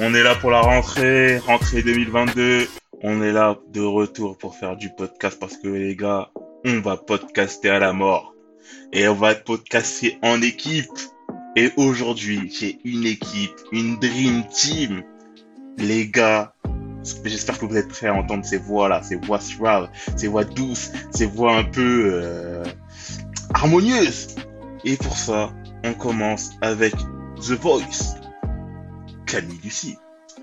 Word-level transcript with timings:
On 0.00 0.12
est 0.12 0.24
là 0.24 0.34
pour 0.34 0.50
la 0.50 0.60
rentrée, 0.60 1.38
rentrée 1.38 1.82
2022. 1.84 2.66
On 3.04 3.22
est 3.22 3.30
là 3.30 3.56
de 3.72 3.80
retour 3.80 4.36
pour 4.36 4.56
faire 4.56 4.76
du 4.76 4.90
podcast 4.90 5.38
parce 5.38 5.56
que 5.56 5.68
les 5.68 5.94
gars, 5.94 6.30
on 6.64 6.80
va 6.80 6.96
podcaster 6.96 7.70
à 7.70 7.78
la 7.78 7.92
mort. 7.92 8.34
Et 8.92 9.06
on 9.06 9.14
va 9.14 9.36
podcaster 9.36 10.18
en 10.22 10.42
équipe. 10.42 10.90
Et 11.54 11.70
aujourd'hui, 11.76 12.50
j'ai 12.52 12.80
une 12.84 13.06
équipe, 13.06 13.54
une 13.70 13.96
dream 14.00 14.42
team. 14.48 15.04
Les 15.78 16.08
gars, 16.08 16.54
j'espère 17.24 17.60
que 17.60 17.66
vous 17.66 17.76
êtes 17.76 17.88
prêts 17.88 18.08
à 18.08 18.14
entendre 18.14 18.44
ces 18.44 18.58
voix-là, 18.58 19.00
ces 19.04 19.14
voix 19.14 19.38
suaves, 19.38 19.88
ces 20.16 20.26
voix 20.26 20.44
douces, 20.44 20.90
ces 21.12 21.26
voix 21.26 21.56
un 21.56 21.64
peu 21.64 22.10
euh, 22.12 22.64
harmonieuses. 23.54 24.34
Et 24.84 24.96
pour 24.96 25.16
ça, 25.16 25.52
on 25.84 25.94
commence 25.94 26.50
avec 26.62 26.94
The 27.36 27.52
Voice. 27.52 28.23
Camille 29.34 29.58
Lucie, 29.64 29.98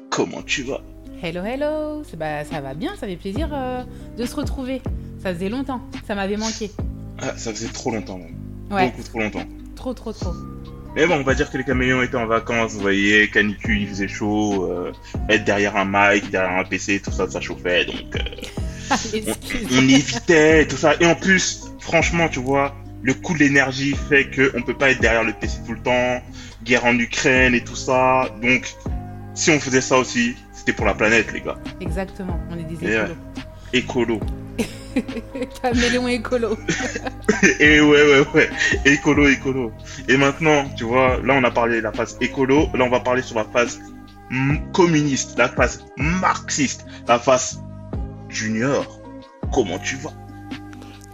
comment 0.09 0.41
tu 0.41 0.63
vas? 0.63 0.81
Hello, 1.23 1.45
hello 1.45 2.04
bah, 2.18 2.44
Ça 2.44 2.59
va 2.59 2.73
bien, 2.73 2.91
ça 3.00 3.08
fait 3.08 3.16
plaisir 3.16 3.48
euh, 3.54 3.86
de 4.17 4.26
se 4.26 4.36
retrouver. 4.36 4.81
Ça 5.23 5.34
faisait 5.34 5.48
longtemps, 5.48 5.80
ça 6.06 6.14
m'avait 6.14 6.36
manqué. 6.36 6.70
Ah, 7.22 7.38
ça 7.38 7.53
faisait 7.53 7.69
trop 7.69 7.92
longtemps 7.92 8.17
même. 8.17 8.36
Ouais. 8.69 8.88
Beaucoup 8.88 9.03
trop 9.03 9.19
longtemps. 9.19 9.45
Trop, 9.78 9.94
trop, 9.94 10.12
trop. 10.12 10.34
Mais 10.94 11.08
bon, 11.08 11.22
on 11.22 11.23
va 11.23 11.36
dire 11.36 11.50
que 11.50 11.58
les 11.58 11.64
caméléons 11.64 12.02
étaient 12.02 12.17
en 12.17 12.25
vacances, 12.25 12.73
vous 12.73 12.81
voyez, 12.81 13.30
canicule, 13.30 13.81
il 13.81 13.88
faisait 13.88 14.09
chaud, 14.09 14.69
euh, 14.69 14.92
être 15.30 15.45
derrière 15.45 15.78
un 15.78 15.86
mic, 15.86 16.30
derrière 16.30 16.59
un 16.59 16.66
PC, 16.66 17.00
tout 17.00 17.12
ça, 17.12 17.30
ça 17.30 17.39
chauffait, 17.39 17.86
donc 17.86 18.14
euh, 18.17 18.92
on, 19.72 19.78
on 19.78 19.88
évitait, 19.88 20.67
tout 20.67 20.75
ça. 20.75 20.95
Et 21.00 21.06
en 21.06 21.16
plus, 21.16 21.72
franchement, 21.80 22.28
tu 22.28 22.42
vois, 22.42 22.75
le 23.03 23.13
coût 23.13 23.33
de 23.33 23.39
l'énergie 23.39 23.95
fait 24.09 24.30
que 24.30 24.52
on 24.55 24.61
peut 24.61 24.77
pas 24.77 24.91
être 24.91 25.02
derrière 25.02 25.23
le 25.23 25.33
PC 25.33 25.59
tout 25.66 25.73
le 25.73 25.80
temps, 25.80 26.21
guerre 26.63 26.85
en 26.85 26.97
Ukraine 26.97 27.53
et 27.55 27.63
tout 27.63 27.75
ça. 27.75 28.30
Donc, 28.41 28.75
si 29.33 29.49
on 29.49 29.59
faisait 29.59 29.81
ça 29.81 29.97
aussi, 29.97 30.35
c'était 30.53 30.73
pour 30.73 30.85
la 30.85 30.94
planète, 30.94 31.31
les 31.33 31.41
gars. 31.41 31.57
Exactement, 31.79 32.39
on 32.52 32.57
est 32.57 32.63
des 32.63 32.85
Et, 32.85 32.97
écolos. 33.73 34.19
Écolo. 34.19 34.19
Caméléon 35.61 36.07
écolo. 36.07 36.57
et 37.59 37.81
ouais, 37.81 38.03
ouais, 38.03 38.27
ouais. 38.33 38.49
Écolo, 38.85 39.27
écolo. 39.27 39.72
Et 40.07 40.17
maintenant, 40.17 40.66
tu 40.77 40.83
vois, 40.83 41.19
là, 41.23 41.33
on 41.35 41.44
a 41.44 41.52
parlé 41.52 41.77
de 41.77 41.81
la 41.81 41.91
phase 41.91 42.17
écolo. 42.22 42.67
Là, 42.73 42.83
on 42.83 42.89
va 42.89 42.99
parler 42.99 43.22
sur 43.22 43.38
la 43.38 43.45
phase 43.45 43.79
mm, 44.29 44.57
communiste, 44.73 45.38
la 45.38 45.47
phase 45.47 45.85
marxiste, 45.97 46.85
la 47.07 47.19
phase 47.19 47.61
junior. 48.29 48.99
Comment 49.53 49.79
tu 49.79 49.95
vas? 49.97 50.13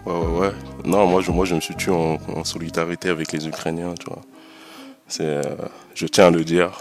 Ouais, 0.07 0.13
ouais, 0.13 0.39
ouais. 0.39 0.51
Non, 0.85 1.05
moi 1.07 1.21
je, 1.21 1.31
moi, 1.31 1.45
je 1.45 1.55
me 1.55 1.59
suis 1.59 1.75
tué 1.75 1.91
en, 1.91 2.17
en 2.35 2.43
solidarité 2.43 3.09
avec 3.09 3.31
les 3.33 3.47
Ukrainiens, 3.47 3.93
tu 3.99 4.07
vois. 4.07 4.21
C'est, 5.07 5.23
euh, 5.25 5.43
je 5.95 6.07
tiens 6.07 6.27
à 6.27 6.31
le 6.31 6.43
dire. 6.45 6.71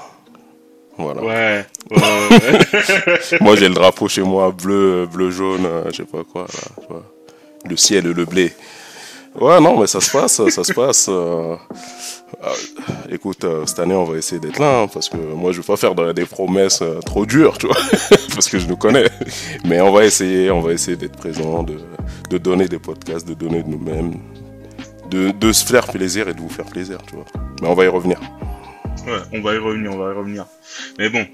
Voilà. 0.99 1.23
Ouais, 1.23 1.67
ouais, 1.91 1.99
ouais. 1.99 3.39
Moi, 3.43 3.57
j'ai 3.57 3.69
le 3.69 3.75
drapeau 3.75 4.09
chez 4.09 4.23
moi, 4.23 4.51
bleu, 4.53 5.07
bleu, 5.13 5.31
jaune, 5.31 5.67
euh, 5.67 5.85
je 5.91 5.97
sais 5.99 6.05
pas 6.05 6.25
quoi, 6.25 6.43
là, 6.43 6.83
tu 6.83 6.87
vois. 6.89 7.05
Le 7.69 7.77
ciel 7.77 8.05
le 8.05 8.25
blé. 8.25 8.53
Ouais, 9.41 9.61
non, 9.61 9.79
mais 9.81 9.87
ça 9.87 10.01
se 10.01 10.11
passe, 10.11 10.49
ça 10.49 10.65
se 10.65 10.73
passe. 10.73 11.09
euh, 11.11 11.57
euh, 12.43 12.49
écoute, 13.11 13.45
euh, 13.45 13.67
cette 13.67 13.79
année, 13.81 13.95
on 13.95 14.05
va 14.05 14.17
essayer 14.17 14.41
d'être 14.41 14.59
là, 14.59 14.81
hein, 14.83 14.89
parce 14.89 15.09
que 15.09 15.17
moi, 15.17 15.53
je 15.53 15.59
veux 15.59 15.63
pas 15.63 15.77
faire 15.77 15.95
de- 15.95 16.13
des 16.13 16.25
promesses 16.25 16.83
trop 17.05 17.27
dures, 17.27 17.59
tu 17.59 17.67
vois, 17.67 17.77
parce 18.35 18.49
que 18.49 18.59
je 18.59 18.67
nous 18.67 18.77
connais. 18.77 19.07
Mais 19.65 19.81
on 19.81 19.93
va 19.93 20.05
essayer, 20.07 20.51
on 20.51 20.61
va 20.61 20.73
essayer 20.73 20.97
d'être 20.97 21.17
présent, 21.17 21.63
de, 21.63 21.77
de 22.31 22.39
donner 22.39 22.67
des 22.69 22.79
podcasts, 22.79 23.29
de 23.29 23.35
donner 23.35 23.63
de 23.63 23.69
nous-mêmes, 23.69 24.15
de, 25.11 25.31
de 25.33 25.53
se 25.53 25.65
faire 25.67 25.87
plaisir 25.87 26.29
et 26.29 26.35
de 26.35 26.41
vous 26.41 26.49
faire 26.49 26.67
plaisir, 26.67 26.99
tu 27.07 27.15
vois. 27.17 27.27
Mais 27.61 27.69
on 27.69 27.75
va 27.75 27.85
y 27.85 27.89
revenir. 27.89 28.19
Ouais, 29.07 29.19
on 29.35 29.41
va 29.43 29.55
y 29.55 29.59
revenir, 29.59 29.93
on 29.93 29.99
va 29.99 30.13
y 30.13 30.17
revenir. 30.17 30.47
Mais 30.99 31.11
bon, 31.11 31.27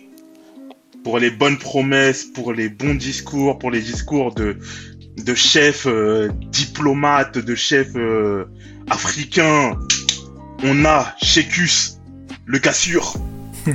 pour 1.05 1.19
les 1.19 1.31
bonnes 1.31 1.59
promesses, 1.59 2.25
pour 2.25 2.53
les 2.53 2.69
bons 2.69 2.95
discours, 2.95 3.59
pour 3.59 3.71
les 3.71 3.81
discours 3.81 4.35
de 4.35 4.57
de 5.17 5.35
chefs 5.35 5.87
euh, 5.87 6.31
diplomates, 6.51 7.39
de 7.39 7.55
chefs 7.55 7.95
euh, 7.97 8.45
africains, 8.91 9.77
on 10.65 10.85
a 10.85 11.15
Shekus, 11.23 11.99
le 12.47 12.61
sûr. 12.73 13.15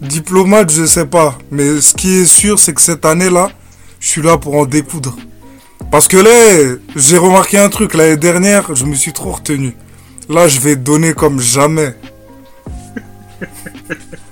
Diplomate, 0.00 0.72
je 0.72 0.86
sais 0.86 1.06
pas. 1.06 1.38
Mais 1.50 1.80
ce 1.80 1.94
qui 1.94 2.14
est 2.14 2.24
sûr, 2.24 2.58
c'est 2.58 2.72
que 2.72 2.80
cette 2.80 3.04
année-là, 3.04 3.50
je 4.00 4.08
suis 4.08 4.22
là 4.22 4.38
pour 4.38 4.54
en 4.54 4.66
découdre. 4.66 5.16
Parce 5.90 6.08
que 6.08 6.16
là, 6.16 6.76
j'ai 6.96 7.18
remarqué 7.18 7.58
un 7.58 7.68
truc. 7.68 7.94
L'année 7.94 8.16
dernière, 8.16 8.74
je 8.74 8.84
me 8.84 8.94
suis 8.94 9.12
trop 9.12 9.32
retenu. 9.32 9.74
Là, 10.28 10.48
je 10.48 10.60
vais 10.60 10.76
donner 10.76 11.12
comme 11.12 11.40
jamais. 11.40 11.94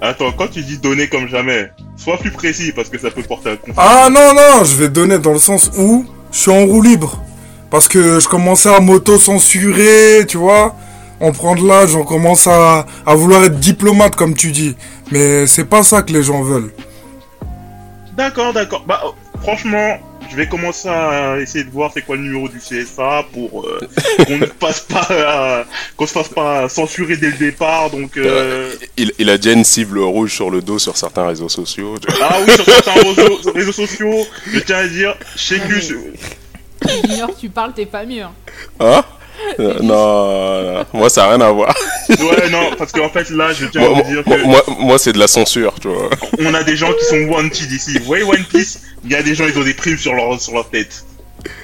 Attends, 0.00 0.32
quand 0.32 0.48
tu 0.48 0.62
dis 0.62 0.78
donner 0.78 1.08
comme 1.08 1.28
jamais, 1.28 1.72
sois 1.96 2.16
plus 2.16 2.30
précis 2.30 2.72
parce 2.72 2.88
que 2.88 2.98
ça 2.98 3.10
peut 3.10 3.22
porter 3.22 3.50
à. 3.50 3.54
Ah 3.76 4.08
non, 4.10 4.34
non, 4.34 4.64
je 4.64 4.74
vais 4.76 4.88
donner 4.88 5.18
dans 5.18 5.32
le 5.32 5.38
sens 5.38 5.70
où 5.76 6.06
je 6.32 6.38
suis 6.38 6.50
en 6.50 6.64
roue 6.64 6.82
libre. 6.82 7.22
Parce 7.70 7.86
que 7.86 8.18
je 8.18 8.28
commençais 8.28 8.74
à 8.74 8.80
m'auto-censurer, 8.80 10.24
tu 10.26 10.38
vois. 10.38 10.74
On 11.20 11.32
prend 11.32 11.54
de 11.54 11.66
l'âge, 11.66 11.94
on 11.94 12.04
commence 12.04 12.46
à, 12.46 12.86
à 13.06 13.14
vouloir 13.14 13.44
être 13.44 13.60
diplomate, 13.60 14.16
comme 14.16 14.34
tu 14.34 14.50
dis. 14.52 14.74
Mais 15.12 15.46
c'est 15.46 15.66
pas 15.66 15.82
ça 15.82 16.02
que 16.02 16.12
les 16.12 16.22
gens 16.22 16.42
veulent. 16.42 16.72
D'accord, 18.16 18.52
d'accord. 18.52 18.84
Bah, 18.86 19.02
franchement, 19.42 19.98
je 20.30 20.36
vais 20.36 20.46
commencer 20.46 20.88
à 20.88 21.38
essayer 21.40 21.64
de 21.64 21.70
voir 21.70 21.90
c'est 21.92 22.02
quoi 22.02 22.16
le 22.16 22.22
numéro 22.22 22.48
du 22.48 22.58
CSA 22.58 23.24
pour 23.32 23.66
euh, 23.66 23.80
qu'on 24.26 24.38
ne 24.38 24.46
passe 24.46 24.80
pas, 24.80 25.06
à- 25.10 25.64
qu'on 25.96 26.06
se 26.06 26.12
fasse 26.12 26.28
pas 26.28 26.68
censurer 26.68 27.16
dès 27.16 27.30
le 27.30 27.36
départ. 27.36 27.90
Donc, 27.90 28.16
euh, 28.16 28.72
Il, 28.96 29.12
il 29.18 29.28
a 29.30 29.36
déjà 29.38 29.52
une 29.52 29.64
cible 29.64 29.98
rouge 29.98 30.32
sur 30.34 30.50
le 30.50 30.62
dos 30.62 30.78
sur 30.78 30.96
certains 30.96 31.26
réseaux 31.26 31.48
sociaux. 31.48 31.96
ah 32.22 32.38
oui, 32.46 32.52
sur 32.54 32.64
certains 32.64 32.92
réseaux, 32.92 33.40
réseaux 33.54 33.72
sociaux, 33.72 34.26
je 34.52 34.60
tiens 34.60 34.76
à 34.78 34.86
dire, 34.86 35.16
chez 35.36 35.58
Gus, 35.60 35.92
Junior, 37.04 37.30
tu 37.38 37.48
parles, 37.50 37.72
t'es 37.74 37.86
pas 37.86 38.04
mieux. 38.04 38.22
hein? 38.80 39.04
Euh, 39.58 39.78
non, 39.82 40.72
non, 40.74 40.84
moi 40.92 41.10
ça 41.10 41.22
n'a 41.22 41.28
rien 41.30 41.40
à 41.40 41.50
voir. 41.52 41.74
ouais, 42.08 42.50
non, 42.50 42.70
parce 42.78 42.92
qu'en 42.92 43.08
fait 43.08 43.30
là, 43.30 43.52
je 43.52 43.66
tiens 43.66 43.82
à 43.82 43.88
vous 43.88 44.02
dire 44.02 44.22
moi, 44.26 44.36
que 44.36 44.42
moi, 44.44 44.62
moi, 44.78 44.98
c'est 44.98 45.12
de 45.12 45.18
la 45.18 45.28
censure, 45.28 45.74
tu 45.80 45.88
vois. 45.88 46.08
on 46.38 46.54
a 46.54 46.62
des 46.62 46.76
gens 46.76 46.92
qui 46.92 47.04
sont 47.06 47.22
wanted 47.32 47.70
ici. 47.72 47.98
Vous 47.98 48.04
voyez 48.06 48.24
One 48.24 48.44
Piece, 48.44 48.80
il 49.04 49.10
y 49.10 49.14
a 49.14 49.22
des 49.22 49.34
gens 49.34 49.44
ils 49.46 49.58
ont 49.58 49.64
des 49.64 49.74
primes 49.74 49.98
sur 49.98 50.14
leur 50.14 50.40
sur 50.40 50.54
leur 50.54 50.68
tête. 50.68 51.04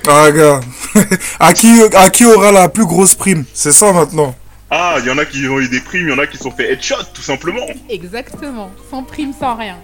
Ah, 0.08 0.30
gars. 0.30 0.60
à, 1.40 1.52
qui, 1.52 1.68
à 1.94 2.08
qui 2.10 2.24
aura 2.24 2.50
la 2.50 2.68
plus 2.68 2.86
grosse 2.86 3.14
prime? 3.14 3.44
C'est 3.52 3.72
ça 3.72 3.92
maintenant. 3.92 4.34
Ah, 4.70 4.96
il 5.00 5.06
y 5.06 5.10
en 5.10 5.18
a 5.18 5.24
qui 5.24 5.46
ont 5.46 5.60
eu 5.60 5.68
des 5.68 5.80
primes, 5.80 6.08
il 6.08 6.10
y 6.10 6.14
en 6.14 6.18
a 6.18 6.26
qui 6.26 6.36
se 6.38 6.42
sont 6.44 6.50
fait 6.50 6.72
headshot 6.72 6.96
tout 7.14 7.22
simplement. 7.22 7.64
Exactement. 7.88 8.70
Sans 8.90 9.02
prime, 9.04 9.32
sans 9.38 9.54
rien. 9.54 9.76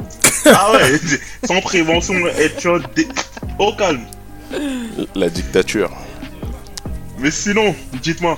Ah 0.47 0.73
ouais, 0.73 0.99
sans 1.47 1.61
prévention, 1.61 2.15
headshot, 2.39 2.81
dé- 2.97 3.07
au 3.59 3.73
calme. 3.75 4.01
La 5.15 5.29
dictature. 5.29 5.91
Mais 7.22 7.31
sinon, 7.31 7.72
dites-moi, 8.03 8.37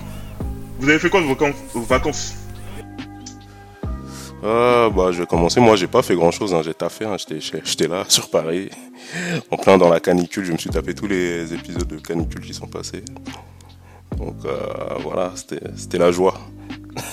vous 0.78 0.88
avez 0.90 0.98
fait 0.98 1.08
quoi 1.08 1.20
de 1.22 1.26
vos 1.26 1.34
vacan- 1.34 1.54
vos 1.72 1.80
vacances? 1.80 2.34
Ah, 4.42 4.90
bah, 4.94 5.10
je 5.10 5.20
vais 5.20 5.26
commencer. 5.26 5.58
Moi, 5.58 5.74
j'ai 5.76 5.86
pas 5.86 6.02
fait 6.02 6.14
grand 6.14 6.30
chose, 6.30 6.52
hein. 6.52 6.60
j'ai 6.62 6.74
taffé, 6.74 7.06
hein. 7.06 7.16
j'étais, 7.18 7.88
là, 7.88 8.04
sur 8.08 8.28
Paris, 8.28 8.68
en 9.50 9.56
plein 9.56 9.78
dans 9.78 9.88
la 9.88 10.00
canicule. 10.00 10.44
Je 10.44 10.52
me 10.52 10.58
suis 10.58 10.68
tapé 10.68 10.94
tous 10.94 11.06
les 11.06 11.54
épisodes 11.54 11.86
de 11.88 11.96
canicule 11.96 12.42
qui 12.42 12.52
sont 12.52 12.66
passés. 12.66 13.02
Donc, 14.18 14.36
euh, 14.44 14.58
voilà, 15.00 15.32
c'était 15.34 15.98
la 15.98 16.12
joie. 16.12 16.38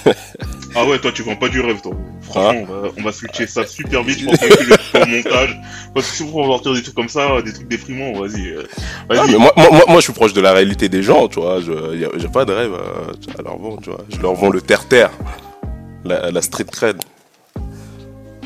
Ah 0.76 0.86
ouais, 0.86 1.00
toi 1.00 1.12
tu 1.12 1.22
vends 1.24 1.36
pas 1.36 1.50
du 1.50 1.60
rêve, 1.60 1.82
toi. 1.82 1.94
Franchement, 2.22 2.66
on, 2.70 2.82
va, 2.82 2.90
on 2.98 3.02
va 3.04 3.12
switcher 3.12 3.46
ça 3.48 3.66
super 3.66 4.04
vite 4.04 4.24
pour 4.24 4.34
calculer 4.40 4.76
le 4.94 5.06
montage. 5.18 5.60
Parce 5.94 6.10
que 6.10 6.16
si 6.16 6.24
on 6.24 6.42
va 6.42 6.48
sortir 6.48 6.74
des 6.74 6.82
trucs 6.84 6.96
comme 6.96 7.10
ça, 7.10 7.42
des 7.42 7.52
trucs 7.54 7.68
déprimants, 7.68 8.14
vas-y. 8.20 8.48
euh, 8.50 8.64
Ah, 9.10 9.26
moi, 9.28 9.52
moi, 9.58 9.68
moi, 9.72 9.82
moi, 9.88 9.96
je 9.98 10.02
suis 10.02 10.14
proche 10.14 10.34
de 10.34 10.40
la 10.42 10.54
réalité 10.54 10.88
des 10.88 11.04
gens, 11.04 11.28
tu 11.28 11.40
vois. 11.42 11.60
Je, 11.60 12.10
j'ai 12.18 12.28
pas 12.30 12.46
de 12.46 12.54
rêve 12.54 12.74
euh, 12.74 13.38
à 13.38 13.42
leur 13.42 13.58
vendre, 13.58 13.82
tu 13.82 13.90
vois. 13.90 14.00
Je 14.10 14.22
leur 14.22 14.34
vends 14.34 14.50
le 14.50 14.62
terre-terre, 14.62 15.12
la, 16.06 16.32
la 16.32 16.42
street 16.42 16.66
cred. 16.72 16.98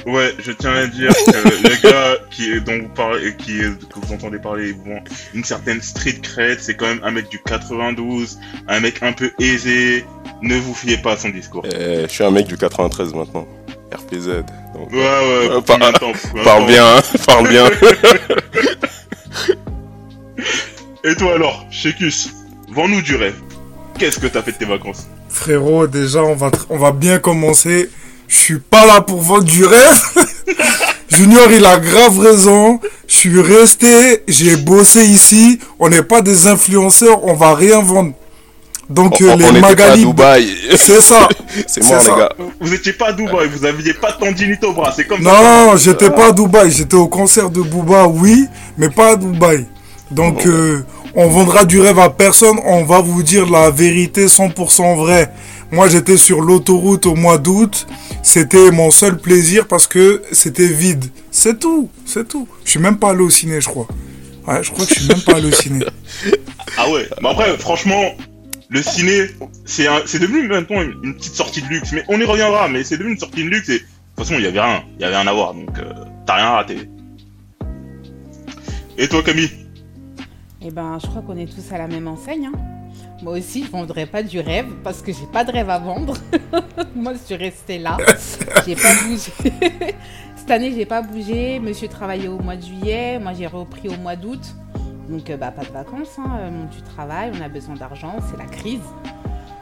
Ouais, 0.05 0.35
je 0.39 0.51
tiens 0.51 0.73
à 0.73 0.85
dire 0.87 1.09
que 1.09 1.67
le 1.67 1.81
gars 1.89 2.17
qui 2.29 2.51
est, 2.51 2.59
dont 2.59 2.77
vous 2.79 2.89
parlez, 2.89 3.35
qui 3.37 3.59
est, 3.59 3.89
que 3.89 3.99
vous 3.99 4.13
entendez 4.13 4.37
parler, 4.37 4.75
une 5.33 5.43
certaine 5.43 5.81
street 5.81 6.19
cred, 6.21 6.59
c'est 6.61 6.75
quand 6.75 6.85
même 6.85 6.99
un 7.03 7.09
mec 7.11 7.27
du 7.29 7.39
92, 7.39 8.37
un 8.67 8.79
mec 8.81 9.01
un 9.01 9.13
peu 9.13 9.31
aisé. 9.39 10.05
Ne 10.41 10.57
vous 10.57 10.75
fiez 10.75 10.97
pas 10.97 11.13
à 11.13 11.17
son 11.17 11.29
discours. 11.29 11.65
Et 11.65 12.03
je 12.03 12.07
suis 12.07 12.23
un 12.23 12.29
mec 12.31 12.45
du 12.45 12.55
93 12.57 13.13
maintenant. 13.15 13.47
RPZ, 13.93 14.27
Donc, 14.73 14.91
Ouais, 14.91 14.97
ouais, 14.97 15.49
Euh, 15.51 15.61
par- 15.61 15.79
temps, 15.93 16.11
de 16.11 16.43
Parle 16.43 16.65
bien, 16.67 16.97
hein, 16.97 17.01
parle 17.25 17.47
bien. 17.47 17.65
Et 21.03 21.15
toi 21.15 21.33
alors, 21.35 21.65
Shekus, 21.71 22.29
vends-nous 22.71 23.01
du 23.01 23.15
rêve. 23.15 23.35
Qu'est-ce 23.97 24.19
que 24.19 24.27
t'as 24.27 24.41
fait 24.41 24.51
de 24.51 24.57
tes 24.57 24.65
vacances? 24.65 25.07
Frérot, 25.29 25.87
déjà, 25.87 26.23
on 26.23 26.35
va, 26.35 26.51
on 26.69 26.77
va 26.77 26.91
bien 26.91 27.19
commencer. 27.19 27.89
Je 28.27 28.37
suis 28.37 28.59
pas 28.59 28.85
là 28.85 29.01
pour 29.01 29.21
vendre 29.21 29.43
du 29.43 29.65
rêve. 29.65 30.01
Junior, 31.09 31.47
il 31.51 31.65
a 31.65 31.77
grave 31.77 32.19
raison. 32.19 32.79
Je 33.07 33.15
suis 33.15 33.41
resté, 33.41 34.23
j'ai 34.27 34.55
bossé 34.57 35.05
ici. 35.05 35.59
On 35.79 35.89
n'est 35.89 36.03
pas 36.03 36.21
des 36.21 36.47
influenceurs, 36.47 37.23
on 37.23 37.33
va 37.33 37.53
rien 37.55 37.79
vendre. 37.81 38.13
Donc, 38.89 39.15
On, 39.19 39.25
euh, 39.25 39.35
on 39.47 39.51
les 39.51 39.61
Magali, 39.61 40.05
c'est 40.77 41.01
ça. 41.01 41.27
C'est 41.67 41.83
mort, 41.83 42.01
c'est 42.01 42.09
les 42.11 42.13
ça. 42.13 42.15
gars. 42.17 42.29
Vous 42.59 42.73
étiez 42.73 42.93
pas 42.93 43.07
à 43.07 43.13
Dubaï, 43.13 43.47
vous 43.47 43.65
aviez 43.65 43.93
pas 43.95 44.11
de 44.11 44.17
tendinite 44.17 44.63
au 44.63 44.73
bras, 44.73 44.91
c'est 44.95 45.05
comme 45.05 45.23
ça. 45.23 45.31
Non, 45.31 45.75
j'étais 45.77 46.09
pas 46.11 46.27
à 46.27 46.31
Dubaï. 46.31 46.69
J'étais 46.69 46.95
au 46.95 47.07
concert 47.07 47.49
de 47.49 47.61
Booba, 47.61 48.05
oui, 48.07 48.45
mais 48.77 48.89
pas 48.89 49.13
à 49.13 49.15
Dubaï. 49.15 49.65
Donc, 50.11 50.45
euh, 50.45 50.83
on 51.15 51.27
vendra 51.29 51.65
du 51.65 51.79
rêve 51.79 51.97
à 51.97 52.09
personne. 52.11 52.59
On 52.65 52.83
va 52.83 52.99
vous 53.01 53.23
dire 53.23 53.49
la 53.49 53.71
vérité 53.71 54.27
100% 54.27 54.95
vraie. 54.97 55.31
Moi, 55.71 55.89
j'étais 55.89 56.17
sur 56.17 56.41
l'autoroute 56.41 57.05
au 57.05 57.15
mois 57.15 57.37
d'août. 57.37 57.87
C'était 58.23 58.71
mon 58.71 58.91
seul 58.91 59.17
plaisir 59.17 59.67
parce 59.67 59.87
que 59.87 60.21
c'était 60.31 60.67
vide. 60.67 61.05
C'est 61.31 61.59
tout, 61.59 61.89
c'est 62.05 62.27
tout. 62.27 62.47
Je 62.63 62.71
suis 62.71 62.79
même 62.79 62.97
pas 62.97 63.11
allé 63.11 63.21
au 63.21 63.29
ciné, 63.29 63.59
je 63.61 63.67
crois. 63.67 63.87
Ouais, 64.47 64.63
je 64.63 64.71
crois 64.71 64.85
que 64.85 64.93
je 64.93 64.99
suis 64.99 65.07
même 65.07 65.21
pas 65.21 65.35
allé 65.37 65.47
au 65.47 65.51
ciné. 65.51 65.85
Ah 66.77 66.89
ouais, 66.91 67.07
mais 67.21 67.29
après, 67.29 67.57
franchement, 67.57 68.01
le 68.67 68.81
ciné, 68.83 69.27
c'est 69.63 69.87
un- 69.87 70.01
c'est 70.05 70.19
devenu 70.19 70.45
maintenant 70.47 70.81
une, 70.81 70.93
une 71.03 71.15
petite 71.15 71.33
sortie 71.35 71.61
de 71.61 71.67
luxe. 71.67 71.91
Mais 71.93 72.03
on 72.09 72.19
y 72.19 72.25
reviendra, 72.25 72.67
mais 72.67 72.83
c'est 72.83 72.97
devenu 72.97 73.13
une 73.13 73.19
sortie 73.19 73.43
de 73.45 73.49
luxe 73.49 73.69
et 73.69 73.73
de 73.73 73.77
toute 73.79 73.87
façon, 74.17 74.33
il 74.37 74.43
y 74.43 74.47
avait 74.47 74.59
rien, 74.59 74.83
il 74.97 75.01
y 75.01 75.05
avait 75.05 75.15
rien 75.15 75.25
à 75.27 75.31
voir, 75.33 75.53
donc 75.53 75.69
euh, 75.79 75.93
t'as 76.25 76.35
rien 76.35 76.49
raté. 76.49 76.89
Et 78.97 79.07
toi, 79.07 79.23
Camille? 79.23 79.51
Eh 80.61 80.71
ben, 80.71 80.97
je 81.01 81.07
crois 81.07 81.21
qu'on 81.21 81.37
est 81.37 81.45
tous 81.45 81.73
à 81.73 81.77
la 81.77 81.87
même 81.87 82.07
enseigne. 82.07 82.47
hein. 82.53 82.57
Moi 83.25 83.39
aussi, 83.39 83.63
je 83.63 83.71
vendrais 83.71 84.05
pas 84.05 84.21
du 84.21 84.39
rêve 84.39 84.67
parce 84.83 85.01
que 85.01 85.11
j'ai 85.11 85.25
pas 85.25 85.43
de 85.43 85.51
rêve 85.51 85.71
à 85.71 85.79
vendre. 85.79 86.13
Moi, 86.95 87.13
je 87.13 87.17
suis 87.17 87.33
restée 87.35 87.79
là. 87.79 87.97
J'ai 88.67 88.75
pas 88.75 88.93
bougé. 89.03 89.31
Cette 90.35 90.51
année, 90.51 90.71
j'ai 90.71 90.85
pas 90.85 91.01
bougé. 91.01 91.57
Monsieur 91.57 91.87
travaillait 91.87 92.27
au 92.27 92.37
mois 92.37 92.55
de 92.55 92.61
juillet. 92.61 93.17
Moi, 93.17 93.33
j'ai 93.33 93.47
repris 93.47 93.89
au 93.89 93.97
mois 93.97 94.15
d'août. 94.15 94.41
Donc, 95.09 95.27
euh, 95.31 95.37
bah, 95.37 95.49
pas 95.49 95.63
de 95.63 95.71
vacances. 95.71 96.19
Hein. 96.19 96.37
Euh, 96.37 96.51
Mon 96.51 96.65
du 96.65 96.83
travail, 96.83 97.31
on 97.35 97.41
a 97.41 97.49
besoin 97.49 97.73
d'argent. 97.73 98.15
C'est 98.29 98.37
la 98.37 98.45
crise. 98.45 98.85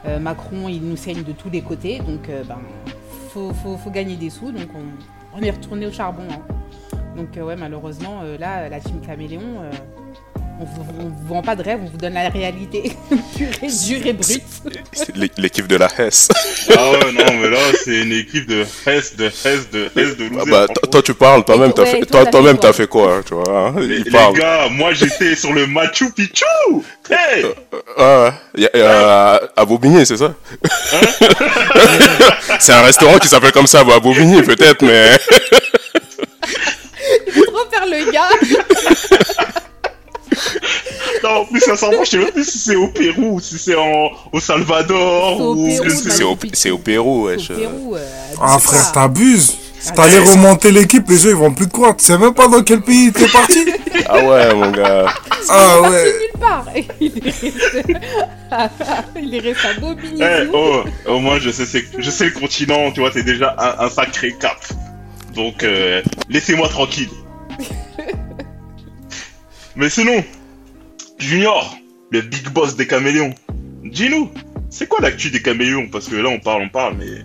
Euh, 0.04 0.18
Macron, 0.18 0.68
il 0.68 0.82
nous 0.82 0.98
saigne 0.98 1.22
de 1.22 1.32
tous 1.32 1.48
les 1.48 1.62
côtés. 1.62 2.00
Donc, 2.00 2.28
euh, 2.28 2.44
ben, 2.44 2.58
faut, 3.30 3.54
faut, 3.54 3.78
faut 3.78 3.90
gagner 3.90 4.16
des 4.16 4.28
sous. 4.28 4.52
Donc, 4.52 4.68
on, 5.34 5.40
est 5.42 5.50
retourné 5.50 5.86
au 5.86 5.90
charbon. 5.90 6.24
hein. 6.30 6.98
Donc, 7.16 7.28
ouais, 7.42 7.56
malheureusement, 7.56 8.20
là, 8.38 8.68
la 8.68 8.80
team 8.80 9.00
Caméléon. 9.00 9.62
Euh, 10.60 10.60
on 10.60 10.64
vous, 10.64 10.84
on 11.00 11.04
vous 11.04 11.26
vend 11.34 11.42
pas 11.42 11.56
de 11.56 11.62
rêve, 11.62 11.80
on 11.82 11.88
vous 11.88 11.96
donne 11.96 12.14
la 12.14 12.28
réalité. 12.28 12.92
Pure 13.36 13.48
et 13.62 13.66
dure. 13.66 14.06
Et 14.06 14.12
brute. 14.12 14.42
C'est 14.92 15.16
l'é- 15.16 15.30
L'équipe 15.38 15.66
de 15.66 15.76
la 15.76 15.88
Hesse. 15.98 16.28
Ah 16.70 16.90
ouais, 16.92 17.12
non, 17.12 17.24
mais 17.40 17.50
là, 17.50 17.58
c'est 17.84 18.02
une 18.02 18.12
équipe 18.12 18.46
de 18.48 18.64
Hess, 18.86 19.16
de 19.16 19.26
Hess, 19.26 19.68
de 19.72 19.90
Hess, 19.96 20.16
de 20.16 20.28
Ah 20.40 20.44
bah, 20.46 20.66
toi, 20.90 21.02
tu 21.02 21.14
parles, 21.14 21.44
toi-même, 21.44 21.72
t'as 21.72 21.84
fait, 21.86 22.00
toi, 22.06 22.24
toi-même, 22.26 22.56
fait 22.56 22.60
t'as 22.60 22.68
quoi? 22.68 22.72
fait 22.76 22.86
quoi, 22.86 23.14
hein, 23.16 23.22
tu 23.26 23.34
vois, 23.34 23.68
hein, 23.68 23.74
les, 23.80 23.96
il 23.98 24.04
les 24.04 24.10
gars, 24.10 24.68
moi, 24.70 24.92
j'étais 24.92 25.34
sur 25.34 25.52
le 25.52 25.66
Machu 25.66 26.10
Picchu. 26.12 26.44
Hey! 27.10 27.44
Ah, 27.98 28.32
ouais. 28.56 28.80
A- 28.82 29.40
à 29.56 29.64
Bobigny, 29.64 30.06
c'est 30.06 30.16
ça? 30.16 30.34
C'est 32.60 32.72
un 32.72 32.82
restaurant 32.82 33.18
qui 33.18 33.28
s'appelle 33.28 33.52
comme 33.52 33.66
ça, 33.66 33.80
à 33.80 33.84
Bobigny, 34.00 34.40
peut-être, 34.42 34.82
mais... 34.82 35.10
Il 37.26 37.32
faut 37.32 37.44
trop 37.46 37.68
faire 37.70 37.84
le 37.86 38.10
gars. 38.10 38.28
Non, 41.24 41.30
en 41.40 41.44
plus, 41.46 41.60
sincèrement, 41.60 42.04
je 42.04 42.10
sais 42.10 42.18
même 42.18 42.30
plus 42.32 42.44
si 42.44 42.58
c'est 42.58 42.76
au 42.76 42.88
Pérou, 42.88 43.36
ou 43.36 43.40
si 43.40 43.56
c'est 43.58 43.74
en, 43.76 44.10
au 44.30 44.40
Salvador, 44.40 45.36
C'est 45.38 45.42
au 45.42 45.54
ou... 45.54 45.70
C'est 45.70 46.22
au, 46.24 46.36
c'est 46.52 46.70
au 46.70 46.78
Pérou, 46.78 47.22
Au 47.24 47.26
wesh. 47.28 47.48
Pérou, 47.48 47.96
euh, 47.96 48.06
Ah, 48.40 48.58
frère, 48.58 48.92
t'abuses. 48.92 49.56
Ah, 49.88 49.92
T'allais 49.92 50.18
ouais. 50.18 50.30
remonter 50.32 50.70
l'équipe, 50.70 51.08
les 51.08 51.16
gens, 51.18 51.28
ils 51.30 51.34
vont 51.34 51.52
plus 51.52 51.66
te 51.66 51.72
croire. 51.72 51.94
Tu 51.96 52.04
sais 52.06 52.16
même 52.18 52.32
pas 52.34 52.48
dans 52.48 52.62
quel 52.62 52.80
pays 52.82 53.10
t'es 53.12 53.26
parti 53.28 53.64
Ah 54.08 54.24
ouais, 54.24 54.54
mon 54.54 54.70
gars. 54.70 55.06
Ah 55.50 55.76
Il 55.80 55.86
est 55.86 55.90
ouais. 55.90 56.04
parti 56.04 56.18
nulle 56.20 56.40
part. 56.40 56.66
Il 57.00 57.18
est 57.18 57.24
resté, 57.24 57.52
il 59.22 59.34
est 59.34 59.40
resté 59.40 59.68
à 59.68 59.80
Bobigny. 59.80 60.20
Eh, 60.22 60.48
oh, 60.54 60.84
au 61.06 61.18
moins, 61.20 61.38
je 61.38 61.50
sais, 61.50 61.66
c'est- 61.66 61.84
je 61.98 62.10
sais 62.10 62.26
le 62.26 62.30
continent, 62.32 62.90
tu 62.92 63.00
vois, 63.00 63.10
c'est 63.12 63.22
déjà 63.24 63.54
un, 63.58 63.84
un 63.86 63.90
sacré 63.90 64.34
cap. 64.40 64.56
Donc, 65.34 65.62
euh, 65.62 66.00
laissez-moi 66.30 66.68
tranquille. 66.68 67.08
Mais 69.76 69.90
sinon, 69.90 70.22
Junior, 71.18 71.76
le 72.10 72.20
big 72.20 72.48
boss 72.50 72.76
des 72.76 72.86
caméléons, 72.86 73.34
dis-nous, 73.84 74.30
c'est 74.70 74.88
quoi 74.88 75.00
l'actu 75.00 75.30
des 75.30 75.42
caméléons? 75.42 75.88
Parce 75.90 76.08
que 76.08 76.16
là, 76.16 76.28
on 76.28 76.38
parle, 76.40 76.62
on 76.62 76.68
parle, 76.68 76.96
mais... 76.98 77.24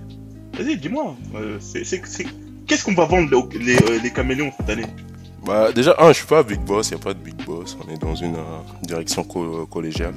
Vas-y, 0.62 0.78
dis-moi, 0.78 1.16
euh, 1.36 1.58
c'est, 1.60 1.84
c'est, 1.84 2.02
c'est- 2.06 2.26
qu'est-ce 2.68 2.84
qu'on 2.84 2.94
va 2.94 3.06
vendre 3.06 3.30
les, 3.54 3.60
les, 3.60 3.76
euh, 3.78 4.00
les 4.04 4.12
caméléons 4.12 4.52
cette 4.58 4.70
année? 4.70 4.86
Bah, 5.46 5.72
déjà, 5.72 5.96
un, 6.00 6.10
je 6.10 6.18
suis 6.18 6.28
pas 6.28 6.44
Big 6.44 6.60
Boss, 6.60 6.90
il 6.90 6.96
n'y 6.96 7.02
a 7.02 7.04
pas 7.04 7.14
de 7.14 7.20
Big 7.20 7.36
Boss. 7.46 7.78
On 7.86 7.92
est 7.94 7.98
dans 7.98 8.14
une 8.14 8.36
euh, 8.36 8.60
direction 8.84 9.24
co- 9.24 9.66
collégiale. 9.68 10.14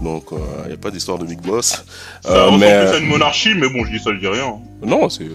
Donc, 0.00 0.26
il 0.30 0.68
n'y 0.68 0.72
a 0.72 0.76
pas 0.76 0.90
d'histoire 0.92 1.18
de 1.18 1.26
Big 1.26 1.40
Boss. 1.40 1.84
Ça 2.22 2.44
ressemble 2.44 2.60
mais- 2.60 2.86
plus 2.86 2.94
à 2.96 2.98
une 2.98 3.08
monarchie, 3.08 3.54
mais 3.54 3.68
bon, 3.68 3.84
je 3.84 3.90
dis 3.90 3.98
ça, 3.98 4.12
je 4.14 4.18
dis 4.20 4.28
rien. 4.28 4.54
Non, 4.82 5.08
c'est. 5.10 5.26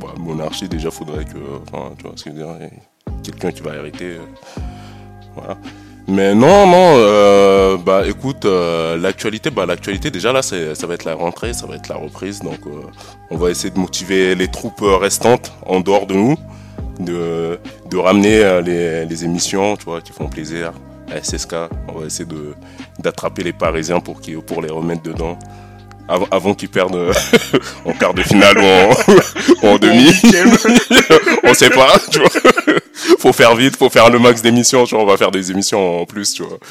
bah, 0.00 0.14
monarchie, 0.18 0.68
déjà, 0.68 0.90
faudrait 0.92 1.24
que. 1.24 1.36
Enfin, 1.68 1.94
tu 1.98 2.04
vois 2.04 2.12
ce 2.14 2.24
que 2.24 2.30
je 2.30 2.36
veux 2.36 2.42
dire. 2.42 2.70
Quelqu'un 3.24 3.50
qui 3.50 3.60
va 3.60 3.74
hériter. 3.74 4.18
voilà. 5.34 5.58
Mais 6.08 6.34
non, 6.34 6.66
non, 6.66 6.94
euh, 6.96 7.76
bah 7.76 8.02
écoute, 8.08 8.44
euh, 8.44 8.96
l'actualité, 8.98 9.50
bah 9.50 9.66
l'actualité 9.66 10.10
déjà 10.10 10.32
là, 10.32 10.42
c'est, 10.42 10.74
ça 10.74 10.86
va 10.88 10.94
être 10.94 11.04
la 11.04 11.14
rentrée, 11.14 11.52
ça 11.52 11.66
va 11.66 11.76
être 11.76 11.88
la 11.88 11.94
reprise, 11.94 12.40
donc 12.40 12.58
euh, 12.66 12.70
on 13.30 13.36
va 13.36 13.50
essayer 13.50 13.70
de 13.70 13.78
motiver 13.78 14.34
les 14.34 14.48
troupes 14.48 14.82
restantes 14.82 15.52
en 15.64 15.78
dehors 15.80 16.06
de 16.06 16.14
nous, 16.14 16.36
de, 16.98 17.58
de 17.88 17.96
ramener 17.96 18.38
euh, 18.38 18.60
les, 18.60 19.06
les 19.06 19.24
émissions, 19.24 19.76
tu 19.76 19.84
vois, 19.84 20.00
qui 20.00 20.12
font 20.12 20.28
plaisir 20.28 20.72
à 21.08 21.22
SSK. 21.22 21.54
On 21.88 22.00
va 22.00 22.06
essayer 22.06 22.24
de 22.24 22.54
d'attraper 22.98 23.44
les 23.44 23.52
Parisiens 23.52 24.00
pour 24.00 24.20
qu'ils, 24.20 24.40
pour 24.40 24.60
les 24.60 24.70
remettre 24.70 25.02
dedans, 25.02 25.38
avant, 26.08 26.26
avant 26.32 26.54
qu'ils 26.54 26.68
perdent 26.68 27.12
en 27.84 27.92
quart 27.92 28.12
de 28.12 28.22
finale 28.22 28.58
ou 28.58 28.62
en, 28.62 28.90
ou 29.62 29.70
en 29.74 29.78
demi. 29.78 30.10
on 31.44 31.54
sait 31.54 31.70
pas, 31.70 31.92
tu 32.10 32.18
vois. 32.18 32.28
faut 33.18 33.32
faire 33.32 33.54
vite, 33.54 33.76
faut 33.76 33.90
faire 33.90 34.10
le 34.10 34.18
max 34.18 34.42
d'émissions, 34.42 34.84
tu 34.84 34.94
vois. 34.94 35.04
On 35.04 35.06
va 35.06 35.16
faire 35.16 35.30
des 35.30 35.50
émissions 35.50 36.02
en 36.02 36.06
plus, 36.06 36.34
tu 36.34 36.42
vois. 36.42 36.58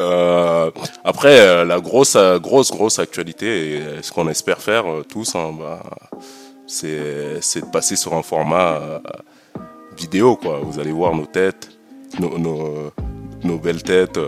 Euh, 0.00 0.70
après, 1.02 1.40
euh, 1.40 1.64
la 1.64 1.80
grosse, 1.80 2.14
euh, 2.14 2.38
grosse, 2.38 2.70
grosse 2.70 3.00
actualité, 3.00 3.74
et 3.74 3.82
ce 4.00 4.12
qu'on 4.12 4.28
espère 4.28 4.58
faire 4.58 4.84
tous, 5.08 5.34
hein, 5.34 5.52
bah, 5.58 5.82
c'est, 6.68 6.86
de 6.86 7.70
passer 7.72 7.96
sur 7.96 8.14
un 8.14 8.22
format 8.22 8.78
vidéo, 9.96 10.36
quoi. 10.36 10.60
Vous 10.62 10.78
allez 10.78 10.92
voir 10.92 11.16
nos 11.16 11.26
têtes, 11.26 11.70
nos, 12.20 13.58
belles 13.58 13.82
têtes. 13.82 14.20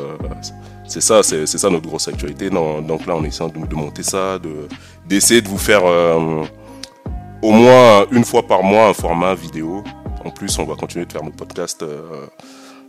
c'est 0.89 1.01
ça, 1.01 1.23
c'est, 1.23 1.47
ça 1.47 1.71
notre 1.71 1.87
grosse 1.87 2.09
actualité. 2.09 2.51
Donc 2.51 3.07
là, 3.07 3.15
on 3.15 3.25
essaie 3.25 3.49
de, 3.49 3.67
de 3.67 3.75
monter 3.77 4.03
ça, 4.03 4.41
de, 4.41 4.67
d'essayer 5.09 5.41
de 5.41 5.49
vous 5.49 5.59
faire 5.59 5.85
au 5.85 7.53
moins 7.53 8.07
une 8.11 8.25
fois 8.25 8.43
par 8.43 8.65
mois 8.65 8.89
un 8.89 8.95
format 8.95 9.35
vidéo. 9.35 9.85
En 10.25 10.31
plus, 10.31 10.59
on 10.59 10.65
va 10.65 10.75
continuer 10.77 11.07
de 11.07 11.13
faire 11.13 11.25
nos 11.25 11.31
podcasts 11.31 11.83
euh, 11.83 12.27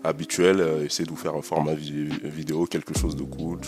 habituels, 0.03 0.59
euh, 0.59 0.85
essayer 0.85 1.05
de 1.05 1.09
vous 1.11 1.15
faire 1.15 1.35
un 1.35 1.41
format 1.41 1.73
vi- 1.73 2.09
vidéo, 2.23 2.65
quelque 2.65 2.97
chose 2.97 3.15
de 3.15 3.23
cool, 3.23 3.59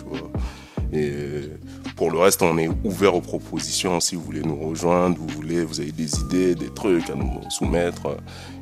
pour 1.95 2.11
le 2.11 2.19
reste, 2.19 2.43
on 2.43 2.57
est 2.59 2.69
ouvert 2.83 3.15
aux 3.15 3.21
propositions. 3.21 3.99
Si 3.99 4.15
vous 4.15 4.21
voulez 4.21 4.41
nous 4.41 4.55
rejoindre, 4.55 5.17
vous 5.17 5.27
voulez, 5.27 5.63
vous 5.63 5.79
avez 5.79 5.91
des 5.91 6.19
idées, 6.19 6.53
des 6.55 6.69
trucs 6.71 7.09
à 7.09 7.15
nous 7.15 7.39
soumettre, 7.49 8.05
euh, 8.07 8.15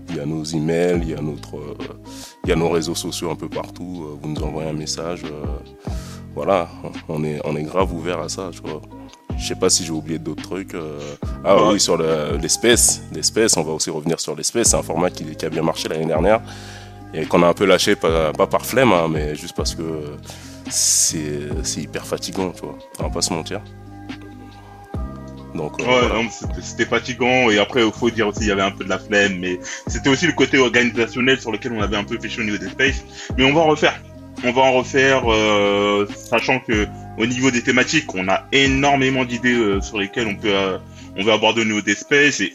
il 0.09 0.15
y 0.15 0.19
a 0.19 0.25
nos 0.25 0.43
emails, 0.43 1.01
il 1.03 1.09
y 1.09 2.51
a 2.51 2.55
nos 2.55 2.69
réseaux 2.69 2.95
sociaux 2.95 3.31
un 3.31 3.35
peu 3.35 3.49
partout. 3.49 4.17
Vous 4.21 4.29
nous 4.29 4.41
envoyez 4.43 4.69
un 4.69 4.73
message. 4.73 5.23
Voilà, 6.35 6.69
on 7.07 7.23
est, 7.23 7.63
grave 7.63 7.93
ouvert 7.93 8.19
à 8.19 8.29
ça. 8.29 8.51
Je 9.41 9.47
sais 9.47 9.55
pas 9.55 9.69
si 9.69 9.83
j'ai 9.83 9.91
oublié 9.91 10.19
d'autres 10.19 10.43
trucs. 10.43 10.75
euh. 10.75 10.99
Ah 11.43 11.55
Ouais. 11.55 11.73
oui, 11.73 11.79
sur 11.79 11.97
le- 11.97 12.37
l'espèce. 12.39 13.01
L'espèce, 13.11 13.57
on 13.57 13.63
va 13.63 13.71
aussi 13.71 13.89
revenir 13.89 14.19
sur 14.19 14.35
l'espèce. 14.35 14.69
C'est 14.69 14.77
un 14.77 14.83
format 14.83 15.09
qui, 15.09 15.35
qui 15.35 15.45
a 15.45 15.49
bien 15.49 15.63
marché 15.63 15.89
l'année 15.89 16.05
dernière 16.05 16.41
et 17.13 17.25
qu'on 17.25 17.41
a 17.43 17.47
un 17.47 17.53
peu 17.53 17.65
lâché, 17.65 17.95
pas, 17.95 18.31
pas 18.33 18.47
par 18.47 18.65
flemme, 18.65 18.93
hein, 18.93 19.07
mais 19.11 19.35
juste 19.35 19.55
parce 19.55 19.73
que 19.75 19.83
c'est 20.69 21.81
hyper 21.81 22.05
fatigant, 22.05 22.51
tu 22.51 22.61
vois. 22.61 22.77
On 22.99 23.03
va 23.03 23.09
pas 23.09 23.21
se 23.21 23.33
mentir. 23.33 23.61
Donc, 25.55 25.81
euh, 25.81 25.85
Ouais, 25.85 26.07
voilà. 26.07 26.29
c'était 26.61 26.85
fatigant 26.85 27.49
et 27.49 27.59
après 27.59 27.85
il 27.85 27.91
faut 27.91 28.09
dire 28.09 28.27
aussi 28.29 28.39
il 28.41 28.47
y 28.47 28.51
avait 28.51 28.61
un 28.61 28.71
peu 28.71 28.85
de 28.85 28.89
la 28.89 28.97
flemme 28.99 29.37
mais 29.39 29.59
c'était 29.85 30.07
aussi 30.07 30.25
le 30.25 30.31
côté 30.31 30.57
organisationnel 30.57 31.41
sur 31.41 31.51
lequel 31.51 31.73
on 31.73 31.81
avait 31.81 31.97
un 31.97 32.05
peu 32.05 32.17
péché 32.17 32.39
au 32.39 32.45
niveau 32.45 32.57
des 32.57 32.69
spaces 32.69 33.03
mais 33.37 33.43
on 33.43 33.53
va 33.53 33.59
en 33.59 33.65
refaire 33.67 33.99
on 34.45 34.53
va 34.53 34.61
en 34.61 34.71
refaire 34.71 35.23
euh, 35.29 36.07
sachant 36.15 36.59
que 36.61 36.87
au 37.17 37.25
niveau 37.25 37.51
des 37.51 37.61
thématiques 37.61 38.13
on 38.15 38.27
a 38.27 38.47
énormément 38.51 39.25
d'idées 39.25 39.53
euh, 39.53 39.81
sur 39.81 39.99
lesquelles 39.99 40.27
on 40.27 40.35
peut 40.35 40.53
euh, 40.53 40.77
on 41.17 41.23
va 41.23 41.33
aborder 41.33 41.61
au 41.61 41.65
niveau 41.65 41.81
des 41.81 41.95
et 42.41 42.53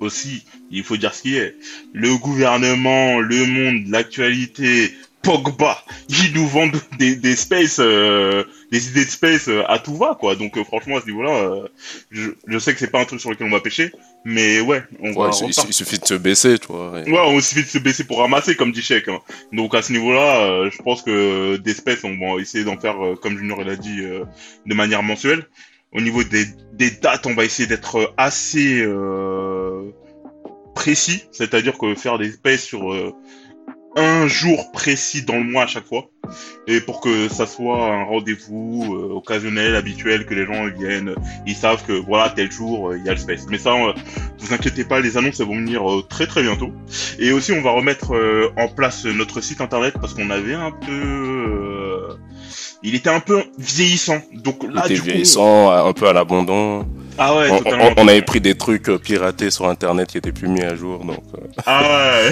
aussi, 0.00 0.44
il 0.70 0.84
faut 0.84 0.96
dire 0.96 1.14
ce 1.14 1.22
qui 1.22 1.36
est. 1.36 1.56
Le 1.92 2.16
gouvernement, 2.16 3.18
le 3.18 3.46
monde, 3.46 3.88
l'actualité, 3.88 4.94
Pogba, 5.26 5.76
ils 6.08 6.32
nous 6.34 6.46
vendent 6.46 6.80
des, 6.98 7.16
des 7.16 7.34
space, 7.36 7.78
euh, 7.80 8.44
des 8.72 8.88
idées 8.88 9.04
de 9.04 9.10
space 9.10 9.48
euh, 9.48 9.62
à 9.68 9.78
tout 9.78 9.96
va, 9.96 10.16
quoi. 10.18 10.36
Donc 10.36 10.56
euh, 10.56 10.64
franchement, 10.64 10.96
à 10.96 11.00
ce 11.00 11.06
niveau-là, 11.06 11.34
euh, 11.34 11.68
je, 12.10 12.30
je 12.46 12.58
sais 12.58 12.72
que 12.72 12.78
c'est 12.78 12.90
pas 12.90 13.00
un 13.00 13.04
truc 13.04 13.20
sur 13.20 13.30
lequel 13.30 13.46
on 13.46 13.50
va 13.50 13.60
pêcher, 13.60 13.90
mais 14.24 14.60
ouais, 14.60 14.82
on 15.00 15.12
Ouais, 15.14 15.28
va 15.28 15.36
il, 15.42 15.48
il 15.48 15.72
suffit 15.74 15.98
de 15.98 16.06
se 16.06 16.14
baisser, 16.14 16.58
tu 16.58 16.68
vois. 16.68 17.02
et- 17.04 17.10
Ouais, 17.10 17.18
on 17.26 17.40
suffit 17.40 17.62
de 17.62 17.68
se 17.68 17.78
baisser 17.78 18.04
pour 18.04 18.18
ramasser, 18.20 18.54
comme 18.54 18.72
dit 18.72 18.82
Sheik. 18.82 19.08
hein. 19.08 19.18
Donc 19.52 19.74
à 19.74 19.82
ce 19.82 19.92
niveau-là, 19.92 20.40
euh, 20.44 20.70
je 20.70 20.80
pense 20.82 21.02
que 21.02 21.56
d'espèces, 21.56 22.04
on 22.04 22.16
va 22.16 22.40
essayer 22.40 22.64
d'en 22.64 22.78
faire, 22.78 23.04
euh, 23.04 23.16
comme 23.16 23.36
Junior 23.36 23.62
l'a 23.64 23.76
dit, 23.76 24.00
euh, 24.02 24.24
de 24.64 24.74
manière 24.74 25.02
mensuelle. 25.02 25.44
Au 25.92 26.00
niveau 26.00 26.22
des, 26.24 26.44
des 26.74 26.90
dates, 26.90 27.26
on 27.26 27.34
va 27.34 27.44
essayer 27.44 27.66
d'être 27.66 28.12
assez 28.16 28.80
euh, 28.82 29.82
précis, 30.74 31.24
c'est-à-dire 31.32 31.78
que 31.78 31.94
faire 31.94 32.18
des 32.18 32.28
espèces 32.28 32.64
sur 32.64 32.92
euh, 32.92 33.12
un 33.96 34.28
jour 34.28 34.70
précis 34.72 35.22
dans 35.22 35.36
le 35.36 35.44
mois 35.44 35.64
à 35.64 35.66
chaque 35.66 35.86
fois, 35.86 36.10
et 36.66 36.80
pour 36.80 37.00
que 37.00 37.28
ça 37.28 37.46
soit 37.46 37.92
un 37.92 38.04
rendez-vous 38.04 38.94
euh, 38.94 39.14
occasionnel, 39.14 39.74
habituel, 39.74 40.26
que 40.26 40.34
les 40.34 40.44
gens 40.44 40.66
viennent, 40.78 41.14
ils 41.46 41.54
savent 41.54 41.84
que 41.86 41.92
voilà 41.92 42.30
tel 42.30 42.50
jour 42.52 42.90
euh, 42.90 42.98
il 42.98 43.04
y 43.04 43.08
a 43.08 43.12
le 43.12 43.18
space. 43.18 43.46
Mais 43.48 43.58
ça, 43.58 43.72
euh, 43.72 43.92
vous 44.38 44.52
inquiétez 44.52 44.84
pas, 44.84 45.00
les 45.00 45.16
annonces 45.16 45.40
elles 45.40 45.46
vont 45.46 45.56
venir 45.56 45.88
euh, 45.90 46.02
très 46.02 46.26
très 46.26 46.42
bientôt. 46.42 46.72
Et 47.18 47.32
aussi, 47.32 47.52
on 47.52 47.62
va 47.62 47.70
remettre 47.70 48.14
euh, 48.14 48.52
en 48.56 48.68
place 48.68 49.04
notre 49.06 49.40
site 49.40 49.60
internet 49.60 49.94
parce 50.00 50.14
qu'on 50.14 50.30
avait 50.30 50.54
un 50.54 50.72
peu, 50.72 50.92
euh, 50.92 52.14
il 52.82 52.94
était 52.94 53.10
un 53.10 53.20
peu 53.20 53.44
vieillissant. 53.58 54.20
Donc 54.34 54.58
Il 54.62 54.70
là, 54.70 54.84
était 54.84 54.94
du 54.94 55.00
coup, 55.00 55.06
vieillissant, 55.06 55.70
un 55.70 55.92
peu 55.92 56.06
à 56.08 56.12
l'abandon. 56.12 56.86
Ah 57.18 57.36
ouais, 57.36 57.50
on, 57.50 57.58
totalement. 57.58 57.84
on- 57.96 58.02
on 58.02 58.08
avait 58.08 58.22
pris 58.22 58.40
des 58.40 58.54
trucs 58.56 58.88
euh, 58.88 58.98
piratés 58.98 59.50
sur 59.50 59.68
internet 59.68 60.08
qui 60.08 60.18
étaient 60.18 60.32
plus 60.32 60.48
mis 60.48 60.62
à 60.62 60.74
jour, 60.74 61.04
donc. 61.04 61.22
euh, 61.34 61.46
Ah 61.66 61.82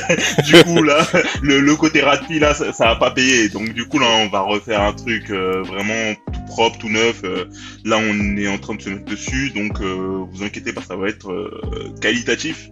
ouais. 0.09 0.17
du 0.45 0.63
coup 0.65 0.83
là, 0.83 0.99
le, 1.43 1.61
le 1.61 1.77
côté 1.77 2.01
ratpi 2.03 2.39
là, 2.39 2.55
ça, 2.55 2.73
ça 2.73 2.91
a 2.91 2.97
pas 2.97 3.11
payé. 3.11 3.49
Donc 3.49 3.73
du 3.73 3.87
coup 3.87 3.99
là, 3.99 4.07
on 4.25 4.29
va 4.29 4.41
refaire 4.41 4.81
un 4.83 4.93
truc 4.93 5.31
euh, 5.31 5.63
vraiment 5.63 6.15
tout 6.33 6.41
propre, 6.49 6.79
tout 6.79 6.89
neuf. 6.91 7.21
Euh, 7.25 7.45
là, 7.85 7.97
on 7.99 8.37
est 8.37 8.49
en 8.49 8.59
train 8.59 8.75
de 8.75 8.83
se 8.83 8.91
mettre 8.91 9.05
dessus, 9.07 9.51
donc 9.55 9.81
euh, 9.81 10.25
vous 10.31 10.43
inquiétez 10.43 10.73
pas, 10.73 10.83
ça 10.83 10.97
va 10.97 11.09
être 11.09 11.31
euh, 11.31 11.95
qualitatif. 12.01 12.69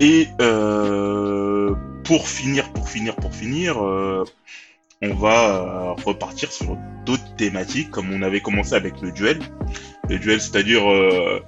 Et 0.00 0.26
euh, 0.42 1.74
pour 2.04 2.28
finir, 2.28 2.70
pour 2.72 2.88
finir, 2.88 3.16
pour 3.16 3.34
finir, 3.34 3.82
euh, 3.82 4.24
on 5.02 5.14
va 5.14 5.56
euh, 5.56 5.92
repartir 6.04 6.50
sur 6.52 6.76
d'autres 7.04 7.34
thématiques, 7.36 7.90
comme 7.90 8.12
on 8.12 8.22
avait 8.22 8.40
commencé 8.40 8.74
avec 8.74 8.94
le 9.02 9.12
duel. 9.12 9.38
Le 10.08 10.18
duel, 10.18 10.40
c'est-à-dire 10.40 10.90
euh, 10.90 11.40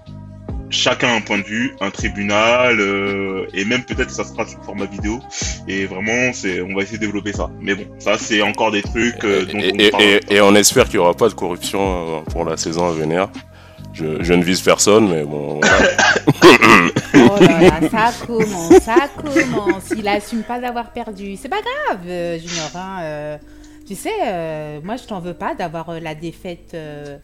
chacun 0.71 1.15
un 1.17 1.21
point 1.21 1.39
de 1.39 1.45
vue, 1.45 1.75
un 1.81 1.91
tribunal, 1.91 2.79
euh, 2.81 3.47
et 3.55 3.65
même 3.65 3.83
peut-être 3.85 4.11
ça 4.11 4.25
sera 4.25 4.47
sous 4.47 4.63
format 4.63 4.85
vidéo. 4.87 5.19
Et 5.67 5.87
vraiment, 5.87 6.33
c'est, 6.33 6.61
on 6.61 6.75
va 6.75 6.83
essayer 6.83 6.99
de 6.99 7.05
développer 7.07 7.33
ça. 7.33 7.51
Mais 7.61 7.75
bon, 7.75 7.87
ça 7.99 8.19
c'est 8.19 8.43
encore 8.43 8.71
des 8.71 8.83
trucs 8.83 9.25
euh, 9.25 9.45
dont 9.47 9.59
et, 9.59 9.73
on 9.75 9.79
et- 9.79 9.91
parle. 9.91 10.03
et- 10.05 10.21
et 10.31 10.41
on 10.41 10.55
espère 10.55 10.85
qu'il 10.85 10.95
n'y 10.99 11.05
aura 11.05 11.15
pas 11.15 11.29
de 11.29 11.35
corruption 11.35 12.23
pour 12.31 12.45
la 12.45 12.57
saison 12.57 12.87
à 12.89 12.93
venir. 12.93 13.29
Je, 13.95 14.23
je 14.23 14.35
ne 14.35 14.45
vise 14.45 14.61
personne, 14.61 15.09
mais 15.09 15.25
bon. 15.25 15.61
voilà. 15.61 15.89
Oh 17.15 17.41
là 17.41 17.61
là, 17.61 17.89
ça 17.91 18.27
commence, 18.27 18.73
ça 18.83 19.09
commence. 19.17 19.91
Il 19.97 20.07
assume 20.09 20.43
pas 20.43 20.59
d'avoir 20.59 20.91
perdu. 20.93 21.37
C'est 21.37 21.49
pas 21.49 21.61
grave, 21.61 22.01
euh, 22.07 22.39
Junior. 22.39 22.71
hein, 22.75 22.99
euh, 23.03 23.39
tu 23.87 23.95
sais, 23.95 24.11
euh, 24.27 24.81
moi 24.83 24.97
je 24.97 25.05
t'en 25.05 25.21
veux 25.21 25.35
pas 25.35 25.55
d'avoir 25.55 25.89
euh, 25.91 26.01
la 26.01 26.15
défaite 26.15 26.73
euh, 26.75 27.17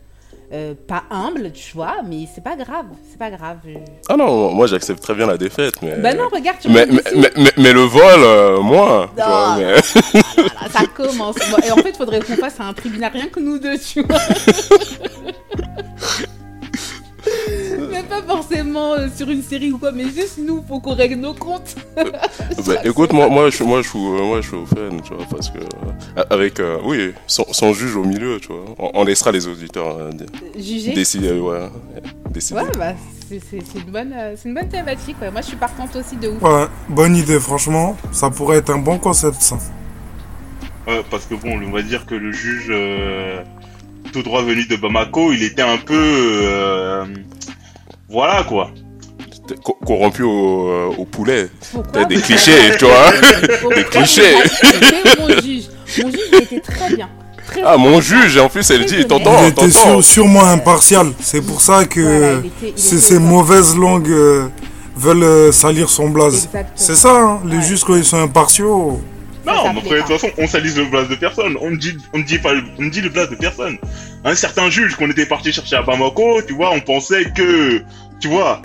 euh, 0.53 0.75
pas 0.89 1.05
humble, 1.11 1.53
tu 1.53 1.73
vois, 1.75 1.97
mais 2.07 2.27
c'est 2.33 2.43
pas 2.45 2.55
grave, 2.57 2.87
c'est 3.11 3.19
pas 3.19 3.31
grave. 3.31 3.59
Ah 4.09 4.17
non, 4.17 4.51
moi 4.53 4.67
j'accepte 4.67 5.03
très 5.03 5.15
bien 5.15 5.27
la 5.27 5.37
défaite, 5.37 5.75
mais. 5.83 5.97
Bah 5.97 6.15
non, 6.15 6.29
regarde, 6.33 6.59
tu 6.61 6.69
mais, 6.71 6.87
mais, 6.87 7.01
mais, 7.17 7.31
mais- 7.37 7.53
mais 7.57 7.73
le 7.73 7.81
vol, 7.81 8.03
euh, 8.19 8.61
moins. 8.61 9.09
tu 9.17 9.23
vois, 9.23 9.57
Non. 9.57 9.57
mais- 9.59 9.75
Voilà, 10.37 10.69
ça 10.73 10.87
commence. 10.95 11.37
Bon, 11.37 11.57
et 11.67 11.71
en 11.71 11.77
fait, 11.77 11.91
il 11.91 11.97
faudrait 11.97 12.21
qu'on 12.21 12.37
fasse 12.37 12.61
un 12.61 12.73
tribunal 12.73 13.11
rien 13.13 13.27
que 13.29 13.41
nous 13.41 13.59
deux, 13.59 13.79
tu 13.79 14.03
vois. 14.03 14.19
Mais 18.11 18.21
pas 18.21 18.23
forcément 18.23 18.95
euh, 18.95 19.09
sur 19.15 19.29
une 19.31 19.43
série 19.43 19.73
ou 19.73 19.79
quoi, 19.79 19.93
mais 19.93 20.05
juste 20.05 20.39
nous, 20.39 20.65
faut 20.69 20.81
qu'on 20.81 20.95
règle 20.95 21.17
nos 21.17 21.35
comptes. 21.35 21.75
Bah, 22.67 22.75
écoute, 22.85 23.13
moi, 23.13 23.29
moi, 23.29 23.51
je, 23.51 23.63
moi, 23.63 23.83
je 23.83 23.89
suis, 23.89 23.99
euh, 23.99 24.23
moi, 24.23 24.41
je 24.41 24.47
suis 24.49 24.57
au 24.57 24.65
fan, 24.67 25.01
tu 25.03 25.13
vois, 25.15 25.25
parce 25.31 25.51
que 25.51 25.59
euh, 25.59 26.23
avec, 26.31 26.61
euh, 26.61 26.79
oui, 26.85 27.13
sans, 27.27 27.45
sans 27.53 27.73
juge 27.75 27.95
au 27.97 28.05
milieu, 28.05 28.39
tu 28.41 28.49
vois, 28.49 28.65
on, 28.79 28.91
on 28.95 29.05
laissera 29.05 29.33
les 29.33 29.47
auditeurs 29.47 29.97
euh, 29.99 30.11
Jugé. 30.59 30.93
décider, 30.93 31.33
ouais, 31.33 31.69
décider. 32.31 32.61
Ouais, 32.61 32.67
bah, 32.79 32.93
c'est 33.29 33.41
c'est- 33.41 33.63
c'est 33.71 33.79
une, 33.81 33.91
bonne, 33.91 34.13
euh, 34.17 34.35
c'est 34.37 34.49
une 34.49 34.55
bonne 34.55 34.69
thématique. 34.69 35.17
Ouais. 35.21 35.31
Moi, 35.31 35.41
je 35.43 35.49
suis 35.49 35.57
partante 35.57 35.95
aussi 35.97 36.17
de 36.17 36.29
ouf. 36.29 36.43
Ouais, 36.43 36.67
bonne 36.89 37.17
idée, 37.17 37.39
franchement. 37.41 37.97
Ça 38.13 38.31
pourrait 38.31 38.59
être 38.59 38.71
un 38.71 38.79
bon 38.79 38.99
concept, 38.99 39.41
ça. 39.43 39.59
Ouais, 40.87 41.03
parce 41.11 41.27
que 41.27 41.35
bon, 41.35 41.61
on 41.67 41.71
va 41.71 41.83
dire 41.83 42.07
que 42.07 42.15
le 42.15 42.33
juge 42.33 42.69
euh, 42.71 43.43
tout 44.13 44.23
droit 44.23 44.43
venu 44.43 44.65
de 44.67 44.77
Bamako, 44.77 45.33
il 45.33 45.43
était 45.43 45.63
un 45.63 45.79
peu, 45.79 45.95
euh, 45.99 47.05
voilà 48.15 48.45
quoi. 48.45 48.71
Co- 49.63 49.77
corrompu 49.87 50.23
au, 50.23 50.69
euh, 50.71 50.87
au 50.97 51.05
poulet. 51.05 51.49
T'as 51.93 52.05
des 52.07 52.17
clichés, 52.17 52.53
tu 52.79 52.87
vois. 52.87 53.13
Des 53.75 53.85
clichés. 53.85 54.35
Mon 55.19 55.29
juge. 55.29 55.65
Mon 56.03 56.11
juge, 56.11 56.21
il 56.33 56.39
était 56.43 56.61
très 56.61 56.95
bien. 56.97 57.09
Très 57.47 57.61
Ah, 57.63 57.77
mon 57.77 58.01
juge, 58.01 58.39
en 58.39 58.49
plus, 58.49 58.71
elle 58.71 58.87
dit, 58.87 59.05
t'entends, 59.07 59.43
Il 59.43 59.49
était 59.49 59.71
sur- 59.71 60.03
sûrement 60.03 60.45
impartial. 60.45 61.09
C'est 61.21 61.43
pour 61.45 61.61
ça 61.61 61.85
que 61.85 62.01
Voilà, 62.01 62.43
ces, 62.77 63.19
mauvaises 63.19 63.77
langues 63.77 64.09
euh, 64.11 64.49
veulent 64.97 65.23
euh, 65.25 65.53
salir 65.53 65.91
son 65.91 66.09
blaze. 66.09 66.49
C'est 66.75 66.95
ça, 66.95 67.15
hein, 67.15 67.41
les 67.45 67.59
Ouais. 67.59 67.63
juges 67.65 67.85
quand 67.85 67.97
ils 67.97 68.05
sont 68.05 68.23
impartiaux. 68.23 68.99
Non, 69.47 69.53
mais 69.75 69.81
après, 69.81 69.97
de 69.97 70.01
toute 70.01 70.07
façon, 70.19 70.29
on 70.39 70.47
salise 70.47 70.79
le 70.79 70.87
blase 70.87 71.07
de 71.11 71.17
personne. 71.17 71.55
On 71.61 71.71
ne 71.71 71.77
dit, 71.77 71.95
on 72.15 72.19
ne 72.19 72.23
dit 72.25 72.39
pas, 72.39 72.53
on 72.79 72.87
dit 72.87 73.03
le 73.03 73.11
blase 73.11 73.29
de 73.29 73.37
personne. 73.37 73.77
Un 74.25 74.35
certain 74.35 74.71
juge 74.71 74.97
qu'on 74.97 75.11
était 75.11 75.27
parti 75.27 75.53
chercher 75.53 75.77
à 75.77 75.83
Bamako, 75.83 76.41
tu 76.49 76.55
vois, 76.55 76.71
on 76.73 76.81
pensait 76.81 77.27
que, 77.37 77.83
tu 78.25 78.31
vois, 78.31 78.63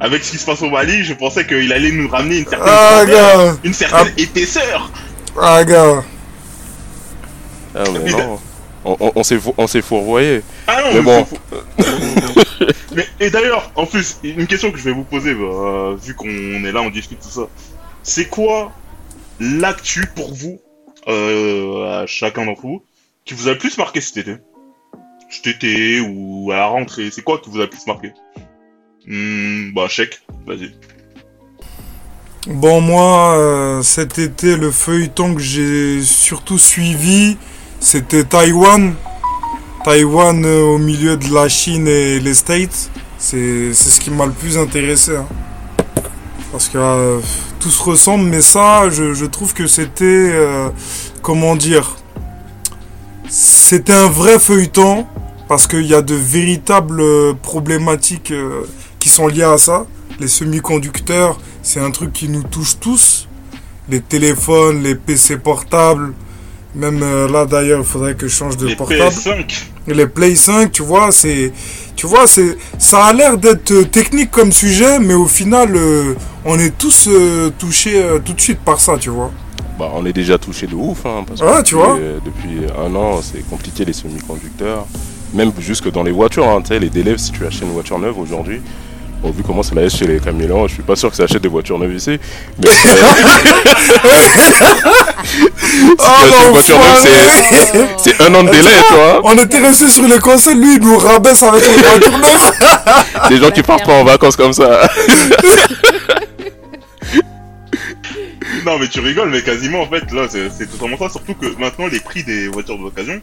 avec 0.00 0.24
ce 0.24 0.30
qui 0.30 0.38
se 0.38 0.46
passe 0.46 0.62
au 0.62 0.70
Mali, 0.70 1.04
je 1.04 1.12
pensais 1.12 1.46
qu'il 1.46 1.70
allait 1.70 1.90
nous 1.92 2.08
ramener 2.08 2.38
une 2.38 2.46
certaine, 2.46 2.66
Ah, 2.66 3.04
grandeur, 3.04 3.44
gars 3.52 3.58
une 3.62 3.74
certaine 3.74 4.14
épaisseur. 4.16 4.90
Ah, 5.38 5.62
gars 5.64 6.02
Ah, 7.74 7.84
mais 7.92 7.98
Mais 8.04 8.10
non. 8.12 8.40
On, 8.86 8.96
on, 8.98 9.12
on 9.16 9.22
s'est 9.22 9.38
fou- 9.38 9.52
on 9.58 9.66
s'est 9.66 9.82
fourvoyé. 9.82 10.40
Ah 10.66 10.80
non, 10.80 10.94
Mais 10.94 11.02
bon. 11.02 11.26
c'est 11.28 11.84
fou. 11.84 12.72
mais, 12.94 13.06
et 13.20 13.28
d'ailleurs, 13.28 13.70
en 13.76 13.84
plus, 13.84 14.16
une 14.24 14.46
question 14.46 14.70
que 14.72 14.78
je 14.78 14.84
vais 14.84 14.92
vous 14.92 15.04
poser, 15.04 15.34
bah, 15.34 15.94
vu 16.02 16.14
qu'on 16.14 16.26
est 16.64 16.72
là, 16.72 16.80
on 16.80 16.88
discute 16.88 17.20
tout 17.20 17.28
ça. 17.28 17.42
C'est 18.02 18.24
quoi 18.30 18.72
l'actu 19.40 20.06
pour 20.16 20.32
vous, 20.32 20.58
euh, 21.06 22.00
à 22.02 22.06
chacun 22.06 22.46
d'entre 22.46 22.62
vous, 22.62 22.82
qui 23.26 23.34
vous 23.34 23.46
a 23.48 23.50
le 23.52 23.58
plus 23.58 23.76
marqué 23.76 24.00
cet 24.00 24.16
été? 24.16 24.36
Cet 25.28 25.48
été 25.48 26.00
ou 26.00 26.50
à 26.50 26.56
la 26.56 26.66
rentrée, 26.66 27.10
c'est 27.12 27.20
quoi 27.22 27.36
qui 27.38 27.50
vous 27.50 27.58
a 27.58 27.64
le 27.64 27.68
plus 27.70 27.86
marqué? 27.86 28.12
Hmm, 29.06 29.72
Bah, 29.74 29.88
chèque, 29.88 30.20
vas-y. 30.46 30.74
Bon, 32.46 32.80
moi, 32.80 33.36
euh, 33.36 33.82
cet 33.82 34.18
été, 34.18 34.56
le 34.56 34.70
feuilleton 34.70 35.34
que 35.34 35.40
j'ai 35.40 36.02
surtout 36.02 36.58
suivi, 36.58 37.36
c'était 37.80 38.24
Taïwan. 38.24 38.94
Taïwan 39.84 40.44
euh, 40.44 40.62
au 40.62 40.78
milieu 40.78 41.16
de 41.16 41.32
la 41.32 41.48
Chine 41.48 41.86
et 41.86 42.18
les 42.20 42.34
States. 42.34 42.90
C'est 43.18 43.74
ce 43.74 44.00
qui 44.00 44.10
m'a 44.10 44.26
le 44.26 44.32
plus 44.32 44.56
intéressé. 44.56 45.16
hein. 45.16 45.26
Parce 46.50 46.68
que 46.68 46.78
euh, 46.78 47.20
tout 47.60 47.70
se 47.70 47.82
ressemble, 47.82 48.24
mais 48.24 48.40
ça, 48.40 48.88
je, 48.90 49.12
je 49.14 49.24
trouve 49.26 49.52
que 49.54 49.66
c'était. 49.66 50.34
comment 51.22 51.56
dire 51.56 51.96
C'était 53.28 53.92
un 53.92 54.08
vrai 54.08 54.38
feuilleton. 54.38 55.06
Parce 55.48 55.66
qu'il 55.66 55.84
y 55.86 55.94
a 55.94 56.00
de 56.00 56.14
véritables 56.14 57.02
problématiques 57.42 58.32
sont 59.10 59.26
liées 59.26 59.42
à 59.42 59.58
ça. 59.58 59.86
Les 60.18 60.28
semi-conducteurs, 60.28 61.38
c'est 61.62 61.80
un 61.80 61.90
truc 61.90 62.12
qui 62.12 62.28
nous 62.28 62.42
touche 62.42 62.78
tous. 62.78 63.28
Les 63.88 64.00
téléphones, 64.00 64.82
les 64.82 64.94
PC 64.94 65.36
portables. 65.38 66.12
Même 66.74 67.02
euh, 67.02 67.26
là 67.28 67.46
d'ailleurs, 67.46 67.80
il 67.80 67.84
faudrait 67.86 68.14
que 68.14 68.28
je 68.28 68.34
change 68.34 68.56
de 68.56 68.68
Les 68.68 68.76
portable. 68.76 69.00
PS5 69.02 69.64
Et 69.88 69.94
les 69.94 70.06
Play 70.06 70.36
5, 70.36 70.70
tu 70.70 70.82
vois, 70.82 71.10
c'est, 71.10 71.52
tu 71.96 72.06
vois, 72.06 72.28
c'est, 72.28 72.56
ça 72.78 73.06
a 73.06 73.12
l'air 73.12 73.36
d'être 73.38 73.72
euh, 73.72 73.84
technique 73.84 74.30
comme 74.30 74.52
sujet, 74.52 75.00
mais 75.00 75.14
au 75.14 75.26
final, 75.26 75.74
euh, 75.74 76.14
on 76.44 76.58
est 76.60 76.76
tous 76.78 77.08
euh, 77.08 77.50
touchés 77.58 78.00
euh, 78.00 78.20
tout 78.24 78.34
de 78.34 78.40
suite 78.40 78.60
par 78.60 78.78
ça, 78.80 78.96
tu 78.98 79.10
vois. 79.10 79.32
Bah, 79.80 79.90
on 79.94 80.06
est 80.06 80.12
déjà 80.12 80.38
touché 80.38 80.68
de 80.68 80.76
ouf, 80.76 81.04
hein, 81.06 81.24
parce 81.26 81.40
que 81.40 81.46
Ouais, 81.46 81.52
depuis, 81.56 81.64
tu 81.70 81.74
vois. 81.74 81.98
depuis 82.24 82.72
un 82.78 82.94
an, 82.94 83.20
c'est 83.20 83.44
compliqué 83.48 83.84
les 83.84 83.92
semi-conducteurs. 83.94 84.86
Même 85.34 85.50
jusque 85.58 85.90
dans 85.90 86.04
les 86.04 86.12
voitures, 86.12 86.46
hein, 86.48 86.60
tu 86.60 86.68
sais, 86.68 86.78
les 86.78 86.90
délais, 86.90 87.18
si 87.18 87.32
tu 87.32 87.44
achètes 87.44 87.62
une 87.62 87.72
voiture 87.72 87.98
neuve 87.98 88.16
aujourd'hui, 88.18 88.60
Bon, 89.22 89.30
vu 89.30 89.42
comment 89.42 89.62
c'est 89.62 89.74
la 89.74 89.82
S 89.82 89.96
chez 89.96 90.06
les 90.06 90.18
caméléons, 90.18 90.66
je 90.66 90.74
suis 90.74 90.82
pas 90.82 90.96
sûr 90.96 91.10
que 91.10 91.16
ça 91.16 91.24
achète 91.24 91.42
des 91.42 91.48
voitures 91.48 91.78
neuves 91.78 91.94
ici. 91.94 92.18
Mais 92.58 92.68
Oh, 95.98 96.02
acheter 96.02 96.46
une 96.46 96.52
voiture 96.52 96.78
neuve, 96.78 97.04
l'enfoiré 97.26 97.88
c'est 97.98 98.20
un 98.22 98.34
an 98.34 98.42
de 98.44 98.50
délai, 98.50 98.70
tu 98.88 98.94
vois. 98.94 99.20
On 99.24 99.34
était 99.38 99.58
resté 99.58 99.88
sur 99.88 100.06
les 100.08 100.18
conseils, 100.18 100.54
lui 100.56 100.76
il 100.76 100.80
nous 100.80 100.96
rabaisse 100.98 101.42
avec 101.42 101.62
les 101.66 101.82
voitures 101.82 102.18
neuves. 102.18 102.52
Des 103.28 103.36
gens 103.36 103.50
qui 103.50 103.62
partent 103.62 103.84
pas 103.84 104.00
en 104.00 104.04
vacances 104.04 104.36
comme 104.36 104.52
ça. 104.52 104.88
Non, 108.66 108.78
mais 108.78 108.88
tu 108.88 109.00
rigoles, 109.00 109.30
mais 109.30 109.42
quasiment, 109.42 109.82
en 109.82 109.86
fait, 109.86 110.10
là, 110.12 110.26
c'est 110.28 110.70
totalement 110.70 110.98
ça. 110.98 111.08
Surtout 111.08 111.34
que 111.34 111.46
maintenant, 111.58 111.86
les 111.86 112.00
prix 112.00 112.22
des 112.24 112.48
voitures 112.48 112.78
d'occasion, 112.78 113.20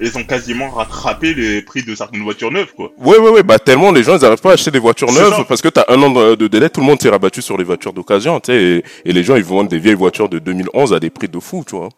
ils 0.00 0.16
ont 0.16 0.24
quasiment 0.24 0.70
rattrapé 0.70 1.34
les 1.34 1.62
prix 1.62 1.82
de 1.82 1.94
certaines 1.94 2.22
voitures 2.22 2.50
neuves, 2.50 2.72
quoi. 2.74 2.92
Ouais, 2.98 3.18
ouais, 3.18 3.30
ouais, 3.30 3.42
bah 3.42 3.58
tellement 3.58 3.92
les 3.92 4.02
gens 4.02 4.16
ils 4.18 4.24
arrivent 4.24 4.40
pas 4.40 4.50
à 4.50 4.54
acheter 4.54 4.70
des 4.70 4.78
voitures 4.78 5.12
neuves 5.12 5.44
parce 5.48 5.62
que 5.62 5.68
t'as 5.68 5.84
un 5.88 6.00
an 6.02 6.10
de, 6.10 6.46
délai, 6.48 6.70
tout 6.70 6.80
le 6.80 6.86
monde 6.86 7.00
s'est 7.00 7.10
rabattu 7.10 7.42
sur 7.42 7.56
les 7.56 7.64
voitures 7.64 7.92
d'occasion, 7.92 8.40
tu 8.40 8.52
sais, 8.52 8.62
et, 8.62 8.84
et 9.04 9.12
les 9.12 9.22
gens 9.22 9.36
ils 9.36 9.44
vendent 9.44 9.68
des 9.68 9.78
vieilles 9.78 9.94
voitures 9.94 10.28
de 10.28 10.38
2011 10.38 10.92
à 10.94 11.00
des 11.00 11.10
prix 11.10 11.28
de 11.28 11.38
fou, 11.38 11.64
tu 11.66 11.76
vois. 11.76 11.88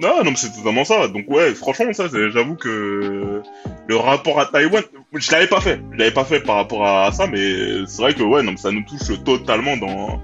Non, 0.00 0.22
non, 0.22 0.30
mais 0.30 0.36
c'est 0.36 0.52
totalement 0.52 0.84
ça. 0.84 1.08
Donc, 1.08 1.24
ouais, 1.28 1.54
franchement, 1.54 1.92
ça, 1.92 2.04
j'avoue 2.08 2.54
que 2.54 3.42
le 3.88 3.96
rapport 3.96 4.38
à 4.38 4.46
Taïwan, 4.46 4.84
je 5.12 5.32
l'avais 5.32 5.48
pas 5.48 5.60
fait. 5.60 5.80
Je 5.92 5.98
l'avais 5.98 6.12
pas 6.12 6.24
fait 6.24 6.38
par 6.38 6.54
rapport 6.54 6.86
à 6.86 7.10
ça, 7.10 7.26
mais 7.26 7.84
c'est 7.86 8.02
vrai 8.02 8.14
que, 8.14 8.22
ouais, 8.22 8.44
non, 8.44 8.56
ça 8.56 8.70
nous 8.70 8.82
touche 8.82 9.22
totalement 9.24 9.76
dans, 9.76 10.20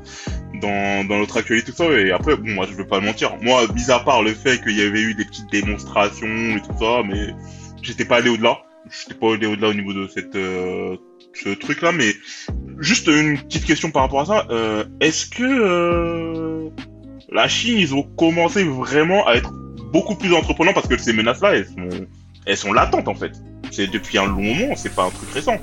dans, 0.60 1.06
dans 1.06 1.18
notre 1.18 1.36
actualité, 1.36 1.72
tout 1.72 1.78
ça. 1.78 1.90
Et 1.92 2.10
après, 2.10 2.36
bon, 2.36 2.50
moi, 2.50 2.66
je 2.68 2.74
veux 2.74 2.86
pas 2.86 3.00
mentir. 3.00 3.36
Moi, 3.40 3.62
mis 3.74 3.90
à 3.90 3.98
part 4.00 4.22
le 4.22 4.34
fait 4.34 4.62
qu'il 4.62 4.76
y 4.76 4.82
avait 4.82 5.00
eu 5.00 5.14
des 5.14 5.24
petites 5.24 5.50
démonstrations 5.50 6.56
et 6.56 6.60
tout 6.60 6.78
ça, 6.78 7.02
mais 7.06 7.34
j'étais 7.82 8.04
pas 8.04 8.16
allé 8.16 8.30
au-delà. 8.30 8.58
J'étais 8.90 9.18
pas 9.18 9.34
allé 9.34 9.46
au-delà 9.46 9.68
au 9.68 9.74
niveau 9.74 9.92
de 9.92 10.06
cette, 10.08 10.36
euh, 10.36 10.96
ce 11.32 11.48
truc-là, 11.50 11.92
mais 11.92 12.12
juste 12.78 13.06
une 13.08 13.38
petite 13.38 13.64
question 13.64 13.90
par 13.90 14.02
rapport 14.02 14.20
à 14.20 14.26
ça. 14.26 14.46
Euh, 14.50 14.84
Est-ce 15.00 15.26
que, 15.26 15.42
euh, 15.42 16.68
la 17.30 17.48
Chine, 17.48 17.78
ils 17.78 17.94
ont 17.94 18.02
commencé 18.02 18.62
vraiment 18.64 19.26
à 19.26 19.34
être 19.34 19.52
beaucoup 19.92 20.16
plus 20.16 20.34
entreprenants 20.34 20.72
parce 20.72 20.88
que 20.88 20.96
ces 20.98 21.12
menaces-là, 21.12 21.54
elles 21.56 21.66
sont, 21.66 22.06
elles 22.46 22.56
sont 22.56 22.72
latentes 22.72 23.08
en 23.08 23.14
fait. 23.14 23.32
C'est 23.70 23.90
depuis 23.90 24.18
un 24.18 24.26
long 24.26 24.54
moment, 24.54 24.76
c'est 24.76 24.94
pas 24.94 25.04
un 25.04 25.10
truc 25.10 25.30
récent. 25.32 25.56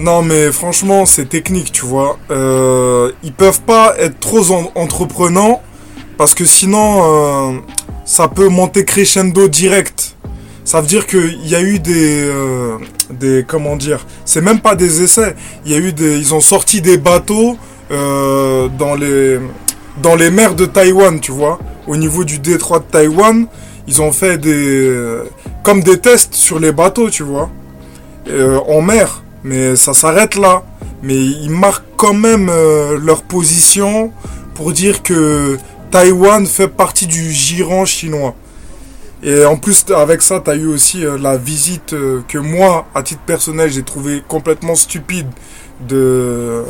Non 0.00 0.22
mais 0.22 0.50
franchement 0.50 1.04
c'est 1.04 1.28
technique 1.28 1.72
tu 1.72 1.84
vois. 1.84 2.18
Euh, 2.30 3.12
ils 3.22 3.32
peuvent 3.32 3.60
pas 3.60 3.94
être 3.98 4.18
trop 4.18 4.50
en- 4.50 4.70
entreprenants 4.74 5.60
parce 6.16 6.32
que 6.34 6.44
sinon 6.44 7.02
euh, 7.02 7.58
ça 8.04 8.28
peut 8.28 8.48
monter 8.48 8.84
crescendo 8.84 9.46
direct. 9.48 10.16
Ça 10.64 10.80
veut 10.80 10.86
dire 10.86 11.06
qu'il 11.06 11.46
y 11.46 11.54
a 11.54 11.60
eu 11.62 11.78
des, 11.80 12.22
euh, 12.24 12.76
des 13.10 13.44
comment 13.46 13.76
dire, 13.76 14.06
c'est 14.24 14.40
même 14.40 14.60
pas 14.60 14.74
des 14.76 15.02
essais. 15.02 15.34
Il 15.66 15.72
y 15.72 15.74
a 15.74 15.78
eu 15.78 15.92
des, 15.92 16.16
ils 16.18 16.32
ont 16.34 16.40
sorti 16.40 16.80
des 16.80 16.96
bateaux 16.96 17.56
dans 17.90 18.94
les 18.94 19.38
dans 20.00 20.14
les 20.14 20.30
mers 20.30 20.54
de 20.54 20.64
Taïwan, 20.64 21.18
tu 21.20 21.32
vois, 21.32 21.58
au 21.88 21.96
niveau 21.96 22.22
du 22.24 22.38
détroit 22.38 22.78
de 22.78 22.84
Taïwan, 22.84 23.46
ils 23.88 24.00
ont 24.00 24.12
fait 24.12 24.38
des 24.38 24.94
comme 25.64 25.82
des 25.82 25.98
tests 25.98 26.34
sur 26.34 26.60
les 26.60 26.70
bateaux, 26.72 27.10
tu 27.10 27.24
vois, 27.24 27.50
en 28.68 28.80
mer. 28.80 29.24
Mais 29.44 29.76
ça 29.76 29.94
s'arrête 29.94 30.36
là. 30.36 30.62
Mais 31.02 31.16
ils 31.16 31.50
marquent 31.50 31.96
quand 31.96 32.14
même 32.14 32.48
euh, 32.50 32.98
leur 32.98 33.22
position 33.22 34.12
pour 34.54 34.72
dire 34.72 35.02
que 35.02 35.58
Taïwan 35.90 36.46
fait 36.46 36.68
partie 36.68 37.06
du 37.06 37.32
giron 37.32 37.84
chinois. 37.84 38.34
Et 39.22 39.44
en 39.44 39.56
plus, 39.56 39.84
avec 39.94 40.22
ça, 40.22 40.40
tu 40.40 40.50
as 40.50 40.54
eu 40.54 40.66
aussi 40.66 41.04
euh, 41.04 41.18
la 41.18 41.36
visite 41.36 41.92
euh, 41.92 42.22
que 42.26 42.38
moi, 42.38 42.86
à 42.94 43.02
titre 43.02 43.20
personnel, 43.26 43.70
j'ai 43.70 43.82
trouvé 43.82 44.22
complètement 44.26 44.74
stupide 44.74 45.28
de, 45.86 46.64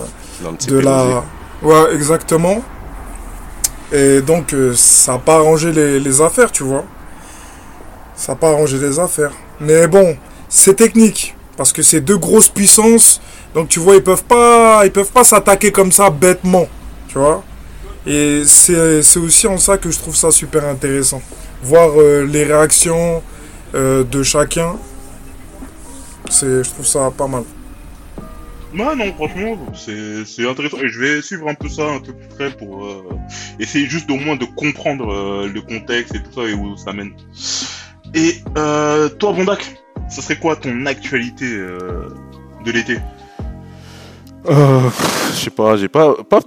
de 0.67 0.79
la... 0.79 1.25
Ouais, 1.63 1.95
exactement. 1.95 2.63
Et 3.93 4.21
donc, 4.21 4.53
euh, 4.53 4.73
ça 4.75 5.13
n'a 5.13 5.19
pas 5.19 5.37
arrangé 5.37 5.73
les, 5.73 6.01
les 6.01 6.21
affaires, 6.21 6.51
tu 6.51 6.65
vois. 6.65 6.85
Ça 8.17 8.33
n'a 8.33 8.37
pas 8.37 8.51
arrangé 8.51 8.79
les 8.79 8.99
affaires. 8.99 9.33
Mais 9.61 9.87
bon, 9.87 10.17
c'est 10.49 10.75
technique. 10.75 11.37
Parce 11.61 11.75
que 11.75 11.83
c'est 11.83 12.01
deux 12.01 12.17
grosses 12.17 12.49
puissances. 12.49 13.21
Donc, 13.55 13.69
tu 13.69 13.81
vois, 13.81 13.95
ils 13.95 14.03
peuvent 14.03 14.25
pas, 14.25 14.81
ils 14.87 14.91
peuvent 14.91 15.13
pas 15.13 15.25
s'attaquer 15.25 15.71
comme 15.71 15.93
ça 15.93 16.09
bêtement. 16.09 16.67
Tu 17.07 17.19
vois? 17.19 17.45
Et 18.07 18.45
c'est 18.47 19.19
aussi 19.19 19.47
en 19.47 19.59
ça 19.59 19.77
que 19.77 19.91
je 19.91 19.99
trouve 19.99 20.17
ça 20.17 20.31
super 20.31 20.65
intéressant. 20.65 21.21
Voir 21.63 22.01
euh, 22.01 22.25
les 22.25 22.45
réactions 22.45 23.23
euh, 23.75 24.05
de 24.05 24.23
chacun. 24.23 24.77
Je 26.31 26.63
trouve 26.63 26.87
ça 26.87 27.11
pas 27.15 27.27
mal. 27.27 27.43
Ouais, 28.73 28.97
non, 28.97 29.13
franchement, 29.13 29.59
c'est 29.75 30.49
intéressant. 30.49 30.79
Et 30.79 30.89
je 30.89 30.99
vais 30.99 31.21
suivre 31.21 31.47
un 31.47 31.55
peu 31.55 31.69
ça 31.69 31.83
un 31.83 32.01
peu 32.01 32.15
plus 32.15 32.29
près 32.29 32.51
pour 32.53 32.87
euh, 32.87 33.05
essayer 33.59 33.85
juste 33.85 34.11
au 34.11 34.17
moins 34.17 34.37
de 34.37 34.47
comprendre 34.47 35.45
le 35.47 35.61
contexte 35.61 36.15
et 36.15 36.23
tout 36.23 36.33
ça 36.33 36.49
et 36.49 36.55
où 36.55 36.75
ça 36.79 36.95
mène. 36.95 37.13
Et 38.15 38.43
toi, 38.55 39.33
Bondac, 39.35 39.77
ça 40.11 40.23
serait 40.23 40.39
quoi 40.39 40.57
ton 40.57 40.87
actualité 40.87 41.47
euh, 41.47 42.09
de 42.65 42.71
l'été? 42.73 42.99
Euh, 44.49 44.81
je 45.33 45.37
sais 45.37 45.51
pas, 45.51 45.77
j'ai 45.77 45.89
pas, 45.89 46.15
pas, 46.29 46.41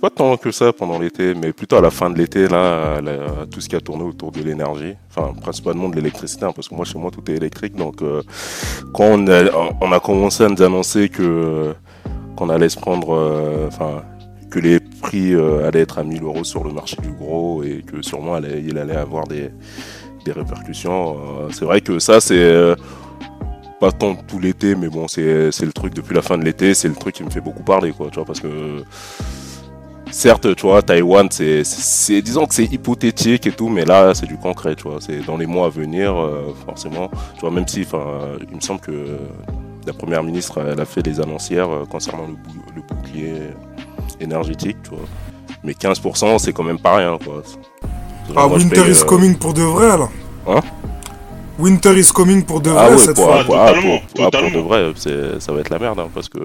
pas 0.00 0.10
tant 0.10 0.36
que 0.36 0.50
ça 0.50 0.72
pendant 0.72 0.98
l'été, 0.98 1.34
mais 1.34 1.52
plutôt 1.52 1.76
à 1.76 1.80
la 1.80 1.90
fin 1.90 2.08
de 2.08 2.16
l'été, 2.16 2.48
là, 2.48 3.00
tout 3.50 3.60
ce 3.60 3.68
qui 3.68 3.76
a 3.76 3.80
tourné 3.80 4.04
autour 4.04 4.32
de 4.32 4.40
l'énergie, 4.40 4.94
enfin, 5.10 5.34
principalement 5.40 5.88
de 5.88 5.96
l'électricité, 5.96 6.44
hein, 6.44 6.52
parce 6.54 6.68
que 6.68 6.74
moi, 6.74 6.84
chez 6.84 6.98
moi, 6.98 7.10
tout 7.10 7.28
est 7.30 7.34
électrique, 7.34 7.76
donc, 7.76 8.00
euh, 8.00 8.22
quand 8.94 9.18
on 9.18 9.92
a, 9.92 10.00
commencé 10.00 10.44
à 10.44 10.48
nous 10.48 10.62
annoncer 10.62 11.08
que, 11.08 11.74
qu'on 12.36 12.48
allait 12.48 12.68
se 12.70 12.78
prendre, 12.78 13.14
euh, 13.14 13.66
enfin, 13.68 14.02
que 14.50 14.58
les 14.58 14.80
prix 14.80 15.34
allaient 15.34 15.80
être 15.80 15.98
à 15.98 16.04
1000 16.04 16.22
euros 16.22 16.44
sur 16.44 16.62
le 16.62 16.72
marché 16.72 16.96
du 17.02 17.10
gros 17.10 17.62
et 17.62 17.82
que 17.86 18.02
sûrement 18.02 18.36
il 18.38 18.76
allait 18.76 18.96
avoir 18.96 19.26
des, 19.26 19.50
des 20.24 20.32
répercussions, 20.32 21.16
euh, 21.16 21.48
c'est 21.50 21.64
vrai 21.64 21.80
que 21.80 21.98
ça, 21.98 22.20
c'est, 22.20 22.34
euh, 22.34 22.74
pas 23.80 23.92
tant 23.92 24.14
tout 24.14 24.38
l'été, 24.38 24.74
mais 24.74 24.88
bon, 24.88 25.08
c'est 25.08 25.22
le 25.22 25.72
truc 25.72 25.94
depuis 25.94 26.14
la 26.14 26.22
fin 26.22 26.38
de 26.38 26.44
l'été, 26.44 26.74
c'est 26.74 26.88
le 26.88 26.94
truc 26.94 27.14
qui 27.14 27.24
me 27.24 27.30
fait 27.30 27.40
beaucoup 27.40 27.62
parler, 27.62 27.92
quoi, 27.92 28.08
tu 28.10 28.16
vois, 28.16 28.24
parce 28.24 28.40
que 28.40 28.84
certes, 30.10 30.54
tu 30.54 30.66
vois, 30.66 30.82
Taïwan, 30.82 31.28
c'est, 31.30 31.62
disons 32.22 32.46
que 32.46 32.54
c'est 32.54 32.72
hypothétique 32.72 33.46
et 33.46 33.52
tout, 33.52 33.68
mais 33.68 33.84
là, 33.84 34.14
c'est 34.14 34.26
du 34.26 34.36
concret, 34.36 34.76
tu 34.76 34.84
vois, 34.84 34.98
c'est 35.00 35.24
dans 35.26 35.36
les 35.36 35.46
mois 35.46 35.66
à 35.66 35.70
venir, 35.70 36.16
euh, 36.16 36.54
forcément, 36.64 37.08
tu 37.34 37.40
vois, 37.40 37.50
même 37.50 37.66
si, 37.66 37.82
enfin, 37.82 38.04
il 38.48 38.54
me 38.54 38.60
semble 38.60 38.80
que 38.80 39.18
la 39.86 39.92
première 39.92 40.22
ministre, 40.22 40.60
elle 40.60 40.80
a 40.80 40.84
fait 40.84 41.02
des 41.02 41.20
annoncières 41.20 41.68
concernant 41.90 42.28
le 42.28 42.82
bouclier 42.82 43.34
énergétique, 44.20 44.76
tu 44.84 44.90
vois, 44.90 45.08
mais 45.64 45.72
15%, 45.72 46.38
c'est 46.38 46.52
quand 46.52 46.64
même 46.64 46.78
pas 46.78 46.96
rien, 46.96 47.18
quoi. 47.18 47.42
Ah, 48.36 48.48
Moi, 48.48 48.58
Winter 48.58 48.82
paye, 48.82 48.90
is 48.92 49.02
euh, 49.02 49.04
coming 49.04 49.36
pour 49.36 49.52
de 49.54 49.62
vrai, 49.62 49.88
là. 49.98 50.08
Hein 50.48 50.60
Winter 51.58 51.92
is 51.98 52.10
coming 52.14 52.44
pour 52.44 52.60
de 52.60 52.70
vrai 52.70 52.84
Ah 52.86 52.90
ouais, 52.90 52.98
cette 52.98 53.14
pour, 53.14 53.24
fois. 53.26 53.44
Pour- 53.44 53.56
ah, 53.56 53.68
totalement, 53.68 53.98
pour- 54.14 54.26
ah, 54.26 54.30
de 54.50 54.58
vrai, 54.60 54.92
c'est- 54.96 55.40
ça 55.40 55.52
va 55.52 55.60
être 55.60 55.70
la 55.70 55.78
merde, 55.78 56.00
hein, 56.00 56.08
parce 56.14 56.28
que 56.28 56.38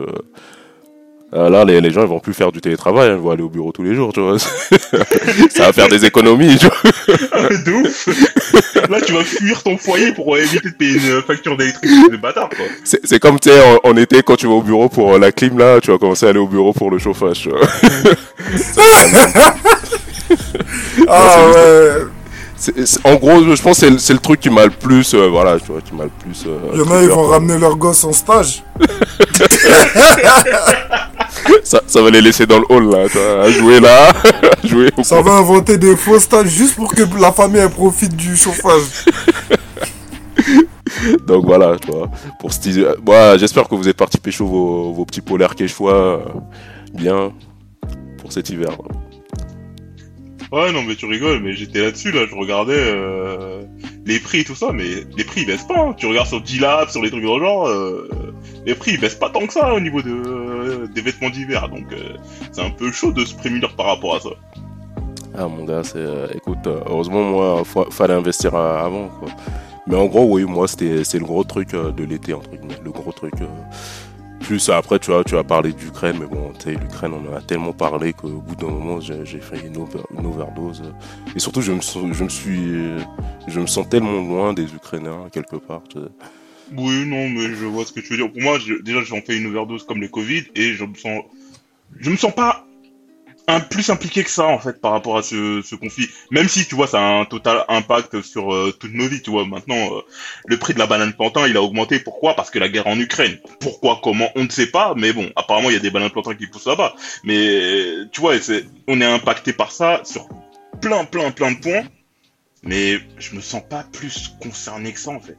euh, 1.34 1.50
là, 1.50 1.65
les, 1.65 1.82
les 1.82 1.91
gens, 1.91 2.04
ils 2.04 2.08
vont 2.08 2.19
plus 2.21 2.34
faire 2.34 2.54
du 2.54 2.62
télétravail, 2.62 3.10
hein, 3.10 3.15
ils 3.17 3.21
vont 3.21 3.32
aller 3.32 3.43
au 3.43 3.50
bureau 3.50 3.71
tous 3.73 3.84
les 3.84 3.93
jours, 3.95 4.13
tu 4.13 4.21
vois. 4.21 4.38
ça 4.39 5.65
va 5.65 5.73
faire 5.73 5.89
des 5.89 6.06
économies, 6.06 6.56
tu 6.58 6.67
vois. 6.67 6.91
Ah, 7.34 7.50
de 7.50 7.71
ouf 7.86 8.08
Là, 8.89 9.02
tu 9.02 9.12
vas 9.12 9.23
fuir 9.26 9.62
ton 9.63 9.78
foyer 9.78 10.13
pour 10.13 10.36
euh, 10.36 10.39
éviter 10.39 10.69
de 10.69 10.73
payer 10.76 10.93
une 10.95 11.21
facture 11.23 11.58
d'électricité 11.58 12.10
de 12.12 12.15
bâtard, 12.17 12.47
quoi. 12.50 12.63
C'est 12.86 13.02
c'est 13.06 13.19
comme, 13.19 13.38
tu 13.39 13.50
sais, 13.50 13.60
en, 13.84 13.89
en 13.89 13.97
été, 13.97 14.21
quand 14.23 14.38
tu 14.38 14.47
vas 14.47 14.54
au 14.54 14.62
bureau 14.62 14.88
pour 14.88 15.17
la 15.19 15.32
clim, 15.34 15.58
là, 15.58 15.82
tu 15.82 15.91
vas 15.91 15.97
commencer 15.97 16.28
à 16.28 16.30
aller 16.30 16.39
au 16.39 16.47
bureau 16.47 16.71
pour 16.71 16.89
le 16.91 16.97
chauffage, 16.97 17.41
tu 17.41 17.50
vois. 17.50 17.60
Ah 21.08 21.38
ouais. 21.54 22.04
En 23.04 23.15
gros, 23.15 23.43
je 23.56 23.62
pense 23.62 23.80
que 23.80 23.98
c'est 24.00 24.13
le- 24.13 24.20
truc 24.20 24.39
qui 24.39 24.50
m'a 24.50 24.65
le 24.65 24.72
plus, 24.72 25.13
euh, 25.13 25.28
voilà, 25.30 25.60
tu 25.60 25.72
vois, 25.72 25.80
qui 25.82 25.93
m'a 25.93 26.06
le 26.06 26.10
plus... 26.20 26.43
euh, 26.48 26.58
Il 26.74 26.80
y 26.80 26.82
en 26.82 26.91
a, 26.91 27.04
ils 27.04 27.10
vont 27.10 27.24
quoi. 27.28 27.32
ramener 27.38 27.58
leurs 27.60 27.76
gosses 27.76 28.04
en 28.04 28.12
stage. 28.13 28.63
Ça, 31.63 31.82
ça 31.86 32.02
va 32.02 32.10
les 32.10 32.22
laisser 32.22 32.46
dans 32.46 32.60
le 32.60 32.65
hall, 32.70 32.89
là, 32.89 33.08
vois, 33.08 33.43
à 33.43 33.50
jouer 33.52 33.80
là, 33.80 34.10
à 34.63 34.67
jouer 34.67 34.89
au 34.98 35.04
Ça 35.04 35.22
va 35.22 35.34
inventer 35.34 35.78
des 35.78 35.96
faux 35.96 36.20
stages 36.20 36.48
juste 36.48 36.76
pour 36.76 36.93
que 36.93 37.04
la 37.20 37.32
famille 37.32 37.60
elle 37.62 37.70
profite 37.70 38.15
du 38.15 38.36
chauffage. 38.36 39.06
Donc 41.28 41.46
voilà, 41.46 41.76
tu 41.78 41.91
vois. 41.91 42.10
Pour 42.39 42.52
ce 42.54 42.60
teaser- 42.60 42.96
Moi, 43.06 43.38
j'espère 43.38 43.67
que 43.67 43.76
vous 43.76 43.88
êtes 43.88 43.98
parti 43.98 44.17
pécho 44.17 44.46
vos, 44.48 44.93
vos 44.93 45.06
petits 45.06 45.22
polaires 45.22 45.56
quechua 45.56 45.91
euh, 45.93 46.17
bien 46.93 47.32
pour 48.22 48.32
cet 48.32 48.50
hiver. 48.50 48.70
là. 48.72 48.96
Ouais, 50.51 50.71
non, 50.71 50.81
mais 50.83 50.95
tu 50.95 51.05
rigoles, 51.05 51.41
mais 51.41 51.51
j'étais 51.53 51.81
là-dessus, 51.81 52.12
là, 52.12 52.21
je 52.29 52.33
regardais 52.33 52.73
euh, 52.77 53.63
les 54.05 54.17
prix 54.19 54.39
et 54.39 54.43
tout 54.45 54.55
ça, 54.55 54.71
mais 54.73 54.86
les 55.17 55.23
prix 55.25 55.41
ils 55.41 55.47
baissent 55.47 55.67
pas. 55.67 55.77
hein. 55.79 55.93
Tu 55.97 56.05
regardes 56.05 56.27
sur 56.27 56.39
D-Lab, 56.41 56.88
sur 56.89 57.01
les 57.01 57.10
trucs 57.10 57.21
le 57.23 57.27
genre, 57.39 57.67
euh, 57.67 58.10
les 58.65 58.73
prix 58.73 58.91
ils 58.93 58.99
baissent 58.99 59.15
pas 59.15 59.29
tant 59.29 59.45
que 59.45 59.51
ça 59.51 59.73
au 59.73 59.79
niveau 59.81 60.01
de, 60.01 60.10
euh, 60.10 60.88
des 60.88 61.01
vêtements 61.01 61.29
d'hiver, 61.29 61.67
donc 61.67 61.91
euh, 61.91 62.13
c'est 62.53 62.62
un 62.62 62.69
peu 62.69 62.91
chaud 62.93 63.12
de 63.12 63.25
se 63.25 63.36
prémunir 63.36 63.75
par 63.75 63.88
rapport 63.88 64.15
à 64.15 64.19
ça. 64.21 64.29
Ah 65.38 65.47
mon 65.49 65.65
gars, 65.65 65.83
c'est 65.83 65.97
euh, 65.97 66.27
écoute, 66.33 66.65
heureusement 66.65 67.23
moi, 67.23 67.63
fa- 67.65 67.91
fallait 67.91 68.13
investir 68.13 68.55
avant 68.55 69.10
quoi. 69.19 69.27
Mais 69.86 69.95
en 69.95 70.05
gros, 70.05 70.25
oui, 70.33 70.43
moi 70.45 70.67
c'était 70.67 71.03
le 71.19 71.25
gros 71.25 71.43
truc 71.43 71.71
de 71.73 72.03
l'été 72.05 72.33
entre 72.33 72.49
guillemets, 72.51 72.79
le 72.83 72.91
gros 72.91 73.12
truc. 73.12 73.33
Plus, 74.39 74.69
après, 74.69 75.00
tu 75.00 75.12
vois, 75.12 75.23
tu 75.23 75.36
as 75.38 75.43
parlé 75.43 75.73
d'Ukraine, 75.73 76.17
mais 76.19 76.26
bon, 76.28 76.52
tu 76.58 76.65
sais, 76.65 76.71
l'Ukraine, 76.76 77.13
on 77.13 77.32
en 77.32 77.36
a 77.36 77.41
tellement 77.41 77.73
parlé 77.73 78.13
qu'au 78.13 78.30
bout 78.41 78.56
d'un 78.56 78.67
moment, 78.67 79.00
j'ai 79.02 79.26
fait 79.39 79.60
une, 79.65 79.78
over- 79.78 80.04
une 80.17 80.26
overdose. 80.26 80.84
Et 81.36 81.39
surtout, 81.39 81.62
je 81.62 81.71
me, 81.71 81.82
sens- 81.82 82.13
je 82.13 82.23
me 82.23 82.30
suis, 82.30 82.71
je 83.47 83.60
me 83.60 83.67
sens 83.67 83.88
tellement 83.89 84.12
loin 84.21 84.54
des 84.54 84.63
Ukrainiens, 84.73 85.28
quelque 85.32 85.56
part. 85.58 85.82
tu 85.89 86.00
sais. 86.00 86.06
Oui, 86.76 87.06
non, 87.08 87.30
mais 87.30 87.56
je 87.56 87.65
vois 87.65 87.86
ce 87.86 87.93
que 87.93 88.02
tu 88.02 88.10
veux 88.13 88.17
dire. 88.17 88.32
Pour 88.32 88.41
moi, 88.41 88.58
déjà, 88.84 89.02
j'en 89.04 89.21
fais 89.21 89.38
une 89.38 89.47
overdose 89.47 89.84
comme 89.86 90.02
le 90.02 90.10
Covid 90.10 90.43
et 90.56 90.73
je 90.73 90.84
me 90.84 90.95
sens, 90.95 91.23
je 92.00 92.10
me 92.10 92.17
sens 92.17 92.34
pas 92.36 92.66
un, 93.47 93.60
plus 93.62 93.89
impliqué 93.89 94.23
que 94.23 94.29
ça, 94.29 94.45
en 94.45 94.60
fait, 94.60 94.81
par 94.81 94.91
rapport 94.91 95.17
à 95.17 95.23
ce, 95.23 95.75
conflit. 95.75 96.10
Même 96.31 96.47
si, 96.49 96.67
tu 96.67 96.75
vois, 96.75 96.88
ça 96.88 96.99
a 96.99 97.19
un 97.19 97.25
total 97.25 97.63
impact 97.69 98.21
sur 98.21 98.53
euh, 98.53 98.73
toutes 98.77 98.93
nos 98.93 99.07
vies, 99.07 99.21
tu 99.21 99.31
vois. 99.31 99.45
Maintenant, 99.45 99.75
euh, 99.75 100.01
le 100.45 100.57
prix 100.57 100.73
de 100.73 100.79
la 100.79 100.88
banane 100.88 101.13
plantain, 101.13 101.47
il 101.47 101.55
a 101.55 101.62
augmenté. 101.62 101.99
Pourquoi? 101.99 102.36
Parce 102.36 102.51
que 102.51 102.60
la 102.60 102.69
guerre 102.69 102.88
en 102.88 102.99
Ukraine. 102.99 103.39
Pourquoi? 103.60 103.99
Comment? 104.03 104.29
On 104.36 104.43
ne 104.43 104.49
sait 104.49 104.67
pas, 104.67 104.93
mais 104.95 105.13
bon, 105.13 105.31
apparemment, 105.36 105.69
il 105.69 105.73
y 105.73 105.77
a 105.77 105.81
des 105.81 105.91
bananes 105.91 106.10
plantains 106.10 106.36
qui 106.36 106.47
poussent 106.47 106.67
là-bas. 106.67 106.93
Mais, 107.23 107.93
tu 108.12 108.21
vois, 108.21 108.39
c'est, 108.39 108.65
on 108.88 108.99
est 108.99 109.05
impacté 109.05 109.53
par 109.53 109.71
ça 109.71 110.01
sur 110.03 110.27
plein, 110.81 111.05
plein, 111.05 111.31
plein 111.31 111.51
de 111.53 111.60
points. 111.60 111.83
Mais 112.63 112.99
je 113.17 113.36
me 113.36 113.41
sens 113.41 113.62
pas 113.69 113.86
plus 113.93 114.36
concerné 114.41 114.91
que 114.91 114.99
ça, 114.99 115.12
en 115.12 115.19
fait. 115.19 115.38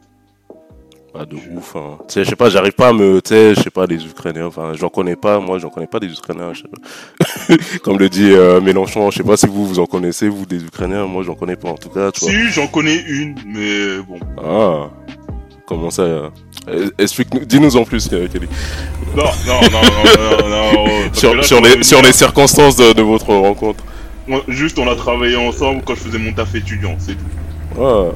Pas 1.12 1.24
de 1.24 1.36
ouf. 1.36 1.74
Hein. 1.74 1.98
Tu 2.06 2.14
sais, 2.14 2.24
je 2.24 2.30
sais 2.30 2.36
pas, 2.36 2.50
j'arrive 2.50 2.72
pas 2.72 2.88
à 2.88 2.92
me. 2.92 3.20
Tu 3.22 3.30
sais, 3.30 3.54
je 3.54 3.62
sais 3.62 3.70
pas, 3.70 3.86
des 3.86 4.04
Ukrainiens. 4.04 4.46
Enfin, 4.46 4.72
j'en 4.74 4.88
connais 4.90 5.16
pas. 5.16 5.40
Moi, 5.40 5.58
j'en 5.58 5.70
connais 5.70 5.86
pas 5.86 5.98
des 6.00 6.12
Ukrainiens. 6.12 6.52
je 6.52 6.62
sais 6.62 6.68
pas. 6.68 7.56
Comme 7.82 7.98
le 7.98 8.08
dit 8.10 8.30
euh, 8.32 8.60
Mélenchon, 8.60 9.10
je 9.10 9.16
sais 9.18 9.22
pas 9.24 9.36
si 9.38 9.46
vous, 9.46 9.66
vous 9.66 9.78
en 9.78 9.86
connaissez, 9.86 10.28
vous, 10.28 10.44
des 10.44 10.62
Ukrainiens. 10.62 11.06
Moi, 11.06 11.22
j'en 11.24 11.34
connais 11.34 11.56
pas, 11.56 11.70
en 11.70 11.76
tout 11.76 11.88
cas. 11.88 12.10
Tu 12.12 12.20
vois. 12.20 12.30
Si, 12.30 12.50
j'en 12.50 12.66
connais 12.66 13.00
une, 13.08 13.34
mais 13.46 14.02
bon. 14.06 14.18
Ah. 14.36 14.90
Comment 15.66 15.90
ça 15.90 16.02
euh, 16.02 16.30
Explique-nous, 16.98 17.44
dis-nous 17.44 17.76
en 17.76 17.84
plus, 17.84 18.08
euh, 18.12 18.26
Kelly. 18.28 18.46
Non, 19.16 19.24
non, 19.46 19.60
non, 19.70 19.80
non, 19.82 20.48
non, 20.48 20.72
non. 20.74 21.12
Sur, 21.12 21.34
là, 21.34 21.42
sur 21.42 21.60
les, 21.62 21.82
sur 21.82 22.00
les 22.02 22.12
circonstances 22.12 22.76
de, 22.76 22.92
de 22.92 23.02
votre 23.02 23.28
rencontre. 23.34 23.82
on- 24.28 24.42
Juste, 24.48 24.78
on 24.78 24.88
a 24.88 24.94
travaillé 24.94 25.36
ensemble 25.36 25.82
quand 25.84 25.94
je 25.94 26.00
faisais 26.00 26.18
mon 26.18 26.32
taf 26.32 26.54
étudiant, 26.54 26.96
c'est 26.98 27.12
tout. 27.14 27.80
Ah. 27.82 28.10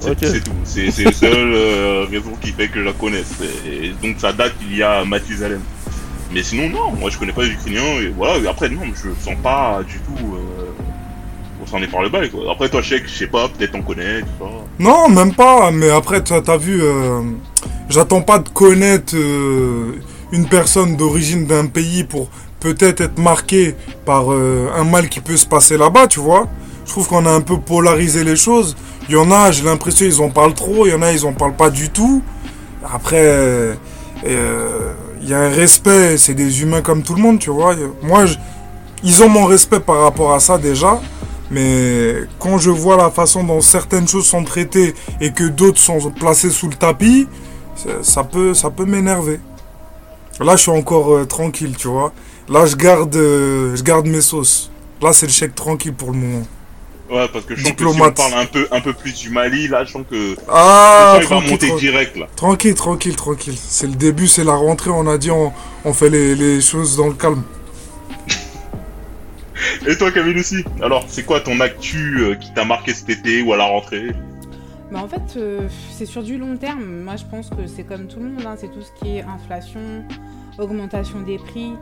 C'est 0.00 0.44
tout. 0.44 0.52
C'est 0.64 1.04
la 1.04 1.12
seule 1.12 1.52
euh, 1.54 2.06
raison 2.10 2.32
qui 2.40 2.52
fait 2.52 2.68
que 2.68 2.80
je 2.80 2.84
la 2.84 2.92
connaisse. 2.92 3.32
Et 3.66 3.92
donc, 4.02 4.16
ça 4.18 4.32
date 4.32 4.54
il 4.68 4.76
y 4.76 4.82
a 4.82 5.04
Mathusalem. 5.04 5.62
Mais 6.32 6.42
sinon, 6.42 6.68
non, 6.68 6.92
moi 6.92 7.08
je 7.10 7.18
connais 7.18 7.32
pas 7.32 7.44
les 7.44 7.50
Ukrainiens, 7.50 8.00
et 8.00 8.08
voilà. 8.08 8.38
Et 8.38 8.46
après, 8.46 8.68
non, 8.68 8.82
je 8.94 9.08
sens 9.24 9.36
pas 9.42 9.80
du 9.86 9.98
tout. 10.00 10.34
Euh, 10.34 10.82
on 11.62 11.66
s'en 11.66 11.78
est 11.78 11.86
par 11.86 12.02
le 12.02 12.08
bail, 12.08 12.30
quoi. 12.30 12.52
Après, 12.52 12.68
toi, 12.68 12.82
Chèque, 12.82 13.04
je 13.06 13.14
sais 13.14 13.26
pas, 13.26 13.48
peut-être 13.48 13.74
on 13.74 13.82
connaît, 13.82 14.20
tout 14.20 14.26
ça. 14.40 14.44
Non, 14.78 15.08
même 15.08 15.34
pas. 15.34 15.70
Mais 15.70 15.90
après, 15.90 16.22
t'as 16.22 16.42
as 16.46 16.56
vu, 16.56 16.82
euh, 16.82 17.22
j'attends 17.88 18.22
pas 18.22 18.38
de 18.38 18.48
connaître 18.48 19.14
euh, 19.16 19.92
une 20.32 20.48
personne 20.48 20.96
d'origine 20.96 21.46
d'un 21.46 21.66
pays 21.66 22.04
pour 22.04 22.28
peut-être 22.60 23.00
être 23.00 23.18
marqué 23.18 23.74
par 24.04 24.30
un 24.30 24.84
mal 24.84 25.08
qui 25.08 25.20
peut 25.20 25.36
se 25.36 25.46
passer 25.46 25.78
là-bas, 25.78 26.08
tu 26.08 26.20
vois. 26.20 26.48
Je 26.84 26.90
trouve 26.90 27.06
qu'on 27.06 27.26
a 27.26 27.30
un 27.30 27.40
peu 27.40 27.58
polarisé 27.58 28.24
les 28.24 28.36
choses. 28.36 28.76
Il 29.08 29.14
y 29.14 29.16
en 29.18 29.30
a, 29.30 29.50
j'ai 29.52 29.62
l'impression 29.64 30.04
ils 30.06 30.20
en 30.20 30.30
parlent 30.30 30.54
trop. 30.54 30.86
Il 30.86 30.90
y 30.90 30.94
en 30.94 31.02
a, 31.02 31.12
ils 31.12 31.24
en 31.24 31.32
parlent 31.32 31.54
pas 31.56 31.70
du 31.70 31.90
tout. 31.90 32.22
Après, 32.92 33.22
euh, 33.24 33.74
il 35.22 35.28
y 35.28 35.34
a 35.34 35.38
un 35.40 35.48
respect. 35.50 36.18
C'est 36.18 36.34
des 36.34 36.62
humains 36.62 36.82
comme 36.82 37.02
tout 37.02 37.14
le 37.14 37.22
monde, 37.22 37.38
tu 37.38 37.50
vois. 37.50 37.74
Moi, 38.02 38.26
je- 38.26 38.36
ils 39.04 39.22
ont 39.22 39.28
mon 39.28 39.44
respect 39.44 39.80
par 39.80 40.00
rapport 40.00 40.32
à 40.32 40.40
ça 40.40 40.58
déjà. 40.58 41.00
Mais 41.50 42.14
quand 42.40 42.58
je 42.58 42.70
vois 42.70 42.96
la 42.96 43.10
façon 43.10 43.44
dont 43.44 43.60
certaines 43.60 44.08
choses 44.08 44.26
sont 44.26 44.42
traitées 44.42 44.94
et 45.20 45.30
que 45.32 45.44
d'autres 45.44 45.78
sont 45.80 46.10
placées 46.10 46.50
sous 46.50 46.68
le 46.68 46.74
tapis, 46.74 47.28
ça, 47.76 47.90
ça 48.02 48.24
peut, 48.24 48.52
ça 48.54 48.70
peut 48.70 48.84
m'énerver. 48.84 49.38
Là, 50.40 50.56
je 50.56 50.62
suis 50.62 50.70
encore 50.72 51.14
euh, 51.14 51.24
tranquille, 51.24 51.74
tu 51.78 51.86
vois. 51.88 52.12
Là, 52.48 52.66
je 52.66 52.74
garde, 52.74 53.14
euh, 53.14 53.76
je 53.76 53.82
garde 53.84 54.06
mes 54.06 54.20
sauces. 54.20 54.70
Là, 55.00 55.12
c'est 55.12 55.26
le 55.26 55.32
chèque 55.32 55.54
tranquille 55.54 55.94
pour 55.94 56.10
le 56.10 56.18
moment. 56.18 56.42
Ouais, 57.08 57.28
parce 57.32 57.44
que 57.44 57.54
je 57.54 57.62
sens 57.62 57.72
que 57.72 57.78
si 57.78 57.84
on 57.84 57.90
Diplomate. 57.92 58.16
parle 58.16 58.34
un 58.34 58.46
peu, 58.46 58.66
un 58.72 58.80
peu 58.80 58.92
plus 58.92 59.14
du 59.14 59.30
Mali, 59.30 59.68
là, 59.68 59.84
je 59.84 59.92
sens 59.92 60.02
que 60.10 60.34
Ah, 60.48 61.14
il 61.16 61.20
va 61.20 61.26
tranquille, 61.26 61.50
monter 61.50 61.66
tranquille, 61.68 61.90
direct, 61.90 62.16
là. 62.16 62.26
tranquille, 62.34 62.74
tranquille, 62.74 63.16
tranquille. 63.16 63.54
C'est 63.56 63.86
le 63.86 63.94
début, 63.94 64.26
c'est 64.26 64.42
la 64.44 64.54
rentrée. 64.54 64.90
On 64.90 65.06
a 65.06 65.16
dit, 65.16 65.30
on, 65.30 65.52
on 65.84 65.92
fait 65.92 66.10
les, 66.10 66.34
les 66.34 66.60
choses 66.60 66.96
dans 66.96 67.06
le 67.06 67.14
calme. 67.14 67.42
Et 69.86 69.96
toi, 69.96 70.10
Camille 70.10 70.38
aussi? 70.38 70.64
Alors, 70.82 71.04
c'est 71.08 71.24
quoi 71.24 71.40
ton 71.40 71.60
actu 71.60 72.18
euh, 72.20 72.34
qui 72.34 72.52
t'a 72.52 72.64
marqué 72.64 72.92
cet 72.92 73.08
été 73.08 73.42
ou 73.42 73.52
à 73.52 73.56
la 73.56 73.64
rentrée? 73.66 74.08
Bah, 74.90 75.00
en 75.02 75.08
fait, 75.08 75.36
euh, 75.38 75.68
c'est 75.96 76.06
sur 76.06 76.22
du 76.22 76.38
long 76.38 76.56
terme. 76.56 76.84
Moi, 77.04 77.14
je 77.16 77.24
pense 77.24 77.50
que 77.50 77.66
c'est 77.66 77.84
comme 77.84 78.06
tout 78.08 78.18
le 78.18 78.26
monde. 78.30 78.44
hein. 78.46 78.56
C'est 78.60 78.68
tout 78.68 78.82
ce 78.82 78.90
qui 79.00 79.16
est 79.18 79.22
inflation, 79.22 79.80
augmentation 80.58 81.20
des 81.20 81.38
prix. 81.38 81.72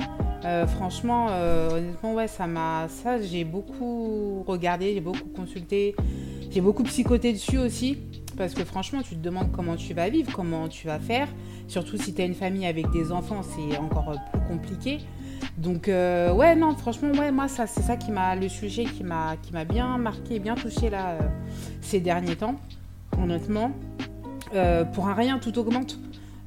Euh, 0.45 0.67
franchement, 0.67 1.29
euh, 1.31 1.71
honnêtement, 1.71 2.15
ouais, 2.15 2.29
ça 2.29 2.47
m'a. 2.47 2.87
Ça, 2.89 3.21
j'ai 3.21 3.45
beaucoup 3.45 4.45
regardé, 4.47 4.93
j'ai 4.95 5.01
beaucoup 5.01 5.29
consulté, 5.35 5.97
j'ai 6.51 6.61
beaucoup 6.61 6.83
psychoté 6.83 7.33
dessus 7.33 7.59
aussi. 7.59 7.99
Parce 8.37 8.53
que 8.53 8.65
franchement, 8.65 9.01
tu 9.03 9.15
te 9.15 9.23
demandes 9.23 9.53
comment 9.53 9.77
tu 9.77 9.95
vas 9.95 10.09
vivre, 10.09 10.31
comment 10.33 10.69
tu 10.69 10.89
vas 10.89 10.99
faire. 10.99 11.29
Surtout 11.69 11.97
si 11.97 12.13
tu 12.13 12.21
as 12.21 12.25
une 12.25 12.35
famille 12.35 12.67
avec 12.67 12.91
des 12.91 13.13
enfants, 13.13 13.43
c'est 13.43 13.79
encore 13.79 14.13
plus 14.33 14.41
compliqué. 14.49 14.99
Donc, 15.57 15.89
euh, 15.89 16.33
ouais, 16.33 16.57
non, 16.57 16.75
franchement, 16.75 17.13
ouais, 17.13 17.31
moi, 17.31 17.49
ça, 17.49 17.67
c'est 17.67 17.83
ça 17.83 17.97
qui 17.97 18.11
m'a. 18.11 18.35
Le 18.35 18.49
sujet 18.49 18.85
qui 18.85 19.05
m'a 19.05 19.37
qui 19.41 19.53
m'a 19.53 19.65
bien 19.65 19.97
marqué, 19.99 20.41
bien 20.41 20.57
touché 20.57 20.91
là, 20.91 21.17
ces 21.81 22.01
derniers 22.01 22.37
temps 22.37 22.57
honnêtement. 23.23 23.71
Pour 24.93 25.09
un 25.09 25.15
rien, 25.15 25.39
tout 25.39 25.59
augmente. 25.59 25.99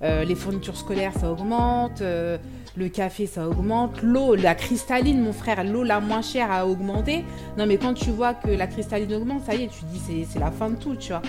Euh, 0.04 0.24
les 0.24 0.36
fournitures 0.36 0.78
scolaires, 0.78 1.14
ça 1.20 1.32
augmente. 1.32 2.02
euh, 2.02 2.38
le 2.76 2.90
café, 2.90 3.26
ça 3.26 3.48
augmente. 3.48 4.04
L'eau, 4.04 4.36
la 4.36 4.54
cristalline, 4.54 5.20
mon 5.24 5.34
frère, 5.34 5.64
l'eau 5.64 5.82
la 5.84 6.00
moins 6.00 6.22
chère 6.22 6.52
a 6.52 6.68
augmenté. 6.68 7.26
Non, 7.58 7.66
mais 7.66 7.78
quand 7.78 7.96
tu 7.96 8.12
vois 8.12 8.36
que 8.36 8.50
la 8.50 8.68
cristalline 8.68 9.12
augmente, 9.16 9.42
ça 9.48 9.56
y 9.56 9.64
est, 9.64 9.68
tu 9.68 9.80
te 9.80 9.86
dis 9.86 10.00
c'est 10.06 10.28
c'est 10.32 10.40
la 10.40 10.52
fin 10.52 10.70
de 10.70 10.76
tout, 10.76 10.96
tu 10.96 11.10
vois. 11.12 11.24